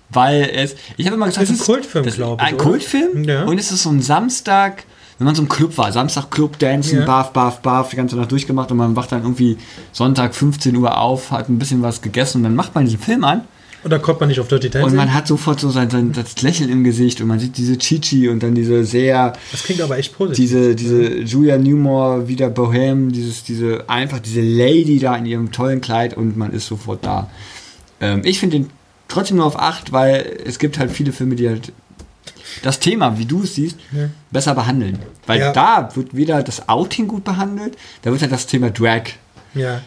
[0.09, 2.63] Weil es, ich habe immer gesagt, Ist ein Kultfilm, das- glaub ich, Ein oder?
[2.63, 3.43] Kultfilm Ja.
[3.45, 4.83] und es ist so ein Samstag,
[5.17, 7.05] wenn man so im Club war, Samstag Club, Dancen, Ja.
[7.05, 9.57] Barf, Barf, Barf, die ganze Nacht durchgemacht und man wacht dann irgendwie
[9.91, 13.23] Sonntag 15 Uhr auf, hat ein bisschen was gegessen und dann macht man diesen Film
[13.23, 13.41] an
[13.85, 14.89] Und da kommt man nicht auf Dirty Dancing.
[14.89, 17.77] und man hat sofort so sein, sein das Lächeln im Gesicht und man sieht diese
[17.77, 20.37] Chichi und dann diese sehr das klingt aber echt positiv.
[20.43, 25.81] diese, diese Julia Newmore, wieder Bohem, dieses, diese, einfach diese Lady da in ihrem tollen
[25.81, 27.29] Kleid und man ist sofort da.
[28.01, 28.69] Ähm, ich finde den
[29.07, 31.71] trotzdem nur auf 8, weil es gibt halt viele Filme, die halt
[32.63, 34.09] das Thema, wie du es siehst, Ja.
[34.31, 34.97] besser behandeln.
[35.27, 35.51] Weil Ja.
[35.53, 39.03] da wird weder das Outing gut behandelt, da wird halt das Thema Drag
[39.53, 39.81] ja.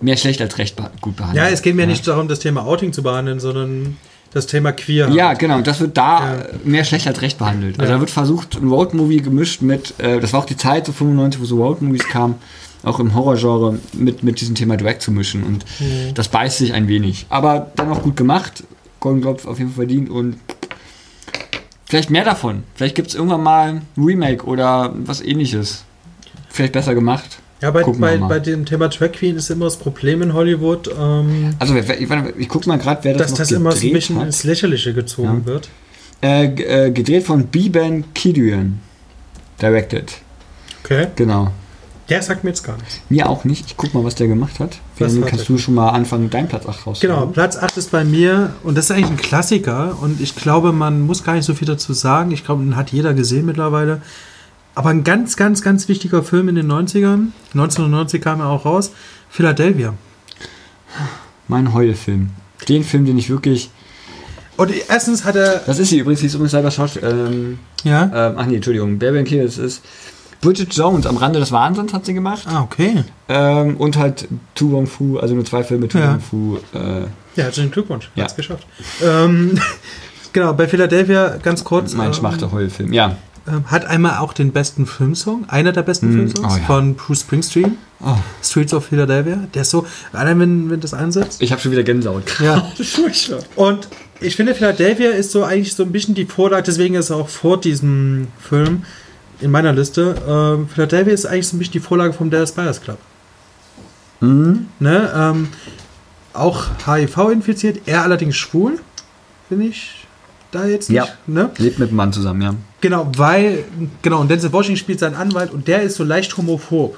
[0.00, 1.44] Mehr schlecht als recht gut behandelt.
[1.44, 3.96] ja, es geht mir nicht darum, das Thema Outing zu behandeln, sondern
[4.32, 5.08] das Thema Queer.
[5.10, 5.60] Ja, genau.
[5.62, 6.34] Das wird da Ja.
[6.40, 7.78] äh, mehr schlecht als recht behandelt.
[7.78, 7.96] Also Ja.
[7.96, 11.40] da wird versucht, ein Roadmovie gemischt mit, äh, das war auch die Zeit, so 95,
[11.40, 12.34] wo so Roadmovies kamen,
[12.82, 15.42] auch im Horrorgenre, mit, mit diesem Thema Drag zu mischen.
[15.42, 16.14] Und Mhm.
[16.14, 17.26] das beißt sich ein wenig.
[17.30, 18.64] Aber dann auch gut gemacht.
[19.00, 20.36] Golden Globes auf jeden Fall verdient und
[21.86, 22.64] vielleicht mehr davon.
[22.74, 25.84] Vielleicht gibt es irgendwann mal ein Remake oder was ähnliches.
[26.48, 27.38] Vielleicht besser gemacht.
[27.62, 31.54] Ja, bei, bei, bei dem Thema Drag Queen ist immer das Problem in Hollywood, ähm,
[31.58, 31.88] Also ich,
[32.38, 34.26] ich gucke mal gerade, wer das dass das immer so ein bisschen hat.
[34.26, 35.46] ins Lächerliche gezogen Ja.
[35.46, 35.68] wird.
[36.22, 36.44] Äh,
[36.86, 38.80] äh, gedreht von B-Ben Kiduan.
[39.60, 40.12] Directed.
[40.84, 41.06] Okay.
[41.16, 41.50] Genau.
[42.08, 43.00] Der sagt mir jetzt gar nichts.
[43.08, 43.66] Mir auch nicht.
[43.66, 44.78] Ich guck mal, was der gemacht hat.
[44.98, 47.00] Dann kannst du schon mal anfangen, deinen Platz 8 raus.
[47.00, 50.72] Genau, Platz 8 ist bei mir und das ist eigentlich ein Klassiker und ich glaube,
[50.72, 52.30] man muss gar nicht so viel dazu sagen.
[52.30, 54.02] Ich glaube, den hat jeder gesehen mittlerweile.
[54.76, 57.28] Aber ein ganz, ganz, ganz wichtiger Film in den 90ern.
[57.54, 58.92] 1990 kam er auch raus.
[59.30, 59.94] Philadelphia.
[61.48, 62.30] Mein Heulfilm.
[62.68, 63.70] Den Film, den ich wirklich.
[64.56, 65.62] Und erstens hat er.
[65.66, 67.02] Das ist sie übrigens, sie ist übrigens selber Schauspiel.
[67.04, 68.02] Ähm, Ja?
[68.28, 68.98] ähm, ach nee, Entschuldigung.
[68.98, 69.82] Baby Kill, das ist.
[70.42, 72.42] Bridget Jones am Rande des Wahnsinns hat sie gemacht.
[72.46, 73.04] Ah, okay.
[73.28, 76.12] Ähm, und halt Tu Wong Fu, also nur zwei Filme Tu Ja.
[76.12, 76.56] Wong Fu.
[76.74, 77.00] Äh,
[77.36, 78.10] Ja, herzlichen Glückwunsch.
[78.14, 78.24] Ja.
[78.24, 78.66] Hat's geschafft.
[79.02, 79.58] Ähm,
[80.34, 81.94] genau, bei Philadelphia ganz kurz.
[81.94, 82.92] mein ähm, schmachter Heulfilm.
[82.92, 83.16] Ja.
[83.48, 86.64] Ähm, hat einmal auch den besten Filmsong, einer der besten Mm, Filmsongs oh ja.
[86.64, 89.46] von Bruce Springsteen, Oh, Streets of Philadelphia.
[89.54, 91.40] Der ist so, allein wenn, wenn das einsetzt.
[91.42, 92.24] ich habe schon wieder Gänsehaut.
[92.40, 92.60] Ja.
[92.82, 93.38] Furchtbar.
[93.56, 93.88] Und
[94.20, 97.28] ich finde, Philadelphia ist so eigentlich so ein bisschen die Vorlage, deswegen ist er auch
[97.28, 98.84] vor diesem Film
[99.40, 100.14] in meiner Liste.
[100.28, 102.98] Ähm, Philadelphia ist eigentlich so ein bisschen die Vorlage vom Dallas Buyers Club.
[104.20, 104.68] Mhm.
[104.78, 105.12] Ne?
[105.14, 105.48] Ähm,
[106.32, 108.78] auch HIV infiziert, er allerdings schwul,
[109.48, 110.05] bin ich
[110.56, 110.96] da jetzt nicht.
[110.96, 111.06] Ja.
[111.26, 111.50] Ne?
[111.58, 112.54] Lebt mit einem Mann zusammen, ja.
[112.80, 113.64] Genau, weil,
[114.02, 116.96] genau, und Denzel Washington spielt seinen Anwalt und der ist so leicht homophob.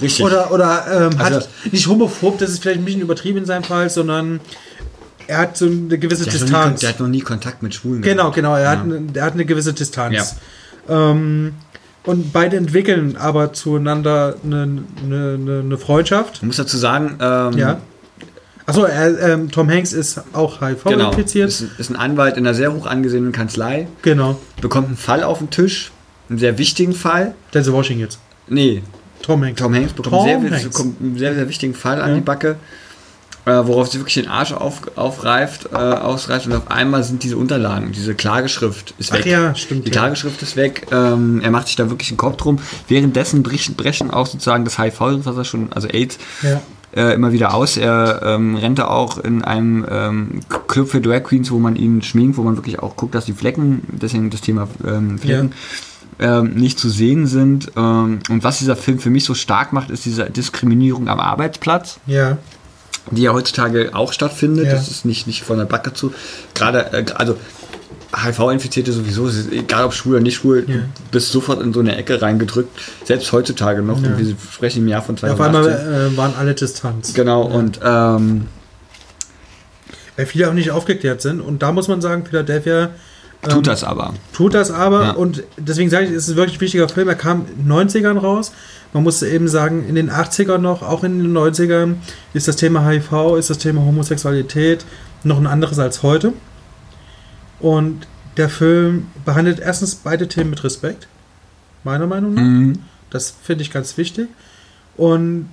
[0.00, 0.24] Richtig.
[0.24, 3.62] Oder, oder ähm, Also- hat nicht homophob, das ist vielleicht ein bisschen übertrieben in seinem
[3.64, 4.40] Fall, sondern
[5.26, 6.80] er hat so eine gewisse der, hat noch nie, Distanz.
[6.80, 8.54] der hat noch nie Kontakt mit Schwulen Genau, genau.
[8.56, 8.70] Er, Ja.
[8.70, 10.36] hat, eine, er hat eine gewisse Distanz.
[10.88, 11.54] Ähm,
[12.04, 14.62] und beide entwickeln aber zueinander eine,
[15.04, 16.36] eine, eine, eine Freundschaft.
[16.36, 17.78] Ich muss dazu sagen, ähm, Ja.
[18.66, 21.48] Achso, er, ähm, Tom Hanks ist auch HIV genau, infiziert.
[21.48, 24.38] ist, ist ein Anwalt in einer sehr hoch angesehenen Kanzlei, genau.
[24.60, 25.90] bekommt einen Fall auf den Tisch,
[26.28, 27.34] einen sehr wichtigen Fall.
[27.52, 28.18] Denzel Washington jetzt.
[28.48, 28.82] Nee,
[29.22, 29.60] Tom Hanks.
[29.60, 30.64] Tom Hanks bekommt Tom einen sehr, Hanks.
[30.64, 32.14] bekommt einen sehr, sehr wichtigen Fall an Ja.
[32.16, 32.56] die Backe,
[33.44, 37.36] äh, worauf sie wirklich den Arsch auf, aufreift, äh, ausreißt und auf einmal sind diese
[37.36, 39.22] Unterlagen, diese Klageschrift ist weg.
[39.24, 39.86] Ach ja, stimmt.
[39.86, 39.98] Die ja.
[40.00, 40.86] Klageschrift ist weg.
[40.92, 42.60] Ähm, er macht sich da wirklich einen Kopf drum.
[42.86, 46.60] Währenddessen brechen, brechen auch sozusagen das HIV, was er schon, also AIDS, Ja.
[46.94, 47.76] Äh, immer wieder aus.
[47.76, 52.02] Er ähm, rennt da auch in einem ähm, Club für Drag Queens, wo man ihn
[52.02, 55.52] schminkt, wo man wirklich auch guckt, dass die Flecken, deswegen das Thema ähm, Flecken,
[56.18, 57.72] ähm, nicht zu sehen sind.
[57.76, 61.98] Ähm, und was dieser Film für mich so stark macht, ist diese Diskriminierung am Arbeitsplatz.
[62.06, 62.38] Ja.
[63.10, 64.66] die ja heutzutage auch stattfindet.
[64.66, 64.72] Ja.
[64.72, 66.12] Das ist nicht, nicht von der Backe zu.
[66.54, 67.36] Gerade, äh, also
[68.14, 70.74] HIV-Infizierte sowieso, egal ob schwul oder nicht schwul, Ja.
[70.76, 72.70] du bist sofort in so eine Ecke reingedrückt.
[73.04, 74.02] Selbst heutzutage noch.
[74.02, 74.18] Ja.
[74.18, 75.74] Wir sprechen im Jahr von Ja, auf 2018.
[75.86, 77.14] einmal äh, waren alle Distanz.
[77.14, 78.46] genau, und ähm,
[80.16, 81.40] Weil viele auch nicht aufgeklärt sind.
[81.40, 82.90] Und da muss man sagen, Philadelphia
[83.42, 84.12] ähm, tut das aber.
[84.34, 85.02] tut das aber.
[85.04, 85.10] Ja.
[85.12, 87.08] Und deswegen sage ich, es ist ein wirklich wichtiger Film.
[87.08, 88.52] Er kam in den 90ern raus.
[88.92, 91.94] Man muss eben sagen, in den 80ern noch, auch in den 90ern,
[92.34, 94.84] ist das Thema HIV, ist das Thema Homosexualität
[95.24, 96.34] noch ein anderes als heute.
[97.62, 98.06] Und
[98.36, 101.06] der Film behandelt erstens beide Themen mit Respekt,
[101.84, 102.42] meiner Meinung nach.
[102.42, 102.78] Mhm.
[103.08, 104.28] Das finde ich ganz wichtig.
[104.96, 105.48] Und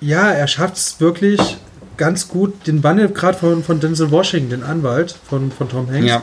[0.00, 1.58] ja, er schafft es wirklich
[1.96, 6.06] ganz gut, den Wandel gerade von, von Denzel Washington, den Anwalt von, von Tom Hanks,
[6.06, 6.22] Ja.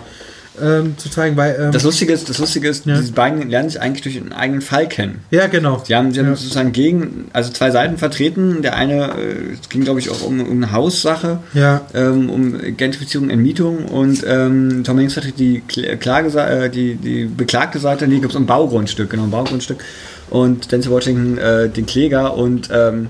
[0.61, 1.35] Ähm, zu zeigen.
[1.37, 2.95] Weil, ähm, Das Lustige ist, das Lustige ist Ja.
[2.97, 5.19] diese beiden lernen sich eigentlich durch einen eigenen Fall kennen.
[5.31, 5.81] ja, genau.
[5.85, 6.35] Sie haben, sie haben Ja.
[6.35, 8.61] sozusagen gegen, also zwei Seiten vertreten.
[8.61, 12.57] Der eine, äh, es ging glaube ich auch um, um eine Haussache, Ja, ähm, um
[12.77, 18.07] Gentrifizierung, Entmietung und ähm, Tom Hanks vertritt die, Kl- Klage, äh, die, die beklagte Seite,
[18.07, 19.83] nee, gibt es um Baugrundstück, genau, ein Baugrundstück
[20.29, 23.07] und Denzel Washington äh, den Kläger und ähm,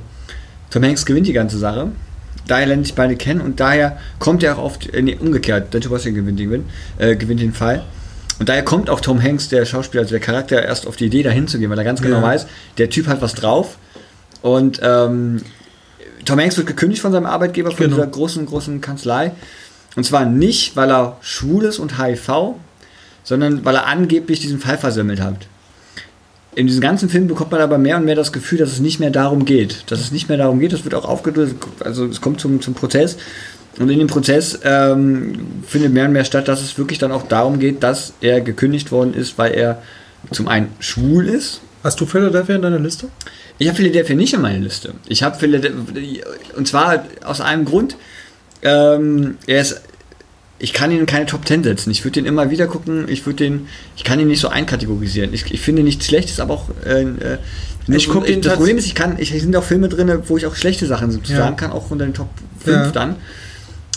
[0.71, 1.91] Tom Hanks gewinnt die ganze Sache.
[2.47, 5.91] Daher lernen sich beide kennen und daher kommt er auch oft, äh, nee, umgekehrt, Denzel
[5.91, 6.65] Washington gewinnt den,
[6.97, 7.83] äh, gewinnt den Fall.
[8.39, 11.23] Und daher kommt auch Tom Hanks, der Schauspieler, also der Charakter, erst auf die Idee,
[11.23, 12.23] dahin zu gehen, weil er ganz genau Ja.
[12.23, 13.77] weiß, der Typ hat was drauf.
[14.41, 15.41] Und ähm,
[16.25, 17.95] Tom Hanks wird gekündigt von seinem Arbeitgeber, von Genau.
[17.95, 19.31] dieser großen, großen Kanzlei.
[19.95, 22.55] Und zwar nicht, weil er schwul ist und HIV,
[23.23, 25.47] sondern weil er angeblich diesen Fall versemmelt hat.
[26.55, 28.99] In diesem ganzen Film bekommt man aber mehr und mehr das Gefühl, dass es nicht
[28.99, 29.91] mehr darum geht.
[29.91, 32.73] Dass es nicht mehr darum geht, das wird auch aufgedrückt, also es kommt zum, zum
[32.73, 33.17] Prozess.
[33.79, 37.23] Und in dem Prozess ähm, findet mehr und mehr statt, dass es wirklich dann auch
[37.23, 39.81] darum geht, dass er gekündigt worden ist, weil er
[40.31, 41.61] zum einen schwul ist.
[41.83, 43.07] hast du Philadelphia in deiner Liste?
[43.57, 44.93] Ich habe Philadelphia nicht in meiner Liste.
[45.07, 46.23] Ich habe Philadelphia,
[46.55, 47.95] und zwar aus einem Grund,
[48.61, 49.81] ähm, er ist,
[50.63, 51.91] ich kann ihn in keine Top 10 setzen.
[51.91, 55.33] Ich würde den immer wieder gucken, ich würde den, ich kann ihn nicht so einkategorisieren.
[55.33, 57.37] Ich, ich finde nichts Schlechtes, aber auch, äh, äh,
[57.89, 60.45] Ich guck den das Problem ist, ich kann, ich sind auch Filme drin, wo ich
[60.45, 61.35] auch schlechte Sachen so Ja.
[61.37, 62.29] sagen kann, auch unter den Top
[62.63, 62.91] 5 Ja.
[62.91, 63.15] dann.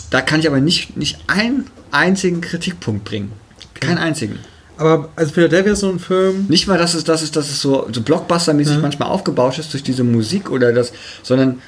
[0.09, 3.31] Da kann ich aber nicht, nicht einen einzigen Kritikpunkt bringen.
[3.79, 4.37] Keinen einzigen.
[4.77, 6.47] Aber also Philadelphia ist so ein Film.
[6.49, 8.79] Nicht mal, dass es, dass es, dass es so, so Blockbuster-mäßig Ja.
[8.81, 10.91] manchmal aufgebaut ist durch diese Musik oder das,
[11.23, 11.59] sondern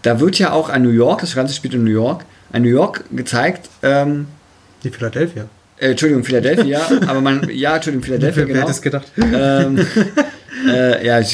[0.00, 2.68] da wird ja auch ein New York, das Ganze spielt in New York, ein New
[2.70, 4.26] York gezeigt, ähm,
[4.86, 5.46] Die Philadelphia.
[5.78, 8.60] äh, Entschuldigung, Philadelphia, aber man, ja, Entschuldigung, Philadelphia, Wer genau.
[8.60, 9.12] hätte es gedacht?
[9.16, 9.86] ähm,
[10.68, 11.24] äh, ja, äh,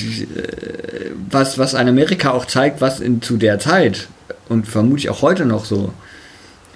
[1.30, 4.09] was, was ein Amerika auch zeigt, was in, zu der Zeit
[4.48, 5.92] und vermutlich auch heute noch so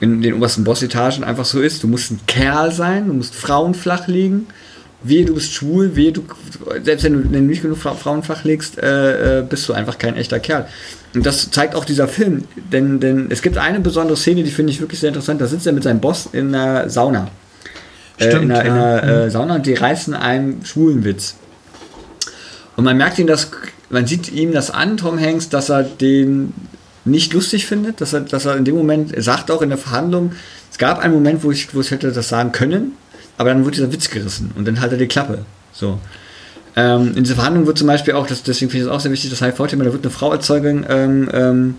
[0.00, 1.82] in den obersten Bossetagen einfach so ist.
[1.82, 4.46] Du musst ein Kerl sein, du musst Frauen flach liegen.
[5.08, 6.24] Wehe, du bist schwul, wehe, du,
[6.82, 9.72] selbst wenn du, wenn du nicht genug Fra- Frauen flach legst, äh, äh, bist du
[9.72, 10.66] einfach kein echter Kerl.
[11.14, 14.72] Und das zeigt auch dieser Film, denn, denn es gibt eine besondere Szene, die finde
[14.72, 15.40] ich wirklich sehr interessant.
[15.40, 17.28] Da sitzt er mit seinem Boss in einer Sauna.
[18.18, 18.96] äh, Stimmt, in einer, in ja.
[18.96, 21.36] einer äh, Sauna und die reißen einen schwulen Witz.
[22.76, 23.50] Und man merkt ihn das,
[23.88, 26.52] man sieht ihm das an, Tom Hanks, dass er den
[27.06, 29.78] nicht lustig findet, dass er, dass er in dem Moment, er sagt auch in der
[29.78, 30.32] Verhandlung,
[30.70, 32.92] es gab einen Moment, wo ich, wo ich hätte das sagen können,
[33.38, 35.44] aber dann wurde dieser Witz gerissen und dann hat er die Klappe.
[35.72, 35.98] So.
[36.74, 39.10] Ähm, in dieser Verhandlung wird zum Beispiel auch, das, deswegen finde ich es auch sehr
[39.10, 41.74] wichtig, das HIV-Thema, da wird eine Frau als Zeugin, ähm, ähm,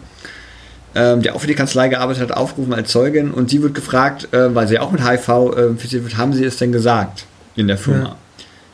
[0.96, 4.34] ähm, die auch für die Kanzlei gearbeitet hat, aufgerufen als Zeugin und sie wird gefragt,
[4.34, 7.68] äh, weil sie auch mit HIV äh, infiziert wird, haben sie es denn gesagt in
[7.68, 8.16] der Firma?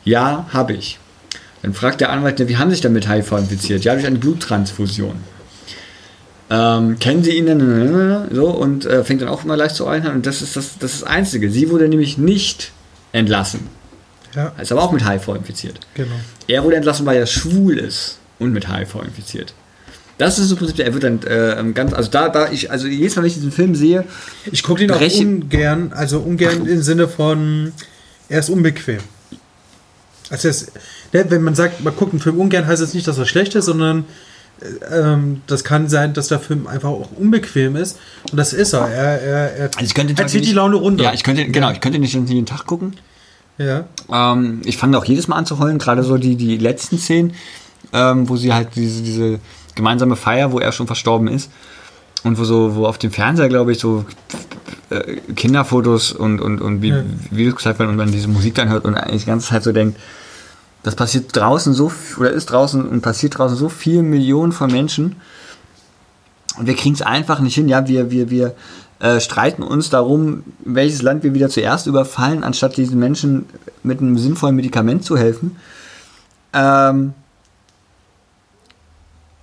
[0.04, 0.98] Ja, habe ich.
[1.62, 3.84] Dann fragt der Anwalt, wie haben Sie sich denn mit HIV infiziert?
[3.84, 5.14] Ja, durch eine Bluttransfusion.
[6.54, 8.28] Ähm, kennen Sie ihn denn?
[8.32, 10.06] So, und äh, fängt dann auch immer leicht zu an.
[10.06, 11.50] Und das ist das, das ist das Einzige.
[11.50, 12.70] Sie wurde nämlich nicht
[13.12, 13.68] entlassen.
[14.34, 15.80] Ja, Ist aber auch mit HIV infiziert.
[15.94, 16.14] genau.
[16.48, 19.54] Er wurde entlassen, weil er schwul ist und mit HIV infiziert.
[20.18, 23.16] Das ist im Prinzip, er wird dann äh, ganz, also da, da ich, also jedes
[23.16, 24.04] Mal, wenn ich diesen Film sehe,
[24.50, 26.68] Ich gucke den auch ungern, also ungern Ach.
[26.68, 27.72] im Sinne von,
[28.28, 28.98] er ist unbequem.
[30.30, 30.72] Also es,
[31.12, 33.54] ne, wenn man sagt, man guckt einen Film ungern, heißt es nicht, dass er schlecht
[33.54, 34.04] ist, sondern
[34.92, 37.98] ähm, das kann sein, dass der Film einfach auch unbequem ist.
[38.30, 38.88] Und das ist er.
[38.88, 41.04] Er, er, er, also ich könnte er zieht die Laune runter.
[41.04, 42.94] Ja, ich könnte, genau, ich könnte nicht jeden Tag gucken.
[43.58, 43.84] Ja.
[44.10, 47.34] Ähm, ich fange auch jedes Mal an zu heulen, gerade so die, die letzten Szenen,
[47.92, 49.38] ähm, wo sie halt diese, diese
[49.74, 51.50] gemeinsame Feier, wo er schon verstorben ist.
[52.24, 54.06] Und wo so, wo auf dem Fernseher, glaube ich, so
[54.88, 57.04] äh, Kinderfotos und, und, und Vi- Ja.
[57.30, 59.72] Videos gezeigt werden und man diese Musik dann hört und eigentlich die ganze Zeit so
[59.72, 60.00] denkt,
[60.84, 65.16] das passiert draußen so, oder ist draußen und passiert draußen so viel Millionen von Menschen.
[66.58, 67.68] Und wir kriegen es einfach nicht hin.
[67.68, 68.54] Ja, wir, wir, wir
[69.00, 73.46] äh, streiten uns darum, welches Land wir wieder zuerst überfallen, anstatt diesen Menschen
[73.82, 75.56] mit einem sinnvollen Medikament zu helfen.
[76.52, 77.14] Ähm,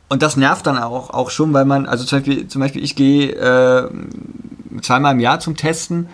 [0.09, 2.95] und das nervt dann auch, auch schon, weil man, also zum Beispiel, zum Beispiel ich
[2.95, 3.89] gehe äh,
[4.83, 6.07] zweimal im Jahr zum Testen,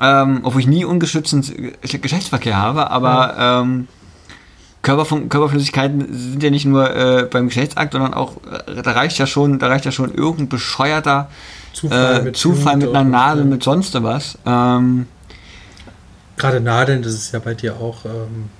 [0.00, 3.88] ähm, obwohl ich nie ungeschützten Geschlechtsverkehr habe, aber ähm,
[4.82, 8.36] Körperfun Körperflüssigkeiten sind ja nicht nur äh, beim Geschlechtsakt, sondern auch,
[8.66, 11.30] äh, da reicht ja schon, da reicht ja schon irgendein bescheuerter
[11.72, 14.36] Zufall äh, mit Zufall mit einer Nadel, mit sonst was.
[14.44, 15.06] Ähm,
[16.36, 18.50] Gerade Nadeln, das ist ja bei dir auch ähm,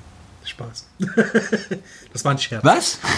[0.44, 0.86] Spaß.
[2.12, 2.65] das war ein Scherz.
[2.65, 2.99] was?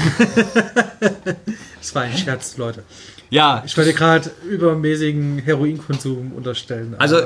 [1.81, 2.83] Das war ein Scherz, Leute.
[3.29, 6.95] Ja, Ich wollte gerade übermäßigen Heroinkonsum unterstellen.
[6.99, 7.19] Also,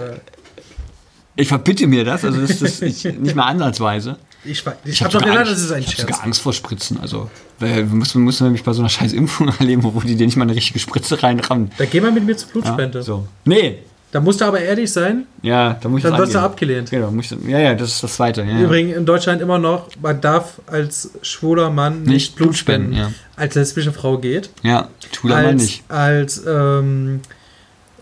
[1.36, 4.16] ich verbitte mir das, also das ist nicht, nicht mal ansatzweise.
[4.44, 6.00] Ich, ich, Ich habe hab doch gesagt, Angst- das ist ein ich Scherz.
[6.00, 9.48] sogar Angst vor Spritzen, also weil wir müssen, müssen nämlich bei so einer scheiß Impfung
[9.58, 11.70] erleben, wo die dir nicht mal eine richtige Spritze reinrammen.
[11.78, 13.02] Da geh mal mit mir zur Ja, Blutspende.
[13.02, 13.26] so.
[13.44, 13.78] Nee,
[14.10, 16.90] Da musst du aber ehrlich sein, ja, da muss ich dann wirst du abgelehnt.
[16.90, 18.40] Genau, muss ich, ja, ja, das ist das Zweite.
[18.42, 18.60] Ja, ja.
[18.62, 23.14] Übrigens in Deutschland immer noch, man darf als schwuler Mann nicht, Nicht Blut spenden, spenden.
[23.36, 24.48] Als lesbische Frau geht.
[24.62, 25.90] Ja, tu da mal als nicht.
[25.90, 27.20] als ähm,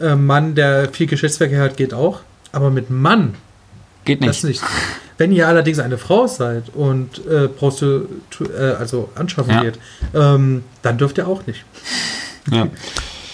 [0.00, 2.20] äh, Mann, der viel Geschlechtsverkehr hat, geht auch.
[2.52, 3.34] Aber mit Mann
[4.06, 4.62] Geht das nicht.
[4.62, 4.72] nicht.
[5.18, 8.02] Wenn ihr allerdings eine Frau seid und äh, Prostu
[8.40, 9.62] äh, also anschaffen Ja.
[9.62, 9.78] geht,
[10.14, 11.64] ähm, dann dürft ihr auch nicht.
[12.50, 12.68] Ja,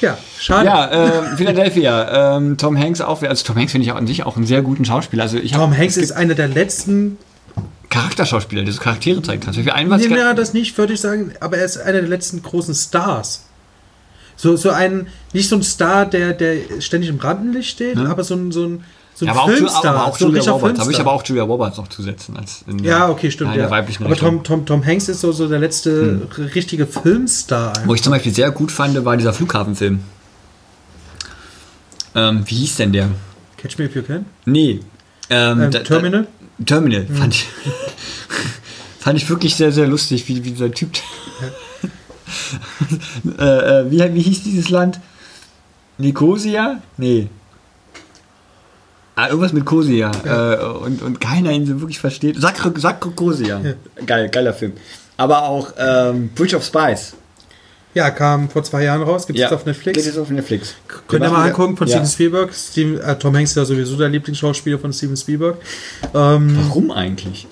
[0.00, 0.66] Ja, schade.
[0.66, 0.90] ja
[1.32, 2.36] äh, Philadelphia.
[2.36, 4.62] Ähm, Tom Hanks auch, also Tom Hanks finde ich auch an sich auch einen sehr
[4.62, 5.22] guten Schauspieler.
[5.24, 7.18] Also ich hab- Tom Hanks es ist einer der letzten,
[7.90, 9.54] Charakterschauspieler, der so Charaktere zeigen kann.
[9.70, 12.74] Einen, was nee, das nicht, würde ich sagen, aber er ist einer der letzten großen
[12.74, 13.44] Stars.
[14.34, 18.08] So, so ein, nicht so ein Star, der, der ständig im Rampenlicht steht, Ne?
[18.08, 18.84] aber so ein, so ein,
[19.22, 19.84] so ja, aber auch, Filmstar.
[19.94, 20.78] aber auch so Julia Roberts.
[20.80, 22.36] Da würde ich aber auch Julia Roberts noch zusetzen.
[22.36, 23.54] Als in Ja, okay, stimmt.
[23.54, 23.70] der Ja.
[23.70, 24.30] weiblichen Aber Richtung.
[24.30, 24.42] Hm.
[24.44, 26.22] Tom, Tom, Tom Hanks ist so, so der letzte
[26.56, 27.72] richtige Filmstar.
[27.84, 30.00] Wo ich zum Beispiel sehr gut fand, war dieser Flughafenfilm.
[32.16, 33.10] Ähm, wie hieß denn der?
[33.58, 34.26] Catch Me If You Can.
[34.44, 34.80] Nee.
[35.30, 36.26] Ähm, Ähm, da- da- Terminal.
[36.66, 37.46] Terminal, fand ich.
[38.98, 40.90] fand ich wirklich sehr, sehr lustig, wie, wie dieser Typ.
[43.38, 44.98] äh, äh, wie, wie hieß dieses Land?
[45.98, 46.80] Nicosia?
[46.96, 47.28] Nee.
[49.14, 50.10] Ah, irgendwas mit Kosia.
[50.24, 52.40] Äh, und, und keiner ihn so wirklich versteht.
[52.40, 53.60] Sakro, Sakrokosia.
[54.06, 54.72] Geil, geiler Film.
[55.16, 57.14] Aber auch ähm, Bridge of Spies.
[57.94, 59.98] Ja, kam vor zwei Jahren raus, gibt es Ja, auf Netflix.
[59.98, 60.74] Geht jetzt auf Netflix.
[61.09, 61.97] Könnt ihr mal angucken von ja.
[61.97, 62.55] Steven Spielberg.
[62.55, 65.59] Steven, äh, Tom Hanks ist ja sowieso der Lieblingsschauspieler von Steven Spielberg.
[66.14, 67.47] Ähm, Warum eigentlich?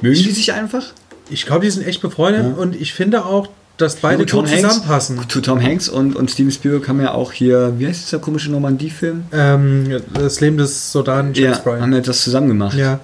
[0.00, 0.84] Mögen die sich einfach?
[1.30, 5.28] ich glaube, die sind echt befreundet und ich finde auch, dass beide gut Hanks- zusammenpassen.
[5.28, 8.50] Zu Tom Hanks und, und Steven Spielberg haben ja auch hier, wie heißt dieser komische
[8.50, 9.24] Normandie-Film?
[9.32, 11.82] Ähm, das Leben des Soldaten James Ja, Bryan.
[11.82, 12.76] haben ja das zusammen gemacht.
[12.76, 13.00] Ja,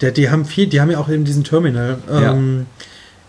[0.00, 1.98] der, die haben viel, die haben ja auch eben diesen Terminal.
[2.10, 2.66] Ähm,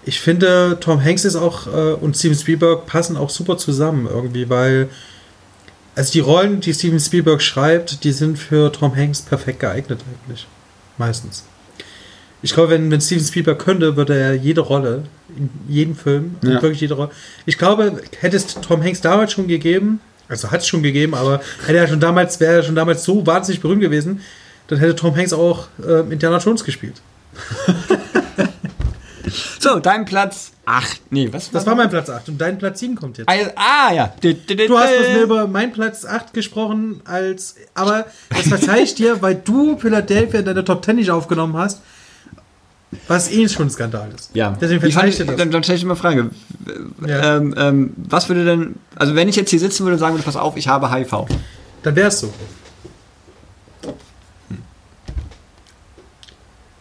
[0.08, 4.48] Ich finde, Tom Hanks ist auch äh, und Steven Spielberg passen auch super zusammen irgendwie,
[4.50, 4.88] weil
[5.96, 10.46] also die Rollen, die Steven Spielberg schreibt, die sind für Tom Hanks perfekt geeignet eigentlich.
[11.00, 11.44] Meistens.
[12.42, 15.04] Ich glaube, wenn, wenn Steven Spielberg könnte, würde er jede Rolle,
[15.36, 16.62] in jedem Film, Ja.
[16.62, 17.10] wirklich jede Rolle.
[17.46, 21.42] Ich glaube, hätte es Tom Hanks damals schon gegeben, also hat es schon gegeben, aber
[21.66, 24.22] hätte er schon damals, wäre er schon damals so wahnsinnig berühmt gewesen,
[24.68, 27.02] dann hätte Tom Hanks auch äh, Indiana Jones gespielt.
[29.60, 31.02] So, dein Platz 8.
[31.10, 33.28] Nee, was Das war mein Platz 8 und dein Platz 7 kommt jetzt.
[33.28, 34.14] Ah, ah ja.
[34.22, 39.22] Du hast mit mir über meinen Platz 8 gesprochen, als aber das verzeih ich dir,
[39.22, 41.82] weil du Philadelphia in deiner Top 10 nicht aufgenommen hast,
[43.08, 44.30] was eh schon ein Skandal ist.
[44.34, 45.36] Ja, Deswegen verzeih ich dir das.
[45.36, 46.30] dann, dann stelle ich dir mal eine Frage.
[47.06, 47.38] Ja.
[47.38, 50.24] Ähm, ähm, was würde denn, also wenn ich jetzt hier sitzen würde und sagen würde,
[50.24, 51.26] pass auf, ich habe HIV.
[51.84, 52.34] Dann wär's so.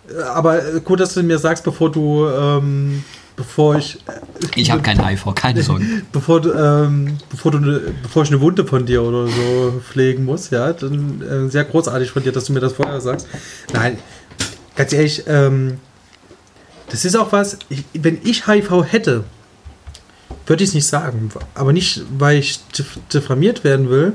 [0.09, 3.05] Äh, Aber äh, gut, dass du mir sagst, bevor du, ähm,
[3.37, 3.99] bevor ich,
[4.55, 5.85] Ich habe kein HIV, keine Sorge.
[6.13, 10.25] bevor du, ähm, bevor du, ne, bevor ich eine Wunde von dir oder so pflegen
[10.25, 13.27] muss, ja, dann äh, sehr großartig von dir, dass du mir das vorher sagst.
[13.73, 13.99] Nein,
[14.77, 15.79] ganz ehrlich, ähm,
[16.91, 19.25] das ist auch was, ich, wenn ich HIV hätte,
[20.47, 21.31] würde ich es nicht sagen.
[21.55, 24.13] Aber nicht, weil ich dif- diffamiert werden will,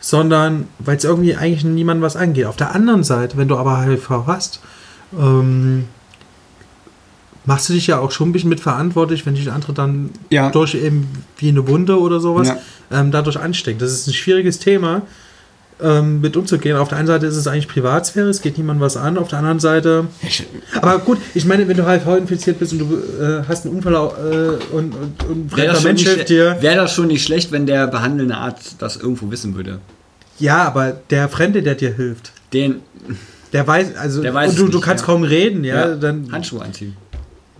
[0.00, 2.44] sondern weil es irgendwie eigentlich niemandem was angeht.
[2.46, 4.60] Auf der anderen Seite, wenn du aber HIV hast,
[5.18, 5.86] ähm,
[7.46, 10.50] machst du dich ja auch schon ein bisschen mitverantwortlich, wenn dich andere dann Ja.
[10.50, 11.08] durch eben
[11.38, 12.58] wie eine Wunde oder sowas Ja.
[12.90, 13.80] ähm, dadurch ansteckt.
[13.82, 15.02] Das ist ein schwieriges Thema,
[15.82, 16.76] ähm, mit umzugehen.
[16.76, 19.18] Auf der einen Seite ist es eigentlich Privatsphäre, es geht niemandem was an.
[19.18, 20.06] Auf der anderen Seite
[20.80, 23.94] aber gut, ich meine, wenn du HIV infiziert bist und du äh, hast einen Unfall
[23.94, 26.56] äh, und, und, und ein Wäre fremder das, schon Mensch hilft dir.
[26.60, 29.80] wär das schon nicht schlecht, wenn der behandelnde Arzt das irgendwo wissen würde?
[30.38, 32.80] Ja, aber der Fremde, der dir hilft, Den
[33.52, 35.06] der weiß, also Der weiß und du, du nicht, kannst ja.
[35.06, 36.96] kaum reden, ja, dann Handschuhe anziehen.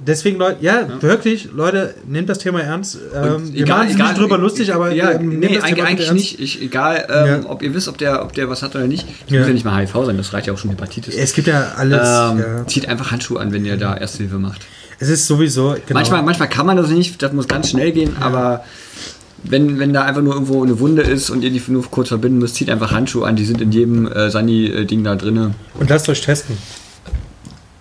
[0.06, 2.98] Deswegen Leute, ja, wirklich, Leute, nehmt das Thema ernst.
[3.14, 6.40] Ähm, wir machen uns nicht drüber lustig, aber ja, ähm, nee, eigentlich, eigentlich nicht.
[6.40, 7.50] Ich, egal, ähm, Ja.
[7.50, 9.06] ob ihr wisst, ob der, ob der was hat oder nicht.
[9.24, 9.38] Das Ja.
[9.40, 11.14] muss ja nicht mal HIV sein, das reicht ja auch schon Hepatitis.
[11.16, 12.00] Es gibt ja alles.
[12.08, 12.66] ähm, ja.
[12.66, 14.62] Zieht einfach Handschuhe an, wenn ihr da Erste Hilfe macht.
[15.00, 15.70] Es ist sowieso.
[15.86, 15.98] Genau.
[15.98, 18.64] Manchmal, manchmal kann man das nicht, das muss ganz schnell gehen, aber
[19.42, 22.38] wenn, wenn da einfach nur irgendwo eine Wunde ist und ihr die nur kurz verbinden
[22.38, 25.54] müsst, zieht einfach Handschuhe an, die sind in jedem äh, Sani-Ding da drin.
[25.78, 26.56] Und lasst euch testen.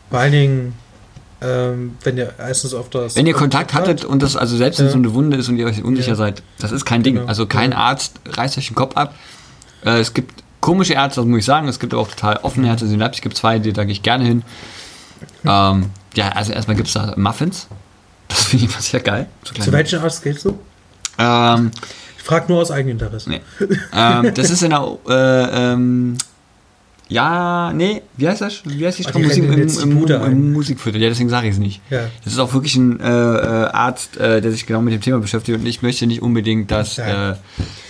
[0.10, 0.74] Vor allen Dingen,
[1.44, 3.16] ähm, wenn ihr erstens auf das.
[3.16, 4.92] Wenn ihr Kontakt hattet und das, also selbst wenn Ja.
[4.92, 6.16] so eine Wunde ist und ihr euch unsicher Ja.
[6.16, 7.16] seid, das ist kein Ding.
[7.16, 7.28] Genau.
[7.28, 7.78] Also kein Ja.
[7.78, 9.14] Arzt reißt euch den Kopf ab.
[9.86, 11.68] Äh, es gibt komische Ärzte, das muss ich sagen.
[11.68, 12.86] Es gibt aber auch total offene Ärzte.
[12.86, 14.44] In Leipzig gibt es zwei, die da gehe ich gerne hin.
[15.46, 17.68] Ähm, ja, also erstmal gibt es da Muffins.
[18.30, 19.28] Das finde ich immer sehr geil.
[19.44, 20.58] So Zu welchem Arzt gehst du?
[21.18, 21.72] ähm,
[22.18, 23.30] Ich frage nur aus Eigeninteresse.
[23.30, 23.42] Nee.
[23.94, 26.18] ähm, das ist in der, äh, ähm,
[27.10, 28.62] ja, nee, wie heißt das?
[28.66, 29.20] Wie heißt die Ah, Straße?
[29.36, 30.54] die Musik, rennen im, im, im.
[30.54, 31.02] Musikviertel.
[31.02, 31.82] Ja, deswegen sage ich es nicht.
[31.90, 32.06] Ja.
[32.24, 35.20] Das ist auch wirklich ein äh, äh, Arzt, äh, der sich genau mit dem Thema
[35.20, 36.98] beschäftigt und ich möchte nicht unbedingt, dass.
[36.98, 37.32] Ja.
[37.32, 37.36] Äh,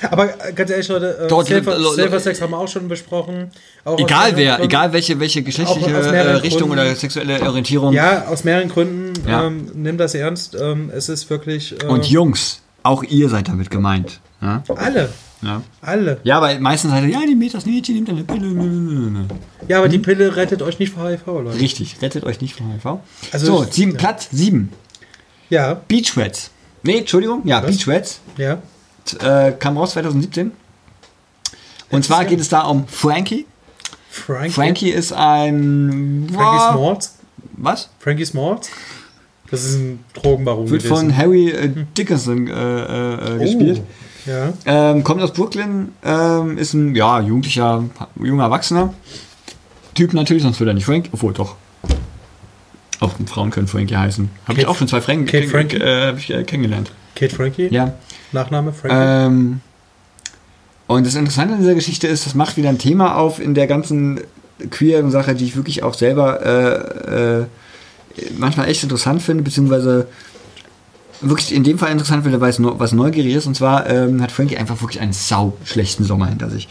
[0.10, 2.68] Aber äh, ganz ehrlich, Leute, äh, Dort- Safer, lo- lo- Safer Sex haben wir auch
[2.68, 3.52] schon besprochen.
[3.86, 4.64] Auch egal wer, Gründen.
[4.66, 6.86] egal welche, welche geschlechtliche äh, Richtung Gründen.
[6.86, 7.94] oder sexuelle Orientierung.
[7.94, 9.14] Ja, aus mehreren Gründen.
[9.28, 9.46] Ja.
[9.48, 10.56] Ähm, nimm das ernst.
[10.60, 11.76] Ähm, es ist wirklich.
[11.82, 14.20] Äh, Und Jungs, auch ihr seid damit gemeint.
[14.42, 15.10] Alle.
[15.44, 15.62] Ja.
[15.82, 16.20] Alle.
[16.24, 17.62] ja aber meistens halt, ja, die Mädchen
[17.96, 19.26] nimmt eine Pille.
[19.68, 20.02] Ja, aber die Hm?
[20.04, 21.60] Pille rettet euch nicht vor HIV, Leute.
[21.60, 23.00] Richtig, rettet euch nicht von HIV.
[23.32, 23.98] Also so, ich- sieben, ja.
[23.98, 24.72] Platz sieben.
[25.50, 26.50] Ja, Beach Rats.
[26.84, 27.72] Nee, Entschuldigung, ja, Was?
[27.72, 28.20] Beach Rats.
[28.38, 28.58] ja.
[29.22, 30.52] Äh, kam raus 2017.
[31.90, 32.30] Und zwar Interessant.
[32.30, 33.46] geht es da um Frankie.
[34.10, 34.50] Frankie.
[34.52, 36.30] Frankie ist ein.
[36.34, 37.16] Frankie Smalls.
[37.58, 37.90] Was?
[38.00, 38.70] Frankie Smalls.
[39.52, 40.96] Das ist ein Drogenbaron Wird gewesen.
[41.10, 43.82] von Harry äh, Dickinson äh, äh, äh, gespielt.
[44.26, 44.54] Ja.
[44.66, 47.84] Ähm, kommt aus Brooklyn, ähm, ist ein ja, jugendlicher,
[48.20, 48.94] junger Erwachsener.
[49.96, 51.10] Typ natürlich, sonst würde er nicht Frank.
[51.12, 51.56] Obwohl, doch.
[53.00, 54.30] Auch Frauen können Frankie heißen.
[54.48, 55.78] Habe ich auch schon zwei Frank Kate Frankie?
[55.78, 56.92] äh, hab ich, äh, kennengelernt.
[57.16, 57.68] Kate Frankie.
[57.70, 57.94] Ja.
[58.32, 58.96] Nachname Frankie.
[58.98, 59.62] Ähm,
[60.88, 63.68] und das Interessante an dieser Geschichte ist, das macht wieder ein Thema auf in der
[63.68, 64.22] ganzen
[64.70, 67.46] queeren Sache, die ich wirklich auch selber äh, äh,
[68.38, 70.08] manchmal echt interessant finde, beziehungsweise
[71.24, 73.48] wirklich in dem Fall interessant finde, weil es neu- was neugierig ist.
[73.48, 76.68] Und zwar ähm, hat Frankie einfach wirklich einen sau schlechten Sommer hinter sich.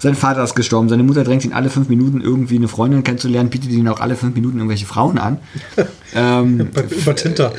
[0.00, 3.50] Sein Vater ist gestorben, seine Mutter drängt ihn alle fünf Minuten irgendwie eine Freundin kennenzulernen,
[3.50, 5.38] bietet ihn auch alle fünf Minuten irgendwelche Frauen an.
[6.14, 6.68] ähm,
[7.02, 7.52] Über Tinder.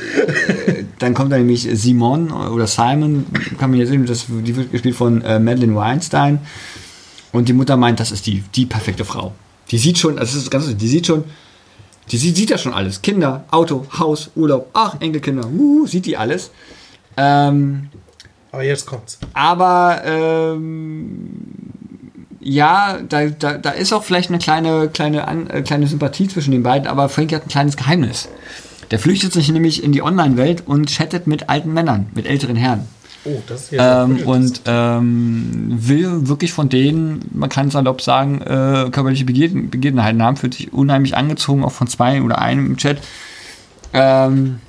[0.98, 3.26] dann kommt da nämlich Simon oder Simon,
[3.58, 6.38] kann man jetzt sehen, das, die wird gespielt von äh, Madeleine Weinstein.
[7.32, 9.32] Und die Mutter meint, das ist die, die perfekte Frau.
[9.70, 11.24] Die sieht schon, also das ist ganz, die sieht schon,
[12.10, 13.02] die sieht, sieht ja schon alles.
[13.02, 16.50] Kinder, Auto, Haus, Urlaub, ach, Enkelkinder, uh, sieht die alles.
[17.16, 17.88] Ähm,
[18.52, 19.18] Aber jetzt kommt's.
[19.32, 21.30] aber ähm,
[22.40, 26.52] ja, da, da, da ist auch vielleicht eine kleine, kleine, An, äh, kleine Sympathie zwischen
[26.52, 28.28] den beiden, aber Frankie hat ein kleines Geheimnis.
[28.90, 32.88] Der flüchtet sich nämlich in die Online-Welt und chattet mit alten Männern, mit älteren Herren.
[33.24, 38.00] Oh, das ist ja Ähm, und ähm, will wirklich von denen, man kann es salopp
[38.00, 42.76] sagen, äh, körperliche Begebenheiten haben, fühlt sich unheimlich angezogen, auch von zwei oder einem im
[42.76, 42.98] Chat.
[43.92, 44.60] Ähm,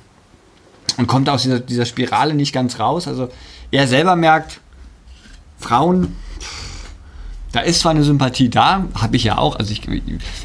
[0.98, 3.08] und kommt aus dieser, dieser Spirale nicht ganz raus.
[3.08, 3.28] Also
[3.70, 4.60] er selber merkt,
[5.58, 6.14] Frauen,
[7.52, 9.56] da ist zwar eine Sympathie da, habe ich ja auch.
[9.56, 9.82] Also ich,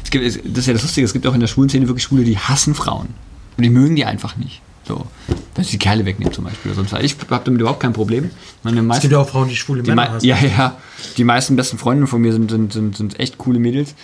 [0.04, 2.04] es gibt, das ist ja das Lustige, es gibt auch in der schwulen Szene wirklich
[2.04, 3.08] Schwule, die hassen Frauen.
[3.56, 4.62] Und die mögen die einfach nicht.
[4.88, 5.06] So,
[5.54, 6.72] dass sie die Kerle wegnehmen zum Beispiel.
[6.72, 7.04] Oder sonst.
[7.04, 8.30] Ich habe damit überhaupt kein Problem.
[8.62, 10.76] Meine Es meisten, gibt ja auch Frauen, die schwule die Männer ja, ja,
[11.16, 13.94] die meisten besten Freundinnen von mir sind, sind, sind, sind echt coole Mädels.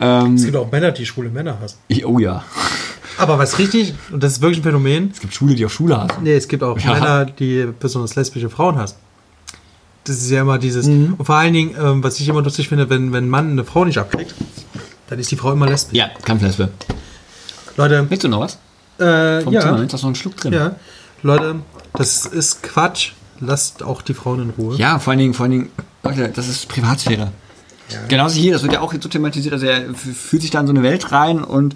[0.00, 1.78] Ähm, Es gibt auch Männer, die schwule Männer hassen.
[1.88, 2.44] ich, oh ja.
[3.16, 5.96] Aber was richtig, und das ist wirklich ein Phänomen, Es gibt Schwule, die auch Schule
[6.02, 6.24] hassen.
[6.24, 6.94] nee, es gibt auch Ja.
[6.94, 8.96] Männer, die besonders lesbische Frauen hassen.
[10.02, 11.14] Das ist ja immer dieses, Mhm.
[11.16, 13.62] und vor allen Dingen, ähm, was ich immer lustig finde, wenn, wenn ein Mann eine
[13.64, 14.34] Frau nicht abkriegt,
[15.08, 15.96] dann ist die Frau immer lesbisch.
[15.96, 16.70] Ja, Kampflesbe.
[17.76, 18.58] Leute, Willst du noch was?
[18.98, 20.52] Äh, Vom ja, Zimmer, ist noch ein Schluck drin.
[20.52, 20.76] ja,
[21.22, 21.56] Leute,
[21.94, 23.12] das ist Quatsch.
[23.40, 24.76] Lasst auch die Frauen in Ruhe.
[24.76, 25.70] Ja, vor allen Dingen, vor allen Dingen,
[26.02, 27.32] Leute, das ist Privatsphäre.
[28.08, 30.72] Genauso hier, das wird ja auch so thematisiert, also er fühlt sich da in so
[30.72, 31.74] eine Welt rein und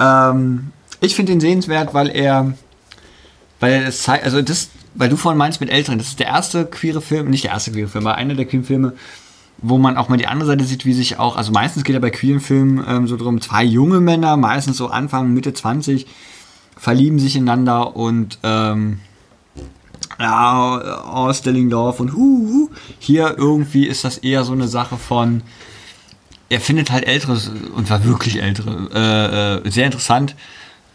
[0.00, 2.54] ähm, ich finde ihn sehenswert, weil er,
[3.60, 6.28] weil er das zeigt, also das, weil du vorhin meinst mit Älteren, das ist der
[6.28, 8.92] erste queere Film, nicht der erste queere Film, aber einer der queeren Filme,
[9.58, 12.00] wo man auch mal die andere Seite sieht, wie sich auch, also meistens geht ja
[12.00, 16.06] bei queeren Filmen ähm, so drum, zwei junge Männer, meistens so Anfang, Mitte 20,
[16.84, 19.00] verlieben sich ineinander und ähm,
[20.20, 22.70] ja, Ausstellingdorf und hu, hu.
[22.98, 25.40] Hier irgendwie ist das eher so eine Sache von,
[26.50, 27.40] er findet halt Ältere
[27.74, 30.36] und war wirklich Ältere, äh, äh, sehr interessant.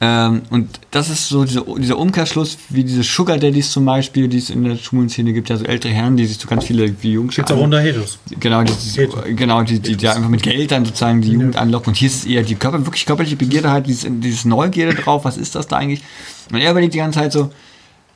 [0.02, 4.38] Ähm, und das ist so diese, dieser Umkehrschluss, wie diese Sugar Daddies zum Beispiel, die
[4.38, 6.94] es in der schwulen Szene gibt, ja so ältere Herren, die sich so ganz viele
[7.02, 8.18] wie Jungs Gibt's auch unter Heteros.
[8.40, 11.90] Genau, die, die, genau, die, die, die einfach mit Geld dann sozusagen die Jugend anlocken.
[11.90, 15.26] Und hier ist es eher die Körper, wirklich körperliche Begierde halt, dieses, dieses Neugierde drauf,
[15.26, 16.02] was ist das da eigentlich?
[16.50, 17.52] Und er überlegt die ganze Zeit so,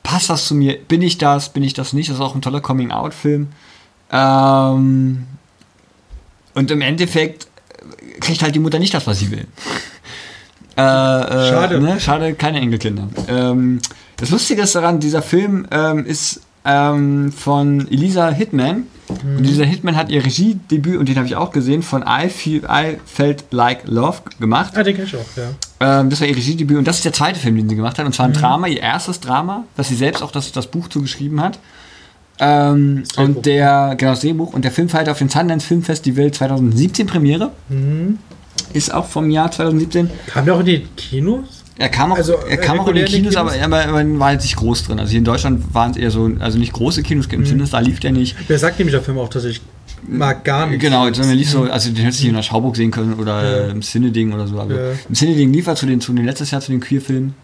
[0.02, 0.78] passt das zu mir?
[0.88, 1.50] Bin ich das?
[1.50, 2.08] Bin ich das nicht?
[2.08, 3.48] Das ist auch ein toller Coming-out-Film.
[4.10, 5.26] Ähm,
[6.54, 7.48] und im Endeffekt
[8.20, 9.46] kriegt halt die Mutter nicht das, was sie will.
[10.76, 11.80] Äh, äh, Schade.
[11.80, 12.00] Ne?
[12.00, 13.08] Schade, keine Enkelkinder.
[13.28, 13.80] Ähm,
[14.16, 18.84] das Lustige ist daran, dieser Film ähm, ist ähm, von Elisa Hitman.
[19.22, 19.36] Mhm.
[19.36, 22.62] Und dieser Hitman hat ihr Regiedebüt, und den habe ich auch gesehen, von I, Feel,
[22.68, 24.72] I Felt Like Love gemacht.
[24.76, 26.00] Ah, den kenn ich auch, ja.
[26.00, 28.06] Ähm, das war ihr Regiedebüt und das ist der zweite Film, den sie gemacht hat.
[28.06, 28.14] Und Mhm.
[28.14, 31.58] zwar ein Drama, ihr erstes Drama, das sie selbst auch das, das Buch zugeschrieben hat.
[32.40, 34.52] Ähm, und der, genau, das Drehbuch.
[34.54, 37.50] Und der Film feiert auf dem Sundance Film Festival 2017 Premiere.
[37.68, 38.18] Mhm.
[38.72, 40.10] Ist auch vom Jahr 2017.
[40.26, 41.62] Kam der auch in die Kinos?
[41.76, 43.64] Er kam auch, Also, er kam auch in in den Kinos, aber, Kinos?
[43.66, 44.98] aber, aber war jetzt nicht groß drin.
[45.00, 47.34] Also hier in Deutschland waren es eher so, also nicht große Kinos, Mhm.
[47.34, 48.36] im Sinne, da lief der nicht.
[48.46, 49.60] Wer sagt nämlich der Film auch, dass ich
[50.06, 50.80] mag gar nicht.
[50.80, 53.42] Genau, sondern lief so, also den hättest du hier in der Schauburg sehen können oder
[53.42, 53.66] Ja.
[53.66, 54.60] äh, im Cineding oder so.
[54.60, 54.90] Aber Ja.
[55.08, 57.34] im Cineding lief er zu den, zu den letztes Jahr zu den Queerfilmen.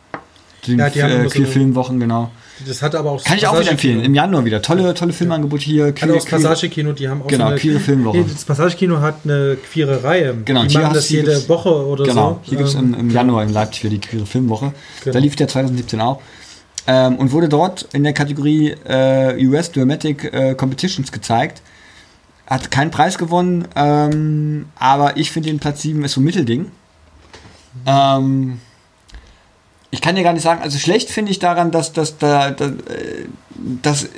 [0.63, 2.31] Zu den Ja, die äh, Queerfilmwochen, genau.
[2.67, 4.01] Das hat aber auch Kann ich auch wieder empfehlen.
[4.01, 4.61] Im Januar wieder.
[4.63, 5.87] Tolle, tolle Filmangebote hier.
[5.87, 8.19] Hat auch das Passagekino, die haben auch Genau, so eine queere Filmwoche.
[8.19, 10.35] Nee, das Passagekino hat eine queere Reihe.
[10.45, 12.41] Genau, die hier machen das jede Woche oder Genau, so.
[12.51, 14.73] hier gibt es Ähm, im, im Januar in Leipzig wieder die Queere Filmwoche.
[15.05, 15.13] Genau.
[15.15, 16.21] Da lief der 2017 auch.
[16.87, 21.63] Ähm, und wurde dort in der Kategorie äh, US Dramatic äh, Competitions gezeigt.
[22.47, 26.71] Hat keinen Preis gewonnen, ähm, aber ich finde den Platz 7 ist so ein Mittelding.
[27.87, 28.61] Ähm,
[29.91, 32.67] ich kann dir gar nicht sagen, also schlecht finde ich daran, dass, dass, da, da,
[32.67, 33.27] äh,
[33.83, 34.09] dass äh,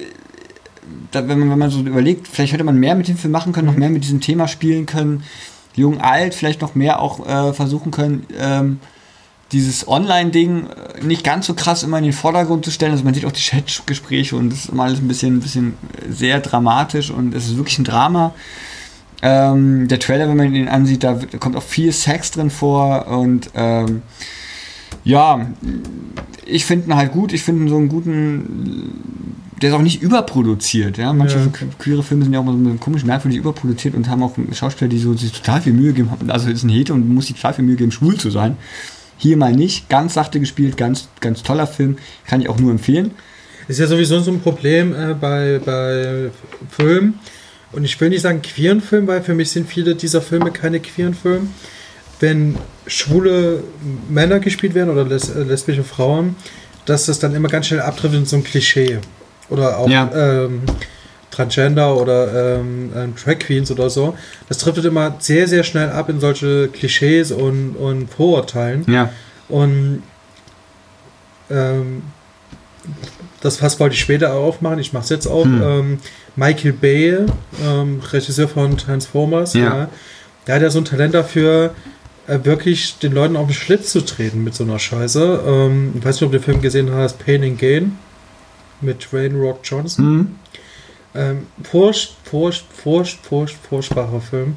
[1.10, 3.52] da, wenn, man, wenn man so überlegt, vielleicht hätte man mehr mit dem Film machen
[3.52, 5.22] können, noch mehr mit diesem Thema spielen können,
[5.74, 8.80] jung, alt, vielleicht noch mehr auch äh, versuchen können, ähm,
[9.52, 12.92] dieses Online-Ding äh, nicht ganz so krass immer in den Vordergrund zu stellen.
[12.92, 15.74] Also man sieht auch die Chatgespräche und das ist immer alles ein bisschen, ein bisschen
[16.08, 18.34] sehr dramatisch und es ist wirklich ein Drama.
[19.22, 23.50] Ähm, der Trailer, wenn man ihn ansieht, da kommt auch viel Sex drin vor und
[23.54, 24.02] ähm,
[25.04, 25.46] ja,
[26.46, 27.32] ich finde ihn halt gut.
[27.32, 28.92] Ich finde ihn so einen guten.
[29.60, 30.98] Der ist auch nicht überproduziert.
[30.98, 31.12] Ja?
[31.12, 31.66] Manche Ja.
[31.78, 34.34] queere Filme sind ja auch mal so ein bisschen komisch merkwürdig überproduziert und haben auch
[34.52, 36.10] Schauspieler, die so sich total viel Mühe geben.
[36.28, 38.56] Also ist ein Hete und muss sich total viel Mühe geben, schwul zu sein.
[39.18, 39.88] Hier mal nicht.
[39.88, 41.96] Ganz sachte gespielt, ganz, ganz toller Film.
[42.26, 43.12] Kann ich auch nur empfehlen.
[43.68, 46.30] Ist ja sowieso so ein Problem äh, bei, bei
[46.68, 47.20] Filmen.
[47.70, 50.80] Und ich will nicht sagen queeren Film, weil für mich sind viele dieser Filme keine
[50.80, 51.46] queeren Filme.
[52.22, 53.62] Wenn schwule
[54.08, 56.36] Männer gespielt werden oder les äh, lesbische Frauen,
[56.86, 58.98] dass das dann immer ganz schnell abtrifft in so ein Klischee.
[59.50, 60.10] Oder auch Ja.
[60.14, 60.62] ähm,
[61.30, 64.14] Transgender oder ähm, ähm, Drag Queens oder so.
[64.48, 68.84] Das driftet immer sehr, sehr schnell ab in solche Klischees und, und Vorurteilen.
[68.86, 69.10] Ja.
[69.48, 70.02] Und
[71.50, 72.02] ähm,
[73.40, 75.44] das Fass wollte ich später aufmachen, ich mache es jetzt auch.
[75.44, 75.62] Hm.
[75.62, 75.98] Ähm,
[76.36, 77.18] Michael Bay,
[77.64, 79.60] ähm, Regisseur von Transformers, Ja.
[79.62, 79.88] ja.
[80.46, 81.74] der hat ja so ein Talent dafür,
[82.26, 85.42] wirklich den Leuten auf den Schlitz zu treten mit so einer Scheiße.
[85.46, 87.98] Ähm, ich weiß nicht, ob du den Film gesehen hast, Pain and Gain
[88.80, 90.04] mit Dwayne Rock Johnson.
[90.04, 90.26] Mhm.
[91.14, 94.56] Ähm, furcht, furcht, furcht, furcht, furchtbarer Film.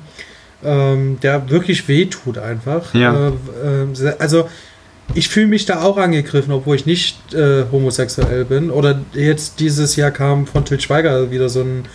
[0.63, 2.93] Ähm, der wirklich wehtut einfach.
[2.93, 3.27] Ja.
[3.29, 3.31] Äh,
[3.93, 4.47] se- also
[5.13, 8.71] ich fühle mich da auch angegriffen, obwohl ich nicht äh, homosexuell bin.
[8.71, 11.85] Oder jetzt dieses Jahr kam von Til Schweiger wieder so ein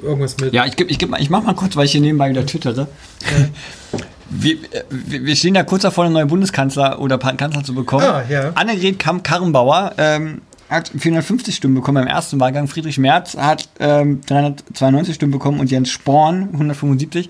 [0.00, 0.52] irgendwas mit.
[0.52, 2.82] Ja, ich, geb, ich, geb, ich mach mal kurz, weil ich hier nebenbei wieder twittere.
[3.22, 3.96] Äh,
[4.40, 4.56] wir
[4.88, 8.04] wir stehen ja kurz davor, einen neuen Bundeskanzler oder Kanzler zu bekommen.
[8.04, 8.52] Ah, ja.
[8.54, 12.66] Annegret Kamm-Karrenbauer ähm, hat 450 Stimmen bekommen beim ersten Wahlgang.
[12.66, 17.28] Friedrich Merz hat ähm, 392 Stimmen bekommen und Jens Sporn 175.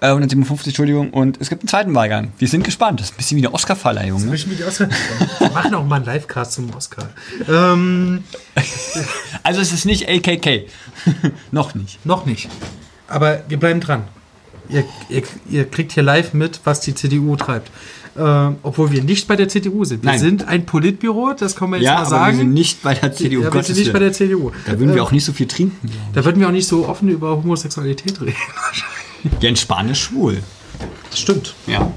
[0.00, 1.10] Äh, 157, Entschuldigung.
[1.10, 2.32] Und es gibt einen zweiten Wahlgang.
[2.38, 3.00] Wir sind gespannt.
[3.00, 4.24] Das ist ein bisschen wie eine Oscar-Verleihung.
[4.24, 4.30] Ne?
[4.30, 4.88] Möchten wir die Oscar
[5.38, 7.08] Wir machen auch mal einen Livecast zum Oscar.
[7.48, 8.24] Ähm,
[9.42, 10.66] Also es ist nicht AKK.
[11.50, 12.04] Noch nicht.
[12.06, 12.48] noch nicht.
[13.08, 14.04] Aber wir bleiben dran.
[14.68, 17.70] Ihr, ihr, ihr kriegt hier live mit, was die CDU treibt.
[18.16, 20.04] Ähm, obwohl wir nicht bei der CDU sind.
[20.04, 20.20] Wir Nein.
[20.20, 22.36] sind ein Politbüro, das kann man jetzt Ja, mal aber sagen.
[22.36, 23.42] wir sind nicht bei der CDU.
[23.42, 24.52] ja, wir sind nicht bei der CDU.
[24.66, 25.90] Da würden wir Äh, auch nicht so viel trinken.
[26.12, 28.36] Da würden wir auch nicht so offen über Homosexualität reden.
[29.40, 30.38] Jens Spahn ist schwul.
[31.10, 31.54] Das stimmt.
[31.66, 31.90] Ja.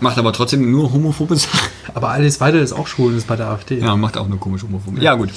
[0.00, 1.58] Macht aber trotzdem nur homophobe Sachen.
[1.94, 3.78] Aber alles weiter ist auch schwul ist bei der AfD.
[3.78, 5.00] Ja, macht auch nur komisch homophobe.
[5.00, 5.30] Ja, gut.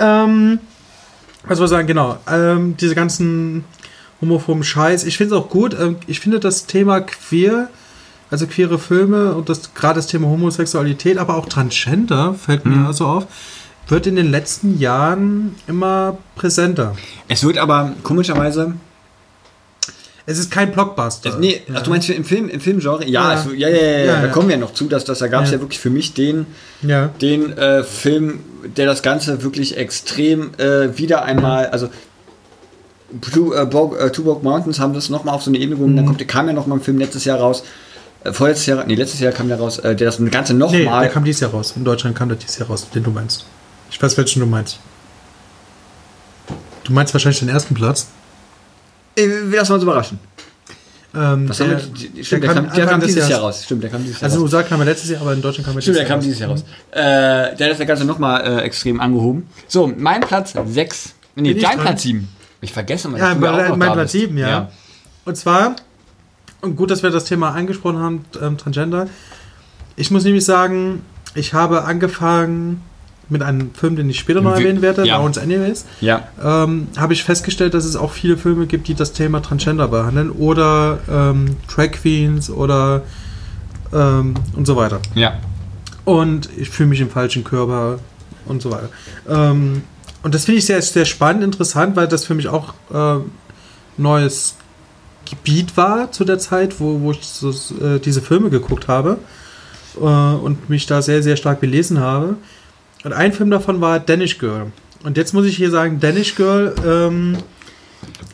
[0.00, 0.58] Ähm,
[1.44, 2.18] was soll ich sagen, genau.
[2.28, 3.64] Ähm, diese ganzen
[4.20, 5.04] homophoben Scheiß.
[5.04, 5.76] Ich finde es auch gut.
[5.78, 7.68] Ähm, ich finde das Thema queer,
[8.30, 13.06] also queere Filme und das gerade das Thema Homosexualität, aber auch Transgender, fällt mir also
[13.06, 13.26] auf,
[13.88, 16.96] wird in den letzten Jahren immer präsenter.
[17.28, 18.74] Es wird aber komischerweise.
[20.26, 21.38] Es ist kein Blockbuster.
[21.38, 23.04] nee, ach, du meinst im Film, im Filmgenre?
[23.04, 23.40] Ja, Ja.
[23.40, 24.32] es, ja, ja, ja, ja, Ja, da ja.
[24.32, 25.56] kommen wir noch zu, dass das da gab es ja.
[25.56, 25.62] Ja.
[25.62, 26.46] wirklich für mich den,
[26.82, 27.08] Ja.
[27.20, 28.40] den äh, Film,
[28.76, 31.88] der das Ganze wirklich extrem äh, wieder einmal, also
[33.12, 35.92] Blue, äh, Bo, äh, Two Broke Mountains haben das nochmal auf so eine Ebene gehoben,
[35.92, 35.96] Mhm.
[35.96, 37.62] dann kommt, kam ja nochmal ein Film letztes Jahr raus,
[38.24, 41.02] äh, vorletztes Jahr, nee, letztes Jahr kam der raus, äh, der das Ganze Nee, nochmal.
[41.02, 41.72] der kam dieses Jahr raus.
[41.76, 43.44] In Deutschland kam der dieses Jahr raus, den du meinst.
[43.90, 44.78] Ich weiß, welchen du meinst.
[46.84, 48.08] Du meinst wahrscheinlich den ersten Platz.
[49.16, 50.18] äh, wir lassen uns überraschen.
[51.12, 51.72] Ähm, Was der, haben
[52.14, 53.56] wir, stimmt, der, kam, der kam des dieses Jahr Jahres.
[53.56, 53.64] raus.
[53.64, 54.44] Stimmt, der kam dieses Jahr Also raus.
[54.44, 56.24] USA kam er letztes Jahr, aber in Deutschland kam er Stimmt, der dieses kam Jahr
[56.24, 57.52] dieses Jahr raus.
[57.52, 59.48] Äh, der hat das Ganze nochmal äh, extrem angehoben.
[59.66, 61.14] So, mein Platz 6.
[61.34, 61.78] Nee, Bin ich dein?
[61.80, 62.28] Platz 7.
[62.60, 64.24] Ich vergesse mal, Ja, ja auch mein, da Platz bist.
[64.24, 64.68] 7, ja.
[65.24, 65.76] Und zwar,
[66.60, 69.06] und gut, dass wir das Thema angesprochen haben, ähm, Transgender.
[69.96, 71.02] Ich muss nämlich sagen,
[71.34, 72.82] ich habe angefangen
[73.28, 75.16] mit einem Film, den ich später noch erwähnen werde, ja.
[75.16, 76.24] Lawrence Anyways, Ja.
[76.42, 80.30] ähm, habe ich festgestellt, dass es auch viele Filme gibt, die das Thema Transgender behandeln
[80.30, 83.02] oder ähm, Drag Queens oder
[83.92, 85.00] ähm, und so weiter.
[85.14, 85.34] Ja.
[86.04, 88.00] Und ich fühle mich im falschen Körper
[88.46, 88.88] und so weiter.
[89.28, 89.82] Ähm,
[90.22, 93.22] und das finde ich sehr, sehr spannend, interessant, weil das für mich auch äh,
[93.96, 94.56] neues
[95.28, 99.18] Gebiet war zu der Zeit, wo, wo ich so, äh, diese Filme geguckt habe
[99.96, 102.36] äh, und mich da sehr, sehr stark belesen habe.
[103.04, 104.72] Und ein Film davon war Danish Girl.
[105.02, 107.38] Und jetzt muss ich hier sagen, Danish Girl ähm,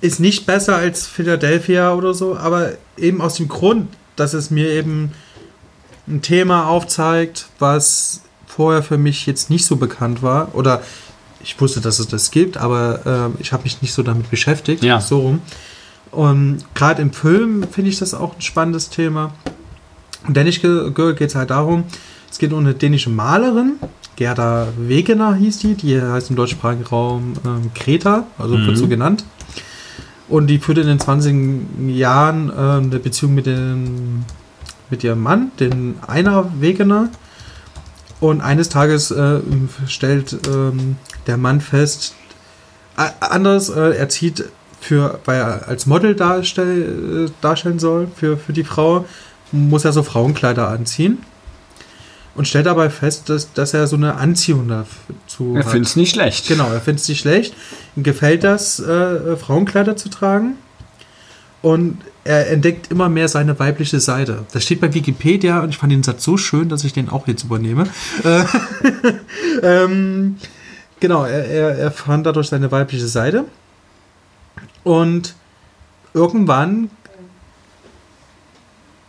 [0.01, 4.71] ist nicht besser als Philadelphia oder so, aber eben aus dem Grund, dass es mir
[4.71, 5.13] eben
[6.09, 10.55] ein Thema aufzeigt, was vorher für mich jetzt nicht so bekannt war.
[10.55, 10.83] Oder
[11.47, 14.83] ich wusste, dass es das gibt, aber äh, ich habe mich nicht so damit beschäftigt.
[14.83, 15.01] Ja.
[15.01, 15.41] So rum.
[16.11, 19.33] Und gerade im Film finde ich das auch ein spannendes Thema.
[20.27, 21.85] Und Danish Girl geht es halt darum,
[22.29, 23.75] es geht um eine dänische Malerin,
[24.17, 28.77] Gerda Wegener hieß die, die heißt im deutschsprachigen Raum ähm, Greta, also wird Mhm.
[28.77, 29.25] so genannt.
[30.29, 34.25] Und die führte in den 20 Jahren äh, eine Beziehung mit, den,
[34.91, 37.11] mit ihrem Mann, den Einer Wegener.
[38.21, 39.41] Und eines Tages äh,
[39.87, 42.15] stellt ähm, der Mann fest,
[42.97, 44.45] äh, anders, äh, er zieht
[44.81, 49.05] für, weil er als Model darstell, äh, darstellen soll für, für die Frau,
[49.53, 51.19] muss er so Frauenkleider anziehen.
[52.35, 55.73] Und stellt dabei fest, dass, dass er so eine Anziehung dazu Ich hat.
[55.73, 56.47] finde es nicht schlecht.
[56.49, 57.55] Genau, er findet es nicht schlecht.
[57.97, 60.59] Ihm gefällt das, äh, Frauenkleider zu tragen.
[61.63, 64.45] Und er entdeckt immer mehr seine weibliche Seite.
[64.53, 67.27] Das steht bei Wikipedia und ich fand den Satz so schön, dass ich den auch
[67.27, 67.87] jetzt übernehme.
[68.25, 68.45] Äh,
[69.63, 70.37] ähm,
[71.01, 73.45] genau, er, er, er fand dadurch seine weibliche Seite.
[74.85, 75.35] Und
[76.15, 76.91] irgendwann,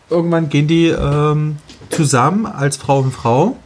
[0.10, 1.58] irgendwann gehen die ähm,
[1.90, 3.58] zusammen als Frau und Frau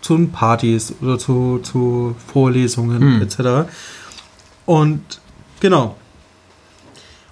[0.00, 3.22] zu Partys oder zu, zu Vorlesungen Hm.
[3.22, 3.68] etc.
[4.64, 5.02] Und
[5.60, 5.96] genau.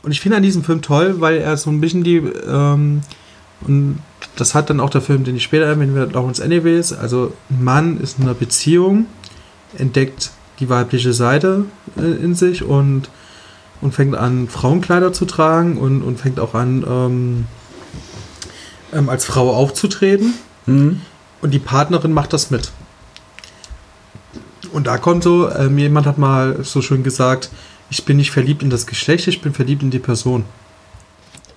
[0.05, 3.01] Und ich finde an diesem Film toll, weil er so ein bisschen die, ähm,
[3.63, 3.99] und
[4.37, 7.65] das hat dann auch der Film, den ich später erwähnen werde, Lawrence Anyways, also ein
[7.65, 9.07] Mann ist in einer Beziehung,
[9.79, 11.65] entdeckt die weibliche Seite
[11.97, 13.09] äh, in sich und,
[13.81, 17.47] und fängt an, Frauenkleider zu tragen und, und fängt auch an, ähm,
[18.93, 20.35] ähm, als Frau aufzutreten.
[20.67, 21.01] Mhm.
[21.41, 22.73] Und die Partnerin macht das mit.
[24.73, 27.51] Und da kommt so, ähm, jemand hat mal so schön gesagt,
[27.95, 30.45] ich bin nicht verliebt in das Geschlecht, ich bin verliebt in die Person.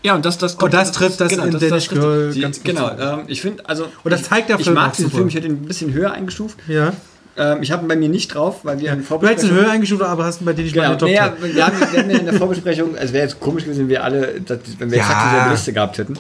[0.03, 2.65] Ja, und das, das, Und das trifft das in Danish trifft Girl die- ganz gut
[2.65, 3.85] Genau, ähm, ich finde, also.
[4.03, 5.11] Und das zeigt der ich, Film Ich mag diesen.
[5.11, 6.57] Film, ich hätte ihn ein bisschen höher eingestuft.
[6.67, 6.93] Ja.
[7.35, 9.55] Ähm, ich habe ihn bei mir nicht drauf, weil wir in Du hättest ihn Vorbesprechung-
[9.57, 11.55] höher eingestuft, aber hast ihn bei dir nicht Genau, nee, Top ja, 10.
[11.55, 14.03] wir, haben, wir haben ja in der Vorbesprechung, es wäre jetzt komisch gewesen, wenn wir
[14.03, 15.03] alle, das- wenn wir Ja.
[15.03, 16.13] exakt dieselbe Liste gehabt hätten.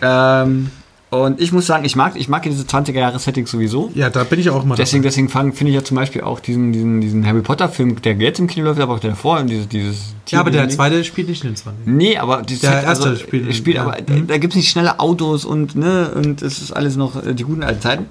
[0.00, 0.42] Ja.
[0.44, 0.70] Ähm,
[1.12, 3.90] und ich muss sagen, ich mag, ich mag diese 20er-Jahre-Settings sowieso.
[3.94, 6.40] ja, da bin ich auch mal Deswegen, deswegen fang- finde ich ja zum Beispiel auch
[6.40, 9.48] diesen, diesen, diesen Harry Potter-Film, der jetzt im Kino läuft, aber auch der davor, und
[9.48, 9.96] dieses, dieses
[10.28, 11.86] Ja, aber der zweite spielt nicht in den 20.
[11.86, 13.82] Nee, aber Der Set- erste also, spielt- spielt, spielt ja.
[13.84, 14.26] aber Mhm.
[14.26, 17.44] da gibt es nicht schnelle Autos und ne und es ist alles noch äh, die
[17.44, 18.06] guten alten Zeiten.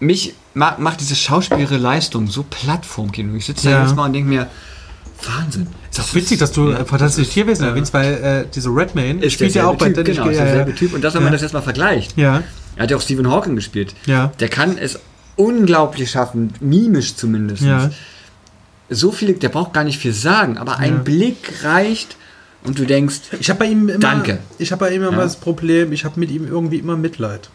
[0.00, 3.34] Mich ma macht diese schauspielerische Leistung so platt vorm Kino.
[3.36, 3.78] Ich sitze da Ja.
[3.80, 4.46] jedes Mal und denke mir,
[5.28, 5.66] Wahnsinn.
[5.90, 9.54] Ist auch witzig, dass du äh, fantastische Tierwesen erwähnst, weil äh, diese Redmayne ist spielt
[9.54, 10.36] ja auch bei typ, Danish genau, ist.
[10.38, 10.76] Ja, derselbe ja.
[10.76, 10.94] Typ.
[10.94, 11.36] Und das, wenn man Ja.
[11.36, 12.16] das jetzt mal vergleicht.
[12.16, 12.42] ja,
[12.76, 13.94] Er hat ja auch Stephen Hawking gespielt.
[14.06, 14.32] ja.
[14.40, 14.98] Der kann es
[15.36, 17.62] unglaublich schaffen, mimisch zumindest.
[17.62, 17.90] Ja.
[18.90, 21.00] So viel, der braucht gar nicht viel sagen, aber ein Ja.
[21.00, 22.16] Blick reicht
[22.64, 24.38] und du denkst, Ich habe bei ihm immer, Danke.
[24.58, 25.18] Ich habe bei ihm immer Ja.
[25.24, 27.48] das Problem, ich habe mit ihm irgendwie immer Mitleid.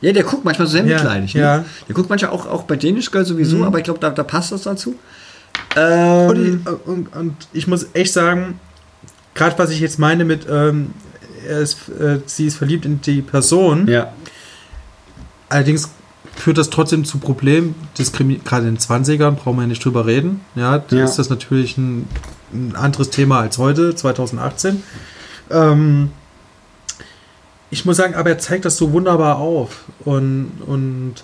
[0.00, 1.34] Ja, der guckt manchmal so sehr Ja, mitleidig.
[1.34, 1.40] Ne?
[1.40, 1.64] ja.
[1.88, 3.62] Der guckt manchmal auch, auch bei Danish Girl sowieso, Mhm.
[3.64, 4.94] aber ich glaube, da, da passt das dazu.
[5.76, 8.58] Ähm, Und, ich, und, und ich muss echt sagen,
[9.34, 10.92] gerade was ich jetzt meine mit, ähm,
[11.46, 14.12] er ist, äh, sie ist verliebt in die Person, ja.
[15.48, 15.90] allerdings
[16.34, 17.74] führt das trotzdem zu Problemen,
[18.44, 20.40] gerade in den 20ern, brauchen wir ja nicht drüber reden.
[20.54, 21.04] Ja, da Ja.
[21.04, 22.08] ist das natürlich ein,
[22.52, 24.82] ein anderes Thema als heute, 2018.
[25.50, 26.10] Ähm,
[27.70, 31.14] ich muss sagen, aber er zeigt das so wunderbar auf und, und,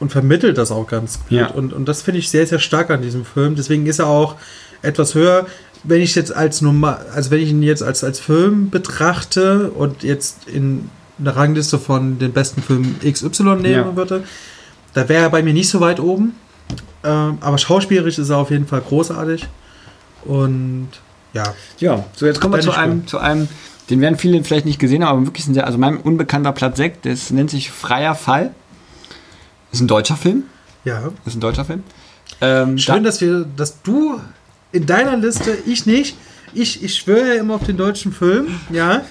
[0.00, 1.30] und vermittelt das auch ganz gut.
[1.30, 1.46] Ja.
[1.48, 3.54] Und, und das finde ich sehr, sehr stark an diesem Film.
[3.54, 4.34] Deswegen ist er auch
[4.82, 5.46] etwas höher.
[5.84, 10.02] Wenn ich jetzt als normal, also wenn ich ihn jetzt als, als Film betrachte und
[10.02, 13.96] jetzt in eine Rangliste von den besten Filmen XY nehmen Ja.
[13.96, 14.24] würde,
[14.94, 16.34] da wäre er bei mir nicht so weit oben.
[17.04, 19.46] Ähm, aber schauspielerisch ist er auf jeden Fall großartig.
[20.24, 20.88] Und
[21.32, 21.44] ja,
[21.78, 23.48] Ja, so jetzt kommen wir zu einem, zu einem
[23.88, 26.76] Den werden viele vielleicht nicht gesehen haben, aber wirklich ein sehr, also mein unbekannter Platz
[26.76, 28.52] 6, das nennt sich Freier Fall.
[29.72, 30.44] Ist ein deutscher Film.
[30.84, 31.10] Ja.
[31.26, 31.82] Ist ein deutscher Film.
[32.40, 34.20] Ähm, Schön, dass wir, dass du
[34.72, 36.16] in deiner Liste, ich nicht.
[36.54, 39.02] Ich, ich schwöre ja immer auf den deutschen Film, ja.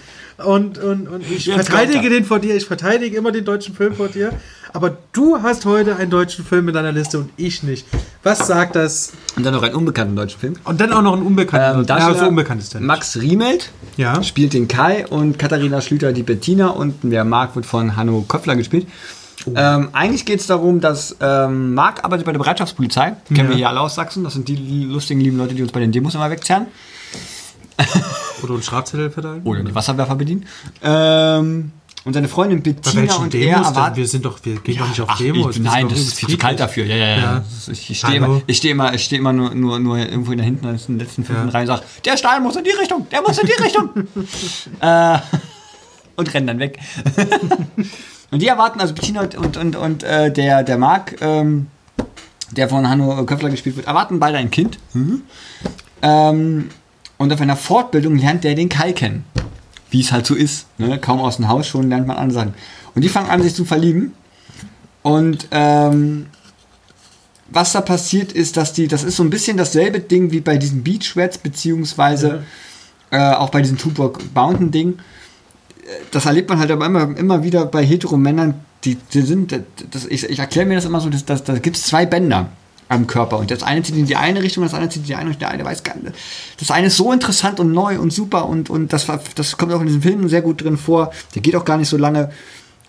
[0.44, 2.10] Und, und, und ich Jetzt verteidige er.
[2.12, 4.32] den vor dir, ich verteidige immer den deutschen Film vor dir.
[4.72, 7.86] Aber du hast heute einen deutschen Film in deiner Liste und ich nicht.
[8.24, 9.12] Was sagt das?
[9.36, 10.54] und dann noch einen unbekannten deutschen Film.
[10.64, 11.80] Und dann auch noch ein unbekannter.
[11.80, 12.82] Ähm, Darsteller so unbekannt ist der.
[12.82, 14.22] Max Riemelt Ja.
[14.24, 18.56] spielt den Kai und Katharina Schlüter die Bettina und der Marc wird von Hanno Köpfler
[18.56, 18.88] gespielt.
[19.46, 19.54] Oh.
[19.56, 23.14] Ähm, eigentlich geht es darum, dass ähm, Marc arbeitet bei der Bereitschaftspolizei.
[23.28, 23.50] Kennen Ja.
[23.50, 24.24] wir hier alle aus Sachsen.
[24.24, 24.56] Das sind die
[24.86, 26.68] lustigen, lieben Leute, die uns bei den Demos immer wegzerren.
[28.44, 29.42] Oder einen Strafzettel verteilen.
[29.44, 30.46] Oder die Wasserwerfer bedienen.
[30.84, 31.72] Ähm,
[32.06, 33.76] und seine Freundin Bettina und er Demos denn?
[33.76, 33.96] erwarten.
[33.98, 35.56] Wir sind doch, wir gehen doch nicht auf Ach, Demos.
[35.58, 36.86] ich, nein, das ist viel zu kalt dafür.
[36.86, 37.18] Ja, ja, ja.
[37.18, 37.44] Ja.
[37.68, 40.38] Ist- Ich stehe immer, ich stehe immer, ich stehe immer nur, nur, nur irgendwo in
[40.38, 41.50] der hinten, in den letzten fünf Ja.
[41.50, 43.90] Reihen und sage, der Stahl muss in die Richtung, der muss in die Richtung.
[44.82, 45.20] äh,
[46.16, 46.80] und rennen dann weg.
[48.32, 51.68] Und die erwarten, also Bettina und, und, und, und äh, der, der Marc, ähm,
[52.52, 54.78] der von Hanno Köffler gespielt wird, erwarten beide ein Kind.
[54.94, 55.22] Mhm.
[56.02, 56.70] Ähm,
[57.18, 59.26] und auf einer Fortbildung lernt der den Kai kennen.
[59.90, 60.68] Wie es halt so ist.
[60.78, 61.00] Ne?
[61.00, 62.54] Kaum aus dem Haus schon lernt man andere Sachen.
[62.96, 64.14] Und die fangen an, sich zu verlieben.
[65.02, 66.28] Und ähm,
[67.50, 70.58] was da passiert ist, dass die, das ist so ein bisschen dasselbe Ding wie bei
[70.58, 72.44] diesen Beach Rats, beziehungsweise
[73.12, 75.00] äh, auch bei diesem Tupac Mountain Ding.
[76.12, 78.56] Das erlebt man halt aber immer, immer wieder bei Heteromännern,
[78.86, 79.52] die, die sind,
[79.92, 82.50] das, ich, ich erkläre mir das immer so, dass, dass, da gibt es zwei Bänder
[82.88, 85.16] am Körper und das eine zieht in die eine Richtung, das andere zieht in die
[85.16, 86.16] andere Richtung, der eine weiß gar nicht.
[86.60, 89.82] Das eine ist so interessant und neu und super und, und das, das kommt auch
[89.82, 91.12] in diesem Film sehr gut drin vor.
[91.36, 92.32] Der geht auch gar nicht so lange.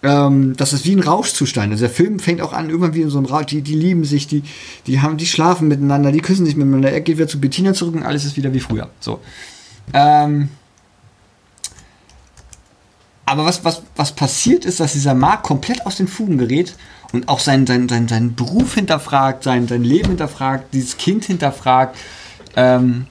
[0.03, 1.71] Ähm, das ist wie ein Rauschzustand.
[1.73, 3.47] Also der Film fängt auch an, irgendwann wie in so einem Rausch.
[3.47, 4.43] Die, die lieben sich, die,
[4.87, 6.91] die, haben, die schlafen miteinander, die küssen sich miteinander.
[6.91, 8.89] Er geht wieder zu Bettina zurück und alles ist wieder wie früher.
[9.01, 9.21] So.
[9.93, 10.49] Ähm,
[13.31, 16.75] aber was, was, was passiert ist, dass dieser Markt komplett aus den Fugen gerät
[17.13, 21.97] und auch seinen, seinen, seinen, seinen Beruf hinterfragt, sein, sein Leben hinterfragt, dieses Kind hinterfragt,
[22.57, 23.07] ähm,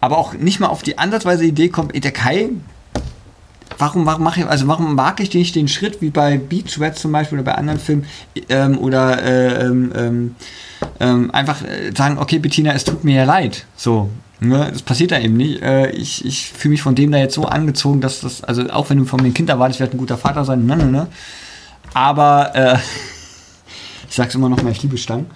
[0.00, 2.50] aber auch nicht mal auf die ansatzweise Idee kommt, der Kai,
[3.78, 7.00] warum, warum mache ich, also warum mag ich nicht den Schritt wie bei Beach Rats
[7.00, 8.06] zum Beispiel oder bei anderen Filmen
[8.48, 10.34] ähm, oder äh, ähm, ähm,
[11.00, 13.66] ähm, einfach äh, sagen, okay, Bettina, es tut mir ja leid.
[13.76, 14.10] So.
[14.40, 15.62] Ne, das passiert da eben nicht.
[15.62, 18.90] Äh, ich ich fühle mich von dem da jetzt so angezogen, dass das, also auch
[18.90, 21.06] wenn du von dem Kind erwartest, ich werde ein guter Vater sein, ne, ne, ne.
[21.94, 22.76] Aber äh,
[24.08, 25.26] ich sag's immer noch mal, ich liebe Stangen.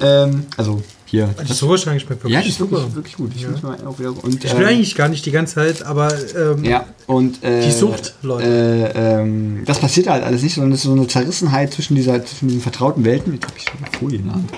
[0.00, 1.28] Ähm, also hier.
[1.48, 2.76] Die Sojastange schmeckt wirklich ja, die ist super.
[2.76, 3.32] wirklich, wirklich gut.
[3.34, 5.82] Ich, muss mal auch wieder, und, Ich will ähm, eigentlich gar nicht die ganze Zeit,
[5.82, 8.92] aber ähm, ja, und äh, Die Sucht, Leute.
[8.94, 12.24] Äh, ähm, das passiert halt alles nicht, sondern es ist so eine Zerrissenheit zwischen, dieser,
[12.24, 13.34] zwischen diesen vertrauten Welten.
[13.34, 14.50] Jetzt habe ich schon eine Folie in der Hand.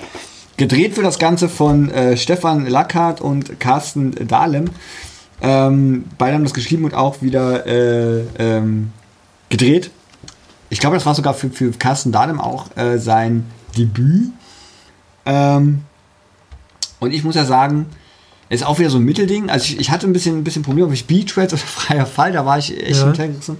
[0.57, 4.65] Gedreht wird das Ganze von äh, Stefan Lackhardt und Carsten Dahlem.
[5.41, 8.91] Ähm, beide haben das geschrieben und auch wieder äh, ähm,
[9.49, 9.89] gedreht.
[10.69, 14.31] Ich glaube, das war sogar für, für Carsten Dahlem auch äh, sein Debüt.
[15.25, 15.81] Ähm,
[17.03, 17.85] und ich muss ja sagen,
[18.49, 19.49] ist auch wieder so ein Mittelding.
[19.49, 22.31] Also ich, ich hatte ein bisschen, ein bisschen Probleme, ob ich Rats oder Freier Fall,
[22.31, 23.05] da war ich echt Ja.
[23.05, 23.57] hintergerissen.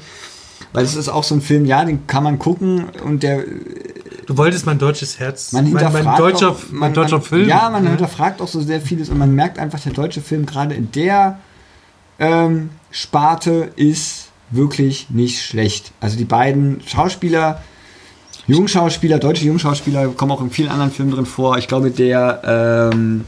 [0.72, 3.44] Weil es ist auch so ein Film, ja, den kann man gucken und der
[4.26, 5.52] du wolltest mein deutsches Herz.
[5.52, 7.48] man mein, hinterfragt mein deutscher, auch, mein deutscher man, Film.
[7.48, 10.74] Ja, man hinterfragt auch so sehr vieles und man merkt einfach, der deutsche Film gerade
[10.74, 11.40] in der
[12.20, 15.92] ähm, Sparte ist wirklich nicht schlecht.
[16.00, 17.62] Also die beiden Schauspieler,
[18.48, 21.58] Jungschauspieler, deutsche Jungschauspieler kommen auch in vielen anderen Filmen drin vor.
[21.58, 23.26] Ich glaube, der ähm,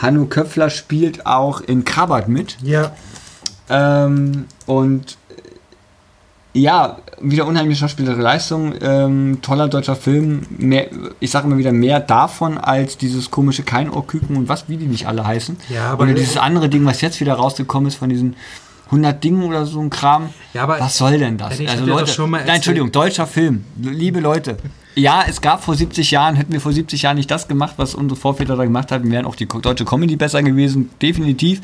[0.00, 2.56] Hanno Köpfler spielt auch in Krabat mit.
[2.62, 2.92] Ja,
[3.70, 5.18] Ähm, und
[6.54, 10.42] äh, ja, wieder unheimliche schauspielerische Leistung, ähm, toller deutscher Film.
[10.56, 10.86] Mehr,
[11.20, 15.06] ich sage immer wieder mehr davon als dieses komische Keinohrküken und was, wie die nicht
[15.06, 15.56] alle heißen.
[15.68, 18.36] Ja, aber- oder dieses andere Ding, was jetzt wieder rausgekommen ist von diesen
[18.90, 20.30] 100 Dingen oder so ein Kram.
[20.54, 21.58] Ja, aber- was soll denn das?
[21.60, 24.56] Also Leute, nein, Entschuldigung, deutscher Film, liebe Leute.
[24.94, 27.94] Ja, es gab vor 70 Jahren, hätten wir vor 70 Jahren nicht das gemacht, was
[27.94, 31.60] unsere Vorväter da gemacht haben, wären auch die deutsche Comedy besser gewesen, definitiv.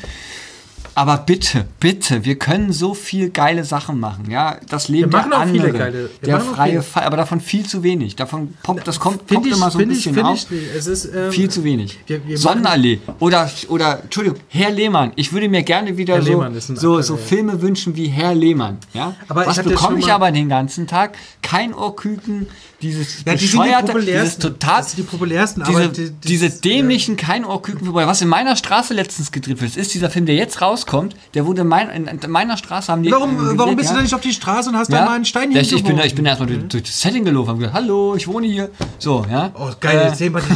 [0.97, 4.55] Aber bitte, bitte, wir können so viel geile Sachen machen, ja.
[4.69, 6.81] Das Leben Wir machen der auch viele anderen, geile- der freie viele.
[6.83, 8.15] Fall, aber davon viel zu wenig.
[8.15, 10.47] Davon poppt, das kommt, finde poppt ich, immer so ein ich, bisschen finde auf.
[10.49, 11.99] ich ist, ähm, Viel zu wenig.
[12.07, 15.11] Wir- wir Sonnenallee oder oder Entschuldigung, Herr Lehmann.
[15.17, 17.17] Ich würde mir gerne wieder Herr so Lehmann so, so.
[17.17, 18.77] Filme wünschen wie Herr Lehmann.
[18.93, 19.15] Ja.
[19.27, 21.17] Aber ich Was bekomme ich aber den ganzen Tag?
[21.41, 22.47] Kein Ohrküken,
[22.89, 24.41] dieses Ja, die sind die bescheuerte, dieses populärsten.
[24.41, 29.31] total, die populärsten, diese, die- die- diese dämlichen Keinohrküken, wobei was in meiner Straße letztens
[29.31, 31.15] gedreht wird, ist dieser Film, der jetzt rauskommt.
[31.33, 33.11] Der wurde in, mein, in, in meiner Straße haben die.
[33.11, 33.97] Warum, äh, warum gedreht, bist du ja.
[33.97, 35.97] da nicht auf die Straße und hast da mal einen Stein Ja, ich, ich, bin,
[35.97, 38.69] da- ich bin erstmal durch, durch das Setting gelaufen und gesagt, hallo, ich wohne hier.
[38.99, 39.51] So, ja.
[39.57, 40.55] Oh, geil, Äh, jetzt sehen wir die.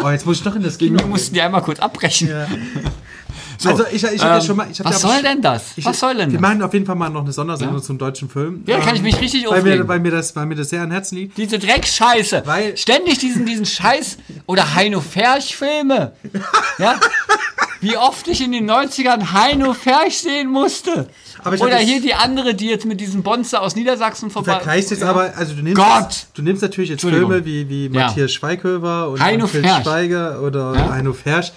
[0.04, 1.00] Oh, jetzt muss ich noch in das Kino.
[1.02, 2.28] mir mussten die einmal kurz abbrechen.
[2.28, 2.46] Ja.
[3.58, 4.68] So, Also ich, ich habe ja ähm, schon mal.
[4.68, 5.72] Was ja soll denn das?
[5.76, 6.48] Ich, was soll denn Wir das?
[6.48, 7.82] machen auf jeden Fall mal noch eine Sondersendung Ja?
[7.82, 8.62] zum deutschen Film.
[8.66, 9.88] Ja, kann ich mich richtig weil mir, aufregen.
[9.88, 11.38] weil, mir das, weil mir das sehr an Herzen liegt.
[11.38, 12.42] Diese Dreckscheiße.
[12.44, 14.18] Weil- Ständig diesen, diesen Scheiß.
[14.46, 16.12] Oder Heino Ferch-Filme.
[16.78, 17.00] Ja?
[17.80, 21.08] Wie oft ich in den 90ern Heino Ferch sehen musste.
[21.44, 24.52] Oder hier die andere, die jetzt mit diesem Bonze aus Niedersachsen Du vorbei.
[24.54, 26.00] vergleichst jetzt aber, also du nimmst, Gott!
[26.10, 27.02] Jetzt, du nimmst natürlich jetzt.
[27.02, 28.06] Filme wie, wie Ja.
[28.06, 29.82] Matthias Schweighöfer und Heino Ferch.
[29.82, 30.90] Schweiger oder Ja.
[30.90, 31.52] Heino Fersch.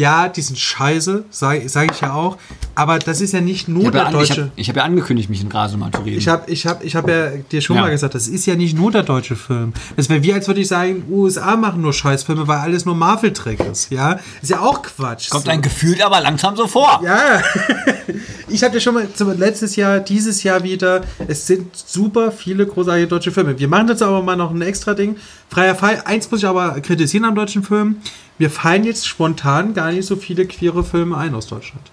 [0.00, 2.38] Ja, die sind scheiße, sage sag ich ja auch.
[2.74, 4.50] Aber das ist ja nicht nur Ich habe der ja, an- deutsche.
[4.56, 6.16] ich hab ja angekündigt, mich in Grasemann zu reden.
[6.16, 7.82] Ich habe ich hab, ich hab ja dir schon Ja.
[7.82, 9.74] mal gesagt, das ist ja nicht nur der deutsche Film.
[9.96, 13.60] Das wäre wie, als würde ich sagen, USA machen nur Scheißfilme, weil alles nur Marvel-Dreck
[13.70, 13.90] ist.
[13.90, 15.28] Ja, ist ja auch Quatsch.
[15.28, 15.50] Kommt So.
[15.50, 17.00] ein Gefühl aber langsam so vor.
[17.04, 17.42] Ja,
[18.48, 19.06] ich habe ja schon mal
[19.36, 23.58] letztes Jahr, dieses Jahr wieder, es sind super viele großartige deutsche Filme.
[23.58, 25.16] Wir machen jetzt aber mal noch ein extra Ding.
[25.50, 27.96] Freier Fall, eins muss ich aber kritisieren am deutschen Film.
[28.40, 31.90] Mir fallen jetzt spontan gar nicht so viele queere Filme ein aus Deutschland.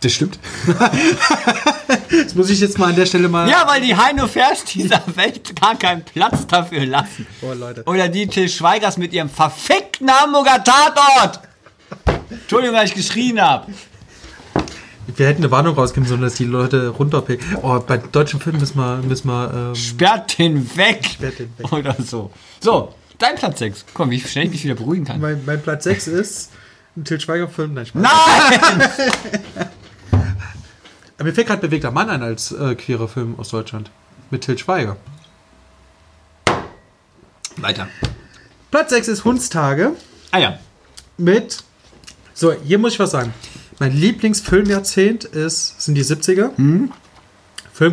[0.00, 0.38] Das stimmt.
[2.10, 3.48] Das muss ich jetzt mal an der Stelle mal...
[3.48, 7.26] Ja, weil die Heino Ferch dieser Welt gar keinen Platz dafür lassen.
[7.42, 7.82] Oh, Leute.
[7.84, 11.40] Oder die Till Schweigers mit ihrem verfickten Hamburger Tatort.
[12.30, 13.72] Entschuldigung, dass ich geschrien habe.
[15.16, 17.56] Wir hätten eine Warnung rausgeben sollen, dass die Leute runterpicken.
[17.62, 18.98] Oh, bei deutschen Filmen müssen wir...
[18.98, 21.04] Müssen wir ähm, Sperrt den weg.
[21.04, 21.72] Sperrt den weg.
[21.72, 22.30] Oder so.
[22.60, 23.84] So, dein Platz 6.
[23.94, 25.20] Komm, wie schnell ich mich wieder beruhigen kann.
[25.20, 26.50] mein, mein Platz 6 ist
[26.96, 27.74] ein Til Schweiger-Film.
[27.74, 27.86] Nein.
[27.94, 28.90] Nein!
[31.22, 33.90] Mir fällt gerade Bewegter Mann ein als äh, queerer Film aus Deutschland.
[34.30, 34.96] Mit Til Schweiger.
[37.56, 37.88] Weiter.
[38.70, 39.92] Platz 6 ist Hundstage
[40.30, 40.58] Ah ja.
[41.16, 41.64] mit.
[42.34, 43.32] So, hier muss ich was sagen.
[43.80, 46.54] Mein Lieblingsfilmjahrzehnt ist, sind die 70er.
[46.54, 46.92] Film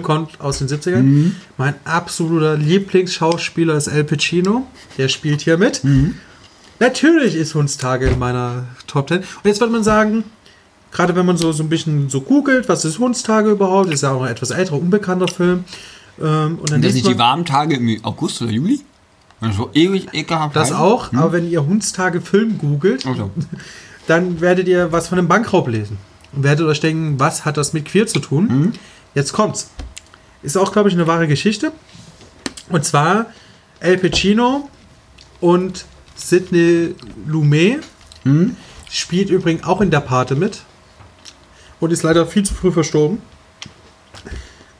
[0.01, 1.31] kommt aus den 70ern.
[1.57, 4.65] Mein absoluter Lieblingsschauspieler ist Al Pacino.
[4.97, 5.81] Der spielt hier mit.
[6.79, 9.19] Natürlich ist Hundstage in meiner Top 10.
[9.19, 10.23] Und jetzt wird man sagen,
[10.91, 14.11] gerade wenn man so, so ein bisschen so googelt, was ist Hundstage überhaupt, ist ja
[14.11, 15.65] auch ein etwas älterer, unbekannter Film.
[16.21, 18.81] Ähm, und dann Sind nicht die warmen Tage im August oder Juli?
[19.55, 20.75] So ewig ekelhaft das ist?
[20.75, 23.29] auch, aber wenn ihr Hundstage Film googelt, Also,
[24.07, 25.97] dann werdet ihr was von einem Bankraub lesen.
[26.31, 28.73] Und werdet euch denken, was hat das mit queer zu tun?
[29.15, 29.69] Jetzt kommt's.
[30.43, 31.71] Ist auch, glaube ich, eine wahre Geschichte.
[32.69, 33.27] Und zwar
[33.79, 34.69] El Pacino
[35.41, 35.85] und
[36.15, 36.93] Sidney
[37.25, 37.83] Lumet
[38.89, 40.61] spielt übrigens auch in der Pate mit
[41.79, 43.19] und ist leider viel zu früh verstorben.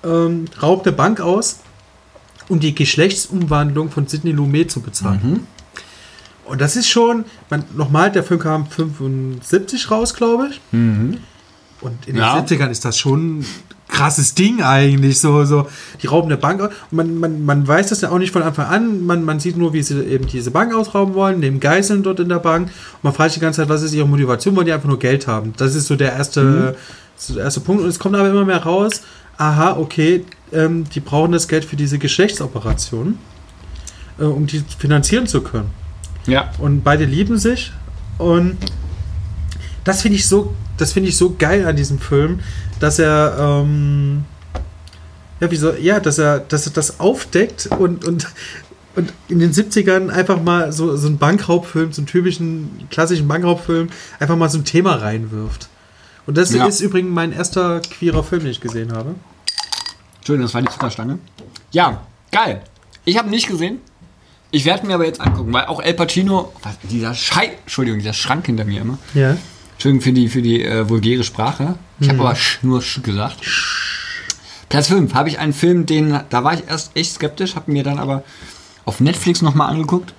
[0.04, 1.60] Ähm, raubt eine Bank aus,
[2.48, 5.48] um die Geschlechtsumwandlung von Sidney Lumet zu bezahlen.
[6.46, 10.62] Und das ist schon, man, nochmal, der Film kam 75 raus, glaube ich.
[10.72, 12.40] Und in Ja.
[12.40, 13.46] den 70ern ist das schon
[13.88, 15.20] krasses Ding eigentlich.
[15.20, 15.68] So, so,
[16.02, 16.70] die rauben eine Bank aus.
[16.92, 19.06] Und man, man, man weiß das ja auch nicht von Anfang an.
[19.06, 22.30] Man, man sieht nur, wie sie eben diese Bank ausrauben wollen, nehmen Geiseln dort in
[22.30, 22.68] der Bank.
[22.68, 24.56] Und man fragt sich die ganze Zeit, was ist ihre Motivation?
[24.56, 25.54] Wollen die einfach nur Geld haben?
[25.58, 26.76] Das ist so der erste,
[27.16, 27.84] so der erste Punkt.
[27.84, 29.02] Und es kommt aber immer mehr raus,
[29.38, 33.18] aha, okay, ähm, die brauchen das Geld für diese Geschlechtsoperation,
[34.20, 35.70] äh, um die finanzieren zu können
[36.28, 36.52] ja.
[36.60, 37.72] und beide lieben sich
[38.18, 38.58] und
[39.84, 42.40] das finde ich so das finde ich so geil an diesem Film
[42.80, 44.26] dass er ähm,
[45.40, 48.28] ja wieso ja dass er dass er das aufdeckt und und
[48.96, 53.90] und in den 70ern einfach mal so, so einen Bankraubfilm, so einen typischen klassischen Bankraubfilm,
[54.20, 55.68] einfach mal so ein Thema reinwirft.
[56.26, 56.66] Und das Ja.
[56.66, 59.16] ist übrigens mein erster queerer Film, den ich gesehen habe.
[60.20, 61.20] Entschuldigung, das war die Zuckerstange.
[61.72, 62.62] Ja, geil.
[63.04, 63.80] Ich habe nicht gesehen.
[64.52, 68.14] Ich werde mir aber jetzt angucken, weil auch El Pacino, was, dieser Schei, Entschuldigung, dieser
[68.14, 68.98] Schrank hinter mir immer.
[69.14, 69.36] Ja.
[69.76, 71.76] Entschuldigung für die, für die äh, vulgäre Sprache.
[72.00, 73.40] Ich habe aber sch, nur sch gesagt.
[74.70, 77.84] Platz 5 habe ich einen Film, den, da war ich erst echt skeptisch, habe mir
[77.84, 78.24] dann aber
[78.86, 80.14] auf Netflix nochmal angeguckt.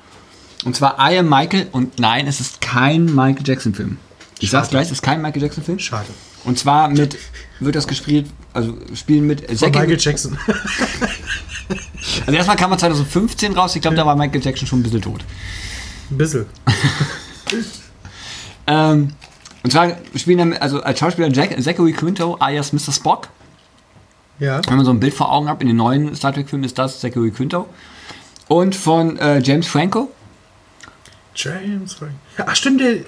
[0.64, 3.98] Und zwar I Am Michael und nein, es ist kein Michael Jackson Film.
[4.38, 5.78] Ich sag's gleich, es ist kein Michael Jackson Film.
[5.78, 6.08] Schade.
[6.44, 7.18] Und zwar mit,
[7.60, 10.38] wird das gespielt, also spielen mit Von Michael Jackson.
[12.24, 15.02] Also erstmal kam er 2015 raus, ich glaube, da war Michael Jackson schon ein bisschen
[15.02, 15.24] tot.
[16.10, 16.46] Ein bisschen.
[18.66, 19.12] Ähm,
[19.66, 22.93] und zwar spielen damit, also als Schauspieler Jack, Zachary Quinto alias Mr.
[22.93, 23.26] Spock.
[24.38, 24.60] Ja.
[24.64, 27.01] Wenn man so ein Bild vor Augen hat, in den neuen Star Trek-Filmen ist das
[27.01, 27.66] Zachary Quinto.
[28.47, 30.12] Und von äh, James Franco.
[31.34, 32.12] James Frank.
[32.47, 32.98] Ach stimmt, der,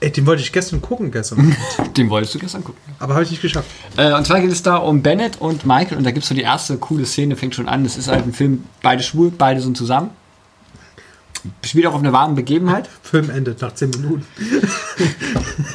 [0.00, 1.54] ey, den wollte ich gestern gucken gestern.
[1.96, 2.80] Den wolltest du gestern gucken.
[2.98, 3.70] aber habe ich nicht geschafft.
[3.96, 6.34] Äh, und zwar geht es da um Bennett und Michael und da gibt es so
[6.34, 7.84] die erste coole Szene, fängt schon an.
[7.84, 10.10] Das ist halt ein Film, beide schwul, beide sind zusammen.
[11.64, 12.88] Spielt auch auf einer wahren Begebenheit.
[13.02, 14.26] Film endet nach 10 Minuten.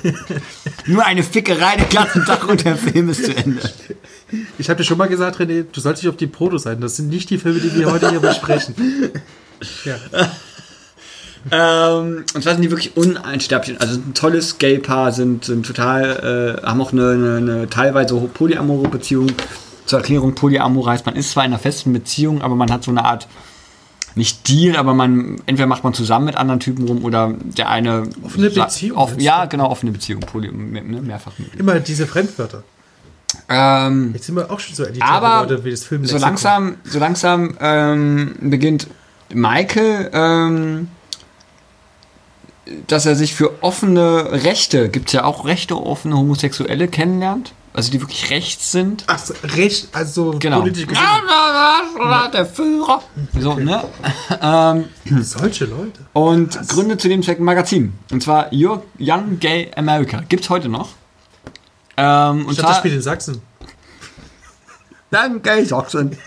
[0.88, 3.62] Nur eine Fickerei, der Klassentag und der Film ist zu Ende.
[4.58, 6.82] Ich habe dir schon mal gesagt, René, du sollst dich auf die Protos sein.
[6.82, 8.76] Das sind nicht die Filme, die wir heute hier besprechen.
[9.84, 9.96] Ja.
[11.52, 13.80] ähm, und zwar sind die wirklich uneinsterblich.
[13.80, 18.88] Also ein tolles Gay-Paar, sind, sind total, äh, haben auch eine, eine, eine teilweise polyamore
[18.90, 19.28] Beziehung.
[19.86, 22.92] Zur Erklärung, Polyamor heißt, man ist zwar in einer festen Beziehung, aber man hat so
[22.92, 23.28] eine Art,
[24.16, 28.04] nicht Deal, aber man, entweder macht man zusammen mit anderen Typen rum oder der eine.
[28.24, 31.34] Offene Beziehung, meinst ja, genau, offene Beziehung, Poly, ne, mehrfach.
[31.58, 32.64] Immer diese Fremdwörter.
[33.48, 36.06] Ähm, Jetzt sind wir auch schon so elitäre aber Leute wie das Film.
[36.06, 38.88] so langsam, so langsam ähm, beginnt
[39.34, 40.88] Michael, ähm,
[42.88, 47.92] dass er sich für offene Rechte, gibt es ja auch Rechte, offene Homosexuelle kennenlernt, also
[47.94, 49.06] die wirklich rechts sind.
[49.08, 50.60] Ach, so, recht, also Genau.
[50.60, 51.02] politisch gesehen.
[52.34, 53.02] Der Führer.
[53.40, 53.86] So, ne?
[54.42, 54.86] ähm,
[55.24, 56.02] Solche Leute.
[56.12, 57.94] und gründet zu dem Zweck ein Magazin.
[58.12, 60.22] Und zwar Your Young Gay America.
[60.28, 60.90] Gibt's heute noch.
[61.96, 63.42] Ähm, und Ich dachte, das zwar spielt in Sachsen.
[65.14, 66.18] Young Gay Sachsen.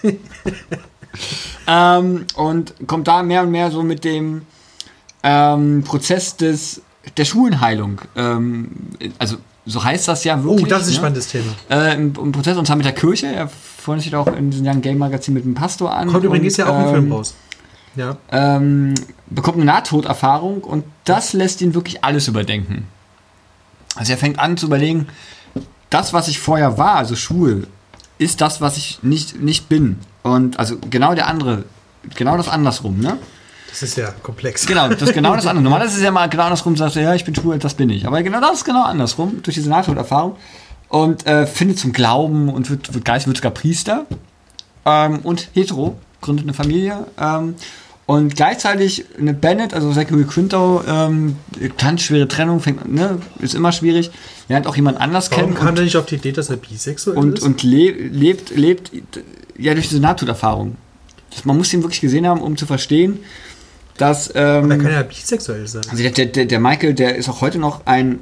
[1.66, 4.46] ähm, und kommt da mehr und mehr so mit dem
[5.22, 6.80] ähm, Prozess des,
[7.18, 8.00] der Schulenheilung.
[8.16, 8.70] Ähm,
[9.18, 9.36] also
[9.66, 10.68] so heißt das ja Oh, wirklich.
[10.68, 10.97] das ist ein ne?
[10.97, 11.52] spannendes Thema.
[11.70, 13.26] Äh, im, im Prozess und zwar mit der Kirche.
[13.26, 16.09] Er freundet sich auch in diesem Young Gay Magazin mit dem Pastor an.
[16.09, 17.34] Kommt übrigens ja auch ein ähm, Film raus.
[17.94, 18.16] Ja.
[18.30, 18.94] ähm,
[19.28, 22.86] bekommt eine Nahtoderfahrung und das lässt ihn wirklich alles überdenken.
[23.97, 25.09] Also er fängt an zu überlegen,
[25.90, 27.66] das, was ich vorher war, also schwul,
[28.16, 29.98] ist das, was ich nicht, nicht bin.
[30.22, 31.64] Und also genau der andere,
[32.16, 33.18] genau das andersrum, ne?
[33.73, 34.66] Das ist ja komplex.
[34.66, 35.62] Genau, das ist genau das andere.
[35.65, 37.89] Normalerweise ist es ja mal genau andersrum, sagst du, ja, ich bin schwul, das bin
[37.89, 38.07] ich.
[38.07, 40.36] Aber genau das ist genau andersrum, durch diese Nahtoderfahrung.
[40.89, 44.05] Und äh, findet zum Glauben und wird, wird Geist, wird sogar Priester.
[44.85, 47.07] Ähm, und hetero, gründet eine Familie.
[47.19, 47.55] Ähm,
[48.05, 51.36] und gleichzeitig eine Bennett, also Zachary Quinto, ähm,
[51.78, 54.11] ganz schwere Trennung, fängt, ne, ist immer schwierig.
[54.49, 55.55] Lernt auch jemand anders Warum kennen.
[55.57, 57.43] kam und- der nicht auf die Idee, dass er bisexuell und, ist?
[57.43, 58.90] und le lebt, lebt
[59.57, 60.77] ja durch diese Nahtoderfahrung.
[61.44, 63.20] Man muss ihn wirklich gesehen haben, um zu verstehen,
[64.02, 64.30] dass.
[64.34, 65.82] Ähm, er kann ja bisexuell sein.
[65.90, 68.20] also der, der, der Michael, der ist auch heute noch ein,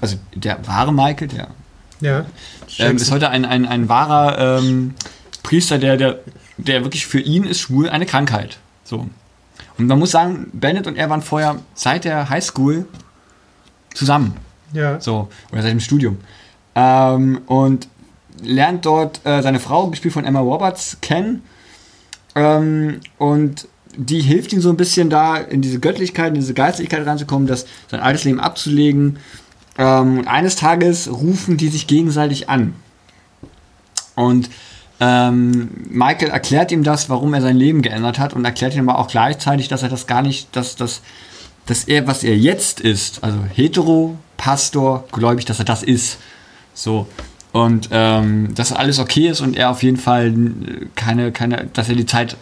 [0.00, 1.48] also der wahre Michael, der
[2.00, 2.26] Ja.
[2.78, 4.94] ähm, ist heute ein, ein, ein wahrer ähm,
[5.42, 6.18] Priester, der, der,
[6.58, 8.58] der wirklich für ihn ist schwul eine Krankheit.
[8.84, 9.08] So.
[9.78, 12.86] Und man muss sagen, Bennett und er waren vorher seit der Highschool
[13.94, 14.36] zusammen.
[14.72, 15.00] ja.
[15.00, 16.18] So, oder seit dem Studium.
[16.74, 17.88] Ähm, und
[18.42, 21.42] lernt dort äh, seine Frau, gespielt von Emma Roberts, kennen.
[22.34, 27.06] Ähm, und die hilft ihm so ein bisschen da, in diese Göttlichkeit, in diese Geistlichkeit
[27.06, 29.18] reinzukommen, das sein altes Leben abzulegen.
[29.78, 32.74] Ähm, und eines Tages rufen die sich gegenseitig an.
[34.14, 34.50] Und
[35.00, 38.98] ähm, Michael erklärt ihm das, warum er sein Leben geändert hat und erklärt ihm aber
[38.98, 41.00] auch gleichzeitig, dass er das gar nicht, dass, dass,
[41.66, 46.18] dass er, was er jetzt ist, also hetero, Pastor, gläubig, dass er das ist.
[46.74, 47.06] So.
[47.52, 51.88] Und ähm, dass alles okay ist und er auf jeden Fall äh, keine, keine, dass
[51.88, 52.36] er die Zeit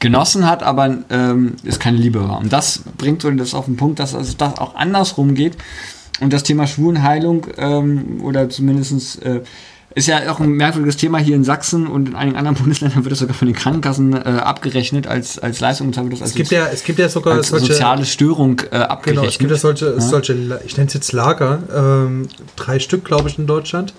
[0.00, 2.38] genossen hat, aber ähm, es keine Liebe war.
[2.38, 5.56] Und das bringt so das auf den Punkt, dass es das auch andersrum geht.
[6.20, 9.40] Und das Thema Schwulenheilung ähm, oder zumindest äh,
[9.94, 13.12] ist ja auch ein merkwürdiges Thema hier in Sachsen und in einigen anderen Bundesländern wird
[13.12, 16.30] das sogar von den Krankenkassen äh, abgerechnet als, als Leistung und zwar wird das als,
[16.30, 17.66] Es gibt ja, es gibt ja sogar solche.
[17.66, 19.28] soziale Störung äh, Genau, abgerechnet.
[19.30, 23.28] es gibt ja solche, solche La- ich nenne es jetzt Lager, ähm, drei Stück, glaube
[23.28, 23.94] ich, in Deutschland,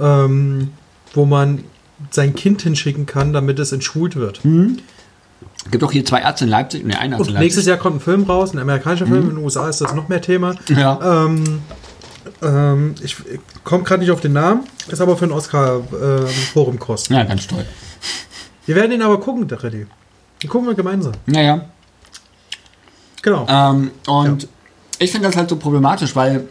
[0.00, 0.70] ähm,
[1.14, 1.64] wo man
[2.10, 4.40] sein Kind hinschicken kann, damit es entschult wird.
[5.64, 7.44] Es gibt auch hier zwei Ärzte in Leipzig, ne, ein Arzt Und in Leipzig.
[7.44, 10.08] nächstes Jahr kommt ein Film raus, ein amerikanischer Film, in den USA ist das noch
[10.08, 10.54] mehr Thema.
[10.68, 11.24] Ja.
[11.24, 11.62] Ähm,
[12.42, 13.16] ähm, ich
[13.64, 16.78] komme gerade nicht auf den Namen, ist aber für den Oscar ähm,
[17.08, 17.64] ja, ganz toll.
[18.66, 19.86] Wir werden ihn aber gucken, der Reddy.
[20.42, 21.12] Den gucken wir gemeinsam.
[21.26, 21.66] Naja.
[23.22, 23.46] Genau.
[23.48, 24.48] Ähm, und
[24.98, 26.48] ich finde das halt so problematisch, weil,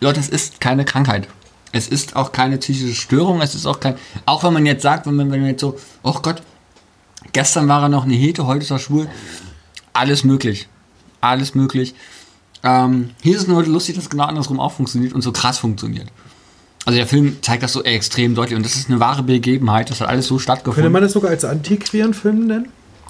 [0.00, 1.28] Leute, es ist keine Krankheit.
[1.72, 3.94] Es ist auch keine psychische Störung, es ist auch kein.
[4.26, 6.42] Auch wenn man jetzt sagt, wenn man, wenn man jetzt so, oh Gott,
[7.32, 9.08] gestern war er noch eine Hete, heute ist er schwul.
[9.92, 10.68] Alles möglich.
[11.20, 11.94] Alles möglich.
[12.62, 15.32] Ähm, hier ist es nur heute lustig, dass es genau andersrum auch funktioniert und so
[15.32, 16.08] krass funktioniert.
[16.86, 20.00] Also der Film zeigt das so extrem deutlich und das ist eine wahre Begebenheit, das
[20.00, 20.92] hat alles so Könnte stattgefunden.
[20.92, 22.68] man das sogar als antiqueren Film nennen?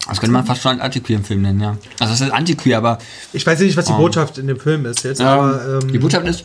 [0.08, 1.76] das könnte man fast schon einen antiqueeren Film nennen, ja.
[2.00, 2.98] Also das ist antiqueer, aber
[3.32, 3.98] Ich weiß nicht, was die Oh.
[3.98, 6.44] Botschaft in dem Film ist jetzt, ähm, aber ähm, die Botschaft ist,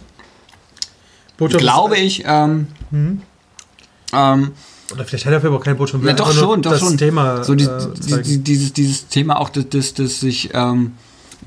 [1.38, 2.68] Botschaft glaube ist, ich, ähm,
[4.14, 4.52] ähm,
[4.94, 6.04] Oder vielleicht hat der Film auch keine Botschaft.
[6.04, 6.98] ja, doch schon, doch das schon.
[6.98, 10.94] Thema so die, äh, die, dieses, dieses Thema auch, das, das, das sich, ähm,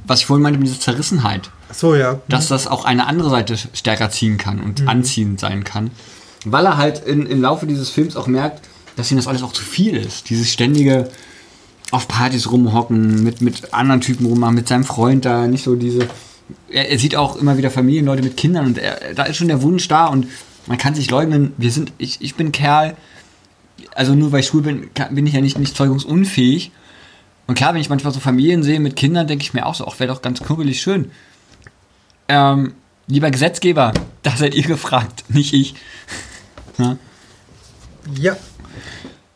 [0.06, 2.20] was ich vorhin meinte, mit dieser Zerrissenheit, Ach so, ja.
[2.28, 5.90] dass das auch eine andere Seite stärker ziehen kann und anziehend sein kann.
[6.44, 8.66] Weil er halt in, im Laufe dieses Films auch merkt,
[8.96, 10.30] dass ihm das alles auch zu viel ist.
[10.30, 11.08] Dieses ständige
[11.90, 16.08] auf Partys rumhocken, mit, mit anderen Typen rummachen, mit seinem Freund da, nicht so diese.
[16.70, 19.62] Er, er sieht auch immer wieder Familienleute mit Kindern und er, da ist schon der
[19.62, 20.26] Wunsch da und
[20.66, 22.96] man kann sich leugnen, wir sind, ich, ich bin Kerl,
[23.98, 26.70] also nur weil ich schwul bin, bin ich ja nicht, nicht zeugungsunfähig.
[27.48, 29.86] Und klar, wenn ich manchmal so Familien sehe mit Kindern, denke ich mir auch so,
[29.88, 31.10] ach, wäre doch ganz knubbelig schön.
[32.28, 32.74] Ähm,
[33.08, 33.92] lieber Gesetzgeber,
[34.22, 35.74] da seid ihr gefragt, nicht ich.
[36.78, 36.96] Ja.
[38.14, 38.36] Ja.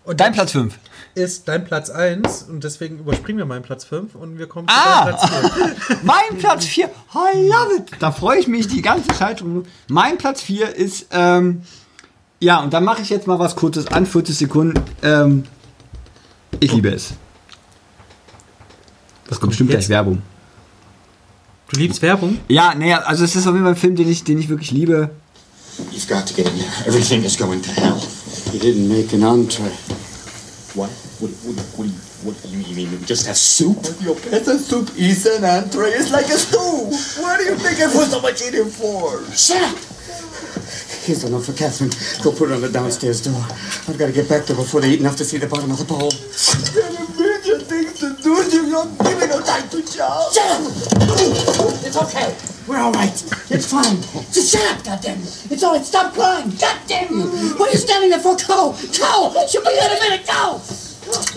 [0.05, 0.79] Und Dein Platz 5.
[1.17, 4.75] ist dein Platz 1 und deswegen überspringen wir meinen Platz 5 und wir kommen zu
[4.77, 5.07] Ah!
[5.07, 5.97] deinem Platz 4.
[6.05, 7.91] Mein Platz 4, I love it.
[7.99, 9.43] Da freue ich mich die ganze Zeit.
[9.89, 11.63] Mein Platz 4 ist, ähm,
[12.43, 14.83] ja, und dann mache ich jetzt mal was Kurzes an, 40 Sekunden.
[15.03, 15.45] Ähm,
[16.59, 17.13] ich liebe es.
[19.29, 19.89] Das kommt bestimmt gleich?
[19.89, 20.23] Werbung.
[21.69, 22.41] Du liebst Werbung?
[22.49, 24.73] Ja, naja, also es ist auf jeden Fall ein Film, den ich, den ich wirklich
[24.73, 25.11] liebe.
[25.93, 26.89] You've got to get in there.
[26.89, 27.97] Everything is going to hell.
[28.53, 29.71] You didn't make an entree.
[30.75, 30.91] What?
[31.21, 31.95] What, what, what, do you,
[32.25, 32.69] what do you mean?
[32.69, 33.79] You mean we just have soup?
[34.03, 35.91] Your peasant soup is an entree.
[35.91, 36.91] It's like a stew.
[37.23, 39.23] What do you think I put so much in it for?
[39.33, 39.93] Shut up!
[41.03, 41.91] Here's note for Catherine.
[42.23, 43.35] Go put it on the downstairs door.
[43.91, 45.79] I've got to get back there before they eat enough to see the bottom of
[45.79, 46.15] the bowl.
[46.15, 48.31] There are a million things to do.
[48.55, 50.33] You're not giving no time to job.
[50.33, 50.63] Shut up!
[51.83, 52.37] It's okay.
[52.69, 53.11] We're all right.
[53.51, 53.99] It's fine.
[54.31, 55.51] Just shut up, goddammit.
[55.51, 55.85] It's all right.
[55.85, 56.51] Stop crying.
[56.55, 57.27] Goddamn you.
[57.59, 58.37] What are you standing there for?
[58.47, 58.71] Go!
[58.71, 59.47] Go!
[59.49, 60.25] She'll be here in a minute.
[60.25, 60.63] Go!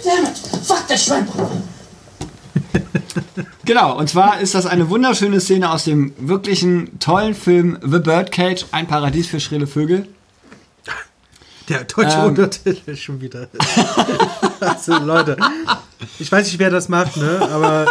[0.03, 0.37] Damn it.
[0.61, 1.74] Fuck the shrimp.
[3.65, 8.65] Genau, und zwar ist das eine wunderschöne Szene aus dem wirklichen tollen Film The Birdcage,
[8.71, 10.07] ein Paradies für schrille Vögel.
[11.69, 12.25] Der deutsche Ähm.
[12.25, 13.47] Untertitel schon wieder.
[14.59, 15.35] also Leute,
[16.19, 17.39] ich weiß nicht, wer das macht, ne?
[17.51, 17.87] Aber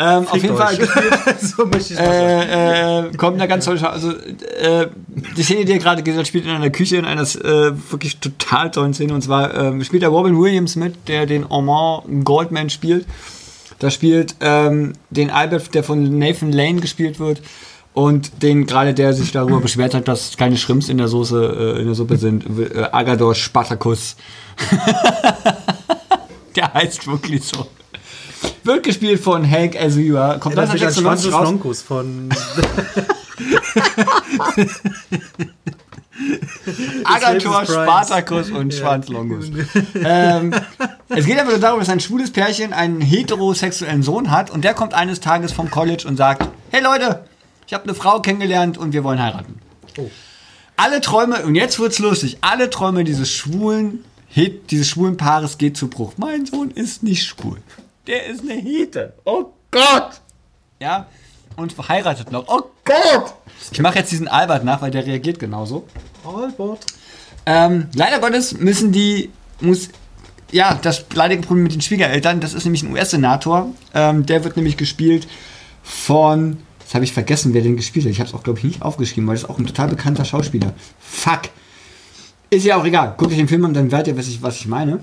[0.00, 0.76] Ähm, auf jeden Fall
[1.40, 1.64] so
[1.98, 4.86] äh, äh, kommt eine ganz tolle Schau Also, äh,
[5.36, 8.18] die Szene, die ihr gerade gesehen habt, spielt in einer Küche, in einer äh, wirklich
[8.18, 9.12] total tollen Szene.
[9.12, 13.06] Und zwar ähm, spielt der Robin Williams mit, der den Armand Goldman spielt.
[13.78, 17.42] Da spielt ähm, den Albert, der von Nathan Lane gespielt wird.
[17.94, 21.80] Und den gerade, der sich darüber beschwert hat, dass keine Shrimps in der Soße, äh,
[21.80, 24.14] in der Suppe sind, äh, Agador Spartacus.
[26.54, 27.66] der heißt wirklich so.
[28.62, 30.38] Wird gespielt von Hank Azaria.
[30.38, 31.44] Kommt 1996 Schwanzus raus.
[31.44, 32.28] Lonkus von
[37.04, 37.70] Agathor, Price.
[37.70, 39.46] Spartacus und Schwanzlongus.
[39.94, 40.54] ähm,
[41.18, 44.72] es geht aber nur darum, dass ein schwules Pärchen einen heterosexuellen Sohn hat und der
[44.72, 47.24] kommt eines Tages vom College und sagt, hey Leute,
[47.66, 49.58] ich habe eine Frau kennengelernt und wir wollen heiraten.
[50.76, 54.04] Alle Träume, und jetzt wird's lustig, alle Träume dieses schwulen,
[54.70, 56.12] dieses schwulen Paares geht zu Bruch.
[56.18, 57.58] Mein Sohn ist nicht schwul.
[58.06, 59.14] Der ist eine Hete.
[59.24, 60.20] Oh Gott!
[60.78, 61.08] Ja,
[61.56, 62.46] und verheiratet noch.
[62.46, 63.34] Oh Gott!
[63.72, 65.84] Ich mache jetzt diesen Albert nach, weil der reagiert genauso.
[66.24, 66.86] Albert.
[67.44, 69.88] Ähm, leider Gottes müssen die, muss,
[70.50, 73.72] ja, das leidige Problem mit den Schwiegereltern, das ist nämlich ein US-Senator.
[73.94, 75.28] Ähm, der wird nämlich gespielt
[75.82, 78.12] von, jetzt habe ich vergessen, wer den gespielt hat.
[78.12, 80.24] Ich habe es auch, glaube ich, nicht aufgeschrieben, weil das ist auch ein total bekannter
[80.24, 80.72] Schauspieler.
[80.98, 81.42] Fuck.
[82.50, 83.14] Ist ja auch egal.
[83.18, 85.00] Guckt euch den Film an, dann werdet ihr, was ich, was ich meine.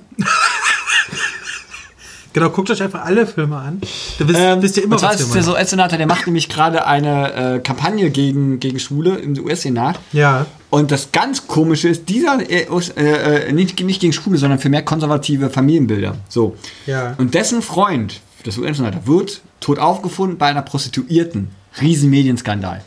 [2.36, 3.80] Genau, guckt euch einfach alle Filme an.
[4.20, 6.26] Da wisst, Ähm, wisst ihr immer, und zwar was ist der so US-Senator, der macht
[6.26, 9.98] nämlich gerade eine äh, Kampagne gegen, gegen Schwule im US-Senat.
[10.12, 10.46] Ja.
[10.70, 12.68] Und das ganz Komische ist, dieser, äh,
[12.98, 16.18] äh, äh, nicht, nicht gegen Schwule, sondern für mehr konservative Familienbilder.
[16.28, 16.58] So.
[16.86, 17.16] Ja.
[17.18, 21.52] Und dessen Freund, das US-Senator, wird tot aufgefunden bei einer Prostituierten.
[21.80, 22.82] Riesen Medienskandal.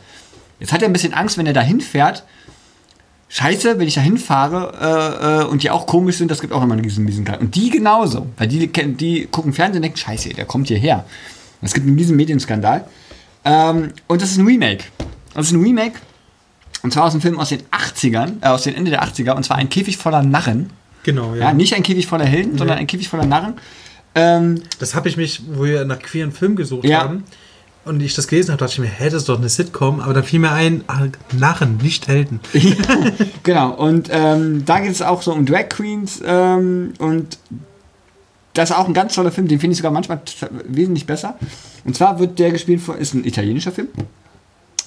[0.59, 2.23] Jetzt hat er ein bisschen Angst, wenn er da hinfährt.
[3.31, 6.63] Scheiße, wenn ich da hinfahre äh, äh, und die auch komisch sind, das gibt auch
[6.63, 7.45] immer einen riesen Medienskandal.
[7.45, 8.25] Und die genauso.
[8.37, 11.05] Weil die, die gucken Fernsehen und denken, scheiße, der kommt hierher.
[11.61, 12.85] Es gibt einen riesen Medienskandal.
[13.45, 14.85] Ähm, und das ist ein Remake.
[15.35, 15.93] Das ist ein Remake.
[16.81, 19.33] Und zwar aus einem Film aus den 80ern, äh, aus den Ende der 80er.
[19.35, 20.71] Und zwar ein Käfig voller Narren.
[21.03, 21.45] Genau, ja.
[21.49, 23.53] Ja, nicht ein Käfig voller Helden, sondern ein Käfig voller Narren.
[24.15, 27.01] Ähm, Das habe ich mich, wo wir nach queeren Film gesucht Ja.
[27.03, 27.23] haben.
[27.85, 29.99] Und ich das gelesen habe, dachte ich mir, hä, das ist doch eine Sitcom.
[30.01, 32.39] Aber dann fiel mir ein, ah, Narren, nicht Helden.
[33.43, 37.39] genau, und ähm, da geht es auch so um Drag Queens ähm, und
[38.53, 40.21] das ist auch ein ganz toller Film, den finde ich sogar manchmal
[40.65, 41.37] wesentlich besser.
[41.85, 43.87] Und zwar wird der gespielt von, ist ein italienischer Film,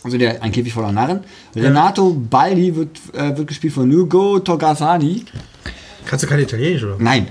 [0.03, 1.21] also der Ein Käfig voller Narren.
[1.55, 5.25] Renato Baldi wird, äh, wird gespielt von Ugo Togasani.
[6.07, 6.97] Kannst du kein Italienisch, oder?
[6.99, 7.29] Nein.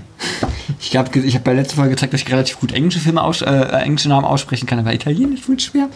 [0.82, 3.22] Ich habe ich hab bei der letzten Folge gezeigt, dass ich relativ gut englische Filme
[3.22, 5.90] aus, äh, englische Namen aussprechen kann, aber Italienisch wird schwer.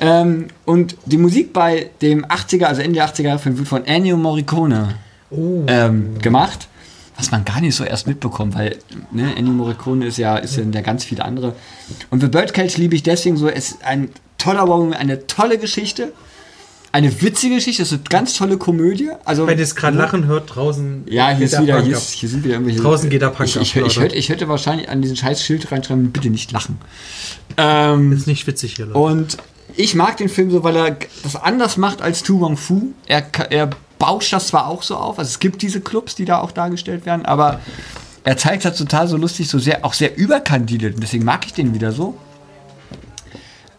[0.00, 4.16] Ähm, und die Musik bei dem 80er, also Ende der 80er Film wird von Ennio
[4.16, 4.96] Morricone
[5.30, 5.62] Oh.
[5.68, 6.66] ähm, gemacht,
[7.16, 8.78] was man gar nicht so erst mitbekommt, weil
[9.12, 11.54] ne, Ennio Morricone ist ja, ist ja der ganz viele andere.
[12.10, 16.12] Und The Birdcage liebe ich deswegen so, es ist ein toller Wow, eine tolle Geschichte,
[16.92, 19.10] eine witzige Geschichte, es ist eine ganz tolle Komödie.
[19.24, 21.04] Also, Wenn ihr es gerade lachen hört, draußen.
[21.06, 22.80] ja, hier, geht ist der wieder, hier, ist, hier sind wieder irgendwelche.
[22.80, 25.44] Draußen geht der Punk ich, ab, ich, ich, hätte, ich hätte wahrscheinlich an diesen scheiß
[25.44, 26.78] Schild reinschreiben, bitte nicht lachen.
[27.56, 28.98] Ähm, Ist nicht witzig hier, Leute.
[28.98, 29.36] und
[29.76, 32.88] ich mag den Film so, weil er das anders macht als Tu Wong Fu.
[33.06, 36.40] Er, er bauscht das zwar auch so auf, also es gibt diese Clubs, die da
[36.40, 37.60] auch dargestellt werden, aber
[38.24, 40.96] er zeigt das total so lustig, so sehr, auch sehr überkandidelt.
[40.96, 42.16] Und deswegen mag ich den wieder so.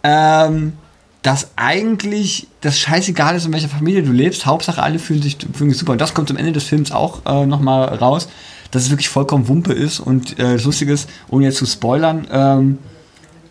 [0.03, 0.73] Ähm,
[1.21, 4.45] dass eigentlich das scheißegal ist, in welcher Familie du lebst.
[4.45, 5.91] Hauptsache, alle fühlen sich, fühlen sich super.
[5.91, 8.27] Und das kommt zum Ende des Films auch äh, nochmal raus,
[8.71, 9.99] dass es wirklich vollkommen Wumpe ist.
[9.99, 12.77] Und äh, das Lustige ist, ohne jetzt zu spoilern, ähm,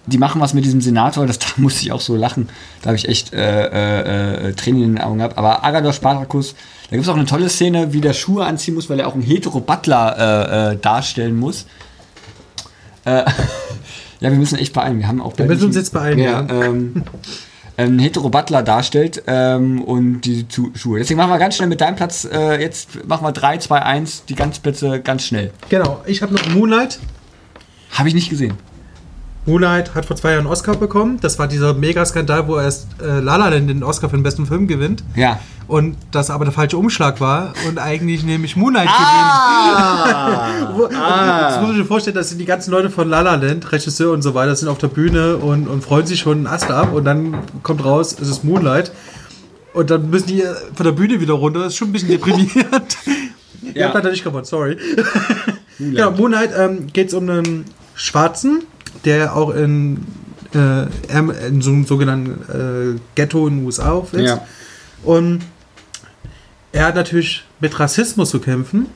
[0.06, 2.48] die machen was mit diesem Senator, das, da musste ich auch so lachen.
[2.82, 5.38] Da habe ich echt äh, äh, äh, Tränen in den Augen gehabt.
[5.38, 6.54] Aber Agados Spartacus,
[6.88, 9.14] da gibt es auch eine tolle Szene, wie der Schuhe anziehen muss, weil er auch
[9.14, 11.66] einen Hetero-Butler äh, äh, darstellen muss.
[14.20, 14.98] Ja, wir müssen echt beeilen.
[14.98, 16.64] Wir haben auch Wir müssen uns jetzt beeilen, Ja, ja.
[16.66, 17.04] ähm,
[17.84, 20.98] einen Hetero-Butler darstellt ähm, und die Zu- Schuhe.
[20.98, 22.24] Deswegen machen wir ganz schnell mit deinem Platz.
[22.30, 25.50] Äh, jetzt machen wir 3, 2, 1, die ganzen Plätze ganz schnell.
[25.68, 26.98] Genau, ich habe noch Moonlight.
[27.92, 28.54] Habe ich nicht gesehen.
[29.46, 31.18] Moonlight hat vor zwei Jahren einen Oscar bekommen.
[31.20, 34.46] Das war dieser Mega-Skandal, wo erst äh, La La Land den Oscar für den besten
[34.46, 35.02] Film gewinnt.
[35.16, 35.40] Ja.
[35.66, 40.46] Und das aber der falsche Umschlag war und eigentlich nämlich Moonlight Ah!
[40.76, 40.90] gewinnt.
[41.00, 44.12] Das muss ich mir vorstellen, das sind die ganzen Leute von La La Land, Regisseur
[44.12, 46.92] und so weiter, sind auf der Bühne und, und freuen sich schon einen Ast ab
[46.92, 48.92] und dann kommt raus, es ist Moonlight.
[49.72, 50.42] Und dann müssen die
[50.74, 51.60] von der Bühne wieder runter.
[51.60, 52.96] Das ist schon ein bisschen deprimierend.
[53.74, 54.76] Ihr habt leider nicht gewonnen, sorry.
[55.78, 57.64] Genau, Moonlight ähm, geht es um einen
[57.94, 58.64] Schwarzen,
[59.04, 60.06] der auch in,
[60.54, 60.84] äh,
[61.48, 64.26] in so einem sogenannten äh, Ghetto in den USA aufwächst.
[64.36, 64.46] Ja.
[65.02, 65.40] Und
[66.72, 68.86] er hat natürlich mit Rassismus zu kämpfen,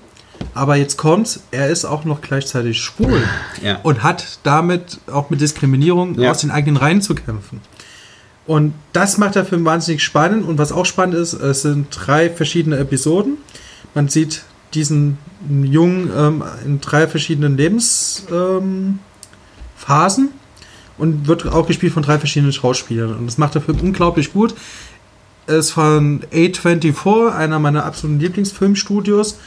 [0.54, 3.22] aber jetzt kommt's, er ist auch noch gleichzeitig schwul
[3.62, 3.78] Ja.
[3.82, 6.30] und hat damit auch mit Diskriminierung Ja.
[6.30, 7.60] aus den eigenen Reihen zu kämpfen.
[8.46, 10.44] Und das macht der Film wahnsinnig spannend.
[10.46, 13.38] Und was auch spannend ist, es sind drei verschiedene Episoden.
[13.94, 14.42] Man sieht
[14.74, 15.16] diesen
[15.48, 18.28] Jungen ähm, in drei verschiedenen Lebensphasen
[18.58, 18.98] ähm,
[19.84, 20.30] Phasen
[20.98, 23.14] und wird auch gespielt von drei verschiedenen Schauspielern.
[23.16, 24.54] Und das macht der Film unglaublich gut.
[25.46, 29.38] Ist von A24, einer meiner absoluten Lieblingsfilmstudios,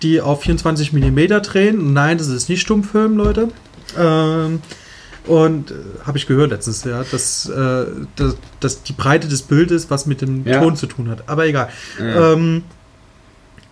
[0.00, 1.92] die auf 24 mm drehen.
[1.92, 3.48] Nein, das ist nicht Stummfilm, Leute.
[3.98, 4.60] Ähm,
[5.26, 5.74] und äh,
[6.06, 7.84] habe ich gehört letztes Jahr, dass, äh,
[8.16, 10.60] dass, dass die Breite des Bildes was mit dem Ja.
[10.60, 11.28] Ton zu tun hat.
[11.28, 11.68] Aber egal.
[12.00, 12.64] Ähm,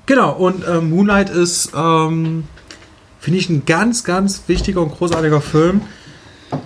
[0.06, 2.44] genau, und ähm, Moonlight ist, ähm,
[3.18, 5.80] finde ich, ein ganz, ganz wichtiger und großartiger Film,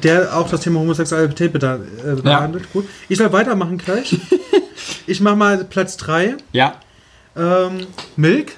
[0.03, 1.79] der auch das Thema Homosexualität äh,
[2.23, 2.73] behandelt.
[2.73, 2.89] Gut.
[3.09, 4.19] Ich soll weitermachen gleich.
[5.07, 6.37] ich mache mal Platz 3.
[6.53, 6.75] Ja.
[7.37, 7.87] Ähm,
[8.17, 8.53] Milk.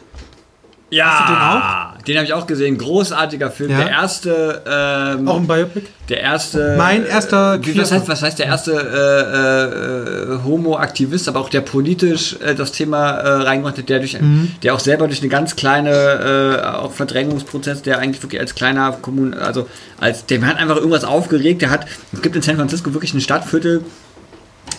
[0.91, 1.96] Ja.
[2.07, 2.79] Den habe ich auch gesehen.
[2.79, 3.71] Großartiger Film.
[3.71, 3.79] Ja.
[3.79, 4.63] Der erste.
[4.67, 5.87] Ähm, Auch ein Biopic.
[6.09, 6.75] der erste.
[6.79, 11.63] Mein erster Wie, was, heißt, was heißt der erste äh, äh, Homo-Aktivist, aber auch der
[11.63, 14.53] politisch äh, das Thema äh, reingebracht hat, der, durch, Mhm.
[14.63, 18.93] der auch selber durch eine ganz kleine äh, auch Verdrängungsprozess, der eigentlich wirklich als kleiner
[18.93, 19.67] Kommun, also
[20.01, 21.63] als der hat einfach irgendwas aufgeregt.
[21.63, 23.83] Der hat, es gibt in San Francisco wirklich ein Stadtviertel,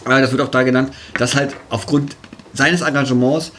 [0.06, 2.16] äh, das wird auch da genannt, das halt aufgrund
[2.54, 3.52] seines Engagements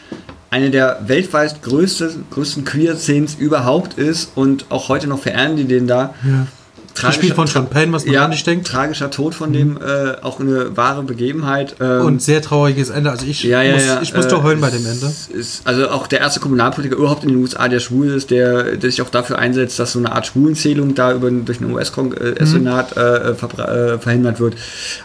[0.50, 5.86] eine der weltweit größten, größten Queer-Szenen überhaupt ist und auch heute noch verehren die den
[5.86, 6.14] da.
[6.24, 6.46] Ja.
[6.94, 8.66] Tragischer- Gespielt von Sean Penn, was man ja, nicht denkt.
[8.66, 11.76] Tragischer Tod von dem, äh, auch eine wahre Begebenheit.
[11.80, 13.10] Ähm, Und sehr trauriges Ende.
[13.12, 15.06] Also ich, ja, ja, muss, ja, ich musste äh, heulen bei dem Ende.
[15.32, 18.90] Ist, also auch der erste Kommunalpolitiker überhaupt in den USA, der schwul ist, der, der
[18.90, 23.34] sich auch dafür einsetzt, dass so eine Art Schwulenzählung da über, durch den US-Senat äh,
[23.34, 24.54] verbra- äh, verhindert wird.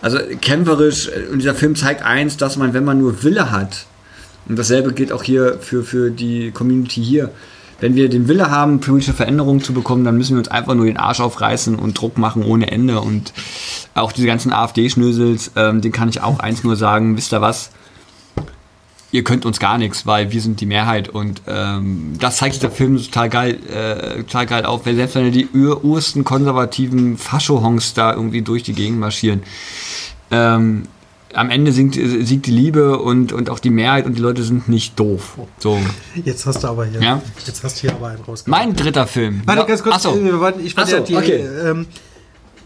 [0.02, 3.86] Also kämpferisch, äh, und dieser Film zeigt eins, dass man, wenn man nur Wille hat,
[4.48, 7.32] und dasselbe gilt auch hier für, für die Community hier,
[7.80, 10.86] wenn wir den Wille haben, politische Veränderungen zu bekommen, dann müssen wir uns einfach nur
[10.86, 13.02] den Arsch aufreißen und Druck machen ohne Ende.
[13.02, 13.34] Und
[13.94, 17.72] auch diese ganzen AfD-Schnösels, ähm, den kann ich auch eins nur sagen, wisst ihr was?
[19.14, 22.72] ihr könnt uns gar nichts, weil wir sind die Mehrheit und ähm, das zeigt der
[22.72, 27.94] Film total geil, äh, total geil auf, weil selbst wenn die ur ursten konservativen Faschohongs
[27.94, 29.44] da irgendwie durch die Gegend marschieren,
[30.32, 30.88] ähm,
[31.34, 34.70] am Ende singt, siegt die Liebe und, und auch die Mehrheit und die Leute sind
[34.70, 35.38] nicht doof.
[35.60, 35.80] So.
[36.24, 37.22] Jetzt hast du aber hier, Ja.
[37.46, 38.66] jetzt hast du hier aber einen rausgebracht.
[38.66, 39.42] Mein dritter Film.
[39.46, 39.96] Warte, ganz kurz.
[39.96, 40.16] Achso.
[40.16, 41.46] äh, wir wollten- Ich fand Ach so, ja die, okay.
[41.64, 41.88] ähm,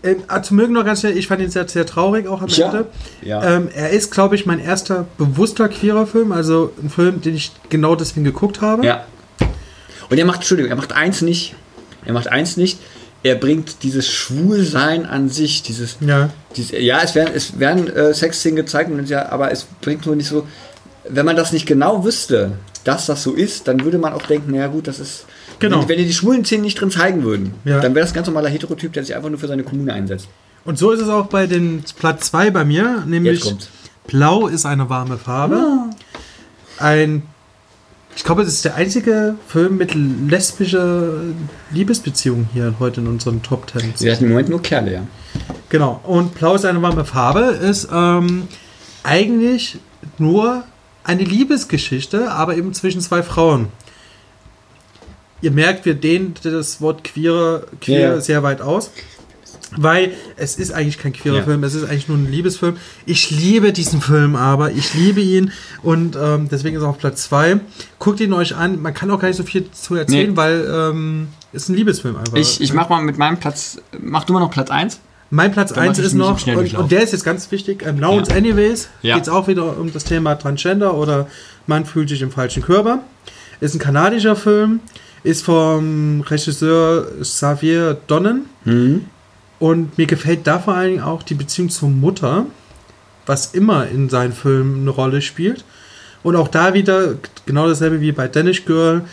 [0.04, 2.48] ähm, ah, zu mögen noch ganz schnell, ich fand ihn sehr, sehr traurig auch am
[2.50, 2.66] Ja.
[2.68, 2.86] Ende.
[3.24, 3.56] Ja.
[3.58, 7.52] Ähm, er ist, glaube ich, mein erster bewusster queerer Film, also ein Film, den ich
[7.70, 8.86] genau deswegen geguckt habe.
[8.86, 9.06] Ja.
[10.10, 11.56] Und er macht, Entschuldigung, er macht eins nicht.
[12.06, 12.80] Er macht eins nicht.
[13.28, 16.30] Er bringt dieses Schwulsein an sich, dieses, Ja.
[16.56, 20.30] dieses ja, es werden, es werden äh, Sexszenen gezeigt, ja, aber es bringt nur nicht
[20.30, 20.48] so,
[21.10, 22.54] wenn man das nicht genau wüsste,
[22.86, 25.26] dass das so ist, dann würde man auch denken, naja gut, das ist,
[25.60, 25.82] Genau.
[25.82, 27.82] wenn, wenn die die schwulen Szenen nicht drin zeigen würden, Ja.
[27.82, 30.30] dann wäre das ganz normaler Heterotyp, der sich einfach nur für seine Kommune einsetzt.
[30.64, 33.44] Und so ist es auch bei den Platz 2 bei mir, nämlich.
[34.08, 35.62] Blau ist eine warme Farbe.
[36.80, 37.24] Ein,
[38.18, 41.14] ich glaube, es ist der einzige Film mit lesbischer
[41.70, 43.94] Liebesbeziehung hier heute in unseren Top Ten.
[43.94, 45.08] Sie hatten im Moment nur Kerle, ja.
[45.70, 46.02] Genau.
[46.04, 48.48] Und Blau ist eine warme Farbe ist ähm,
[49.04, 49.78] eigentlich
[50.18, 50.64] nur
[51.04, 53.68] eine Liebesgeschichte, aber eben zwischen zwei Frauen.
[55.42, 58.20] ihr merkt, wir dehnen das Wort queer, queer ja.
[58.20, 58.90] sehr weit aus.
[59.76, 61.44] Weil es ist eigentlich kein queerer Ja.
[61.44, 62.78] Film, es ist eigentlich nur ein Liebesfilm.
[63.06, 65.52] Ich liebe diesen Film aber, ich liebe ihn
[65.84, 67.60] und ähm, deswegen ist er auf Platz 2.
[68.00, 70.38] Guckt ihn euch an, man kann auch gar nicht so viel zu erzählen, Nee.
[70.38, 72.36] weil ähm, es ist ein Liebesfilm einfach.
[72.38, 73.80] Ich, ich mach mal mit meinem Platz.
[74.00, 75.00] Mach du mal noch Platz 1?
[75.30, 77.98] Mein Platz Dann mach 1 ich ist noch, und, der ist jetzt ganz wichtig, ähm,
[78.00, 78.18] Now Ja.
[78.20, 79.16] and Anyways, Ja.
[79.16, 81.28] geht es auch wieder um das Thema Transgender oder
[81.66, 83.00] man fühlt sich im falschen Körper.
[83.60, 84.80] Ist ein kanadischer Film,
[85.24, 88.46] ist vom Regisseur Xavier Donnen
[89.60, 92.46] und mir gefällt da vor allen Dingen auch die Beziehung zur Mutter,
[93.26, 95.66] was immer in seinen Filmen eine Rolle spielt.
[96.24, 97.16] Und auch da wieder
[97.46, 99.04] genau dasselbe wie bei Danish Girl.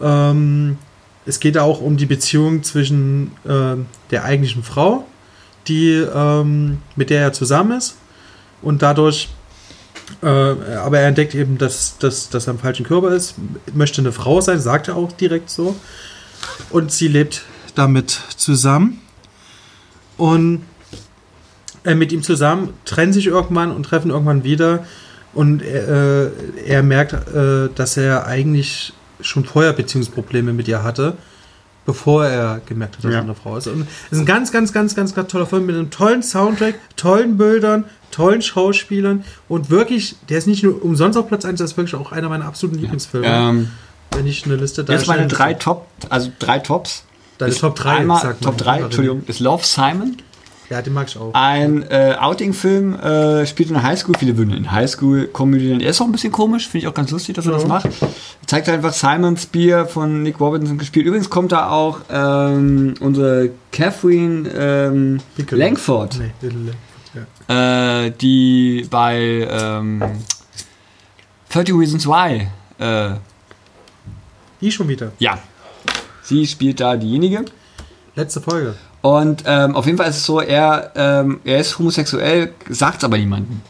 [0.00, 0.78] Ähm,
[1.26, 5.06] es geht auch um die Beziehung zwischen ähm, der eigentlichen Frau,
[5.68, 7.96] die ähm, mit der er zusammen ist
[8.64, 9.28] und dadurch,
[10.22, 13.34] äh, aber er entdeckt eben, dass, dass, dass er im falschen Körper ist,
[13.72, 15.76] möchte eine Frau sein, sagt er auch direkt so.
[16.70, 17.42] Und sie lebt
[17.74, 19.00] damit zusammen.
[20.16, 20.62] Und
[21.84, 24.84] äh, mit ihm zusammen trennen sich irgendwann und treffen irgendwann wieder.
[25.32, 26.26] Und äh,
[26.66, 31.16] er merkt, äh, dass er eigentlich schon vorher Beziehungsprobleme mit ihr hatte,
[31.86, 33.18] bevor er gemerkt hat, dass Ja.
[33.18, 33.66] er eine Frau ist.
[33.66, 36.76] Und es ist ein ganz, ganz, ganz, ganz, ganz toller Film mit einem tollen Soundtrack,
[36.96, 41.72] tollen Bildern, tollen Schauspielern und wirklich, der ist nicht nur umsonst auf Platz 1, das
[41.72, 43.26] ist wirklich auch einer meiner absoluten Lieblingsfilme.
[43.26, 43.70] Ähm,
[44.12, 45.54] wenn ich eine Liste jetzt meine drei.
[45.54, 47.04] Top, also drei Tops.
[47.38, 48.50] Deine Ist Top 3, Einmal, sagt man.
[48.56, 50.16] Top 3, Entschuldigung, ist Love Simon.
[50.70, 51.34] Ja, den mag ich auch.
[51.34, 54.14] Ein äh, Outing-Film, äh, spielt in der Highschool.
[54.18, 55.82] Viele würden in Highschool-Komödie.
[55.84, 57.68] Er ist auch ein bisschen komisch, finde ich auch ganz lustig, dass er das Ja.
[57.68, 57.88] macht.
[58.46, 61.04] Zeigt einfach Simon Spear von Nick Robinson gespielt.
[61.06, 65.20] Übrigens kommt da auch ähm, unsere Catherine ähm.
[65.50, 68.04] Langford, Nee, Little Langford, ja.
[68.06, 70.02] äh, die bei ähm,
[71.50, 72.48] 30 Reasons Why,
[72.78, 73.10] äh,
[74.62, 75.12] Die schon wieder.
[75.18, 75.38] ja,
[76.24, 77.44] sie spielt da diejenige.
[78.16, 78.74] Letzte Folge.
[79.02, 83.04] Und ähm, auf jeden Fall ist es so, er, ähm, er ist homosexuell, sagt es
[83.04, 83.60] aber niemandem.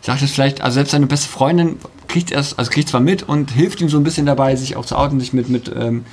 [0.00, 3.50] Sagt es vielleicht, also selbst seine beste Freundin kriegt es, also kriegt zwar mit und
[3.50, 6.06] hilft ihm so ein bisschen dabei, sich auch zu outen, sich mit, mit ähm,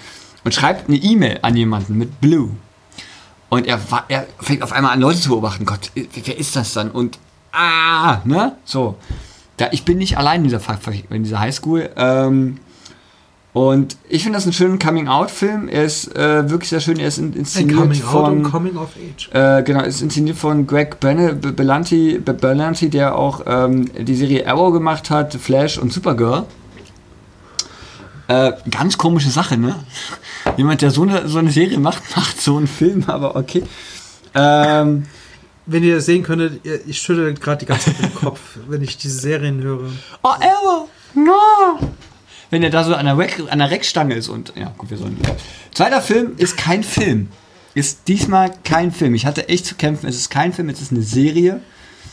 [0.44, 2.50] und schreibt eine E-Mail an jemanden mit Blue.
[3.50, 3.80] Und er,
[4.10, 5.66] er fängt auf einmal an, Leute zu beobachten.
[5.66, 6.92] Gott, wer ist das dann?
[6.92, 7.18] Und
[7.54, 8.56] ah, ne?
[8.66, 8.96] So.
[9.58, 10.62] Da, ich bin nicht allein in dieser,
[11.10, 11.90] in dieser Highschool.
[11.96, 12.60] Ähm,
[13.58, 15.68] und ich finde das einen schönen Coming-out-Film.
[15.68, 17.00] Er ist äh, wirklich sehr schön.
[17.00, 18.44] Er ist in- inszeniert Coming von...
[18.44, 19.30] Coming of Age.
[19.34, 25.10] Äh, genau, ist inszeniert von Greg Berlanti, Berlanti, der auch ähm, die Serie Arrow gemacht
[25.10, 26.46] hat, Flash und Supergirl.
[28.28, 29.76] Äh, ganz komische Sache, ne?
[30.58, 33.64] Jemand, der so eine, so eine Serie macht, macht so einen Film, aber okay.
[34.36, 35.06] Ähm,
[35.66, 38.98] Wenn ihr das sehen könntet, ich schüttle gerade die ganze Zeit den Kopf, wenn ich
[38.98, 39.90] diese Serien höre.
[40.22, 40.88] oh, Arrow!
[41.16, 41.80] No!
[42.50, 44.54] Wenn er da so an der, Reck, an der Reckstange ist und.
[44.56, 45.18] Ja, gut, wir sollen.
[45.74, 47.28] Zweiter Film ist kein Film.
[47.74, 49.14] Ist diesmal kein Film.
[49.14, 50.08] Ich hatte echt zu kämpfen.
[50.08, 51.62] Es ist kein Film, es ist eine Serie.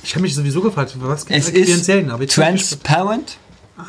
[0.02, 2.10] Ich habe mich sowieso gefragt, was gibt Es ist Serien?
[2.10, 3.38] Aber transparent,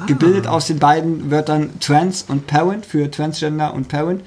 [0.07, 4.21] gebildet aus den beiden Wörtern trans und parent für Transgender und parent.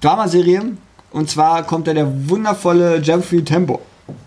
[0.00, 0.76] Dramaserie.
[1.10, 3.80] Und zwar kommt da der wundervolle Jeffrey Tambor.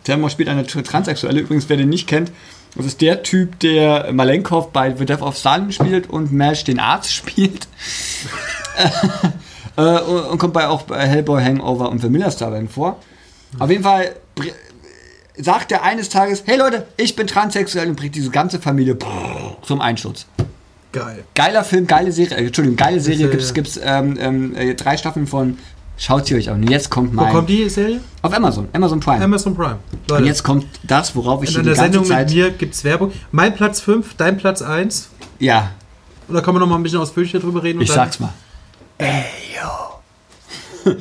[0.04, 1.40] Tambor spielt eine Tr- Transsexuelle.
[1.42, 2.32] Übrigens, wer den nicht kennt,
[2.78, 6.80] das ist der Typ, der Malenkov bei The Death of Stalin spielt und Mash den
[6.80, 7.68] Arzt spielt.
[9.78, 13.00] äh, und, und kommt bei auch bei Hellboy, Hangover und The Miller Star Band vor.
[13.60, 14.16] Auf jeden Fall
[15.38, 19.58] sagt er eines Tages, hey Leute, ich bin transsexuell und bringt diese ganze Familie brrr,
[19.62, 20.26] zum Einsturz.
[20.92, 21.24] Geil.
[21.36, 23.54] Geiler Film, geile Serie, äh, Entschuldigung, geile Serie, Serie.
[23.54, 25.58] gibt es ähm, ähm, äh, drei Staffeln von,
[25.98, 26.62] schaut sie euch an.
[26.62, 28.00] Und jetzt kommt Wo mein, kommt die Serie?
[28.22, 29.24] auf Amazon, Amazon Prime.
[29.24, 29.78] Amazon Prime.
[30.10, 32.76] Leute, und jetzt kommt das, worauf ich in die ganze Sendung Zeit, mit mir gibt
[32.76, 33.12] es Werbung.
[33.32, 35.10] Mein Platz 5, dein Platz 1.
[35.40, 35.72] ja,
[36.28, 37.82] Und da kann man noch mal ein bisschen ausführlicher drüber reden.
[37.82, 38.34] ich sag's mal.
[38.98, 40.98] Elio.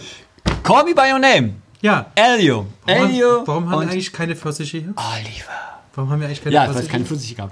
[0.63, 1.55] Call me by your name.
[1.81, 2.07] Ja.
[2.15, 2.67] Elio.
[2.87, 3.43] Warum, Elio.
[3.47, 4.95] warum haben wir eigentlich keine Pfirsiche hier?
[4.97, 5.53] Oliver.
[5.95, 6.93] Warum haben wir eigentlich keine Ja, weil es Pfirsiche?
[6.93, 7.51] keine Pfirsiche gab.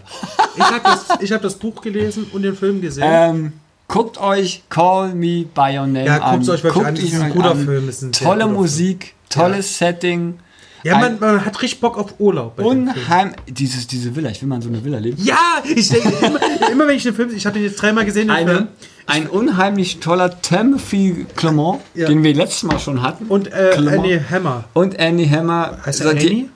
[0.56, 3.04] Ich habe das, ich hab das Buch gelesen und den Film gesehen.
[3.06, 3.52] Ähm,
[3.94, 6.32] guckt euch Call Me By Your Name Ja, an.
[6.34, 6.96] guckt's euch wirklich an.
[6.96, 7.64] Ist ein guter an.
[7.64, 10.40] Film, ist ein Tolle Musik, tolles Setting.
[10.82, 12.56] ja, man, man hat richtig Bock auf Urlaub.
[12.56, 12.66] Film.
[12.88, 15.16] Unheim dieses, diese Villa, ich will mal in so eine Villa leben.
[15.22, 16.40] Ja, ich denke immer,
[16.72, 18.68] immer wenn ich den Film, ich habe den jetzt dreimal gesehen, Eine, Film.
[19.06, 22.08] ein unheimlich toller Timothy Clement, Ja.
[22.08, 23.26] den wir letztes Mal schon hatten.
[23.26, 23.74] Und äh.
[23.76, 24.64] Annie Hammer.
[24.72, 25.78] Und Annie Hammer.
[25.86, 26.48] Heißt er Annie?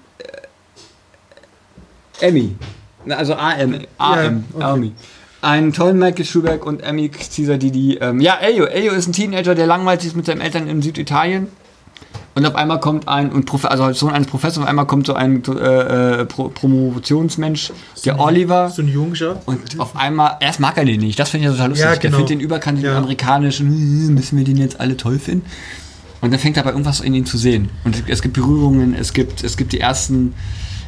[2.20, 2.56] Emmy.
[3.04, 3.86] Na, Also AM.
[3.98, 4.44] AM.
[4.52, 4.64] okay.
[4.64, 4.92] Army.
[5.40, 7.96] Einen tollen Michael Schuberg und Emmy Caesar, die die.
[7.98, 8.64] Ähm, ja, Elio.
[8.64, 11.46] Elio ist ein Teenager, der langweilig ist mit seinen Eltern in Süditalien.
[12.34, 15.06] Und auf einmal kommt ein, und Prof, also als Sohn eines Professors, auf einmal kommt
[15.08, 17.72] so ein äh, äh, Pro Promotionsmensch,
[18.04, 18.70] der Oliver.
[18.70, 19.40] So ein Junger.
[19.44, 21.18] Und auf einmal, erst mag er den nicht.
[21.18, 21.84] Das finde ich ja total lustig.
[21.84, 22.16] Ja, Der genau.
[22.18, 22.98] findet den überkannt, den Ja.
[22.98, 25.46] amerikanischen, hm, müssen wir den jetzt alle toll finden?
[26.20, 27.70] Und dann fängt er aber irgendwas in ihm zu sehen.
[27.84, 30.34] Und es gibt Berührungen, es gibt, es gibt die ersten.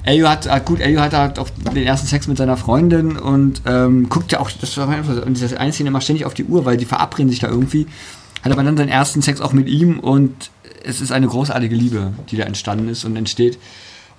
[0.03, 3.63] Elio hat, hat gut, Elio hat halt auch den ersten Sex mit seiner Freundin und
[3.67, 6.65] ähm, guckt ja auch, das war und das eine Szene immer ständig auf die Uhr,
[6.65, 7.87] weil die verabreden sich da irgendwie.
[8.43, 10.51] Hat aber dann seinen ersten Sex auch mit ihm und
[10.83, 13.59] es ist eine großartige Liebe, die da entstanden ist und entsteht.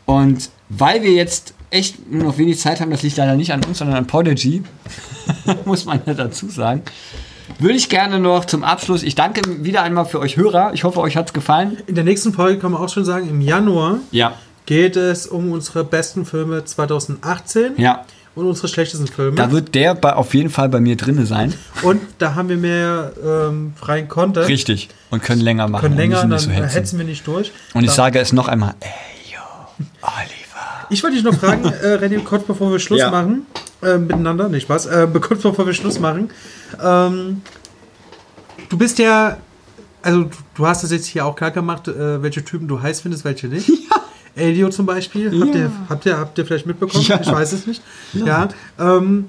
[0.06, 3.64] Und weil wir jetzt echt nur noch wenig Zeit haben, das liegt leider nicht an
[3.64, 4.62] uns, sondern an Podigy,
[5.66, 6.84] muss man ja dazu sagen,
[7.58, 11.00] würde ich gerne noch zum Abschluss, ich danke wieder einmal für euch Hörer, ich hoffe,
[11.00, 11.78] euch hat es gefallen.
[11.88, 14.36] In der nächsten Folge kann man auch schon sagen, im Januar Ja,
[14.72, 18.06] geht es um unsere besten Filme 2018 ja.
[18.36, 19.36] und unsere schlechtesten Filme.
[19.36, 21.54] Da wird der bei, auf jeden Fall bei mir drinne sein.
[21.82, 24.48] und da haben wir mehr ähm, freien Content.
[24.48, 24.88] Richtig.
[25.10, 25.82] Und können länger machen.
[25.82, 26.70] Können und länger, dann nicht so hetzen.
[26.70, 27.52] hetzen wir nicht durch.
[27.74, 28.90] Und ich sage es noch einmal, ey,
[29.34, 29.40] yo,
[30.04, 30.88] Oliver.
[30.90, 33.12] Ich wollte dich noch fragen, äh, René, kurz bevor wir Schluss Ja.
[33.12, 33.46] machen,
[33.84, 36.30] äh, miteinander, nicht Spaß, äh, kurz bevor wir Schluss machen.
[36.82, 37.42] Ähm,
[38.70, 39.36] du bist ja,
[40.02, 43.26] also du, hast das jetzt hier auch klar gemacht, äh, welche Typen du heiß findest,
[43.26, 43.70] welche nicht.
[44.36, 47.04] Elio zum Beispiel, habt, ihr, habt, ihr, habt ihr vielleicht mitbekommen?
[47.08, 47.20] Ja.
[47.22, 47.82] Ich weiß es nicht.
[48.14, 48.48] Ja.
[48.80, 49.26] Ähm,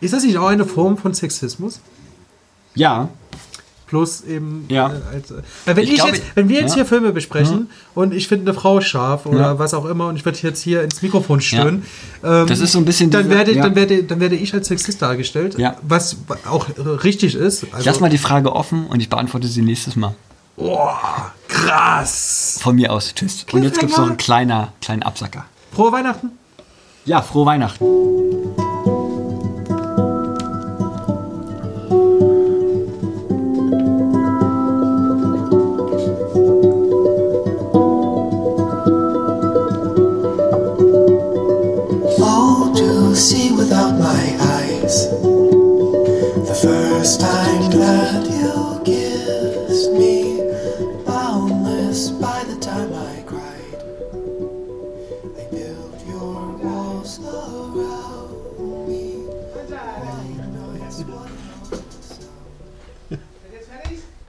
[0.00, 1.80] ist das nicht auch eine Form von Sexismus?
[2.74, 3.08] Ja,
[3.86, 4.88] Plus eben, Ja.
[4.88, 5.34] äh, als, äh,
[5.66, 6.76] wenn, Ich ich glaube, jetzt, wenn wir jetzt ja.
[6.76, 9.58] hier Filme besprechen und ich finde eine Frau scharf oder Ja.
[9.58, 11.84] was auch immer und ich werde jetzt hier ins Mikrofon stören,
[12.24, 13.62] ähm, Das ist so ein bisschen dann werde, ja.
[13.62, 15.76] dann, werde, dann werde ich als Sexist dargestellt, Ja.
[15.82, 16.16] was
[16.50, 16.66] auch
[17.04, 17.62] richtig ist.
[17.64, 20.14] ich Also, lass mal die Frage offen und ich beantworte sie nächstes Mal.
[21.48, 22.58] Krass.
[22.60, 23.14] Von mir aus.
[23.14, 23.46] Tschüss.
[23.52, 25.46] Und jetzt gibt es noch einen kleiner, kleinen Absacker.
[25.72, 26.38] Frohe Weihnachten.
[27.04, 27.84] Ja, frohe Weihnachten.
[42.22, 45.08] all to see without my eyes.
[46.48, 48.33] The first time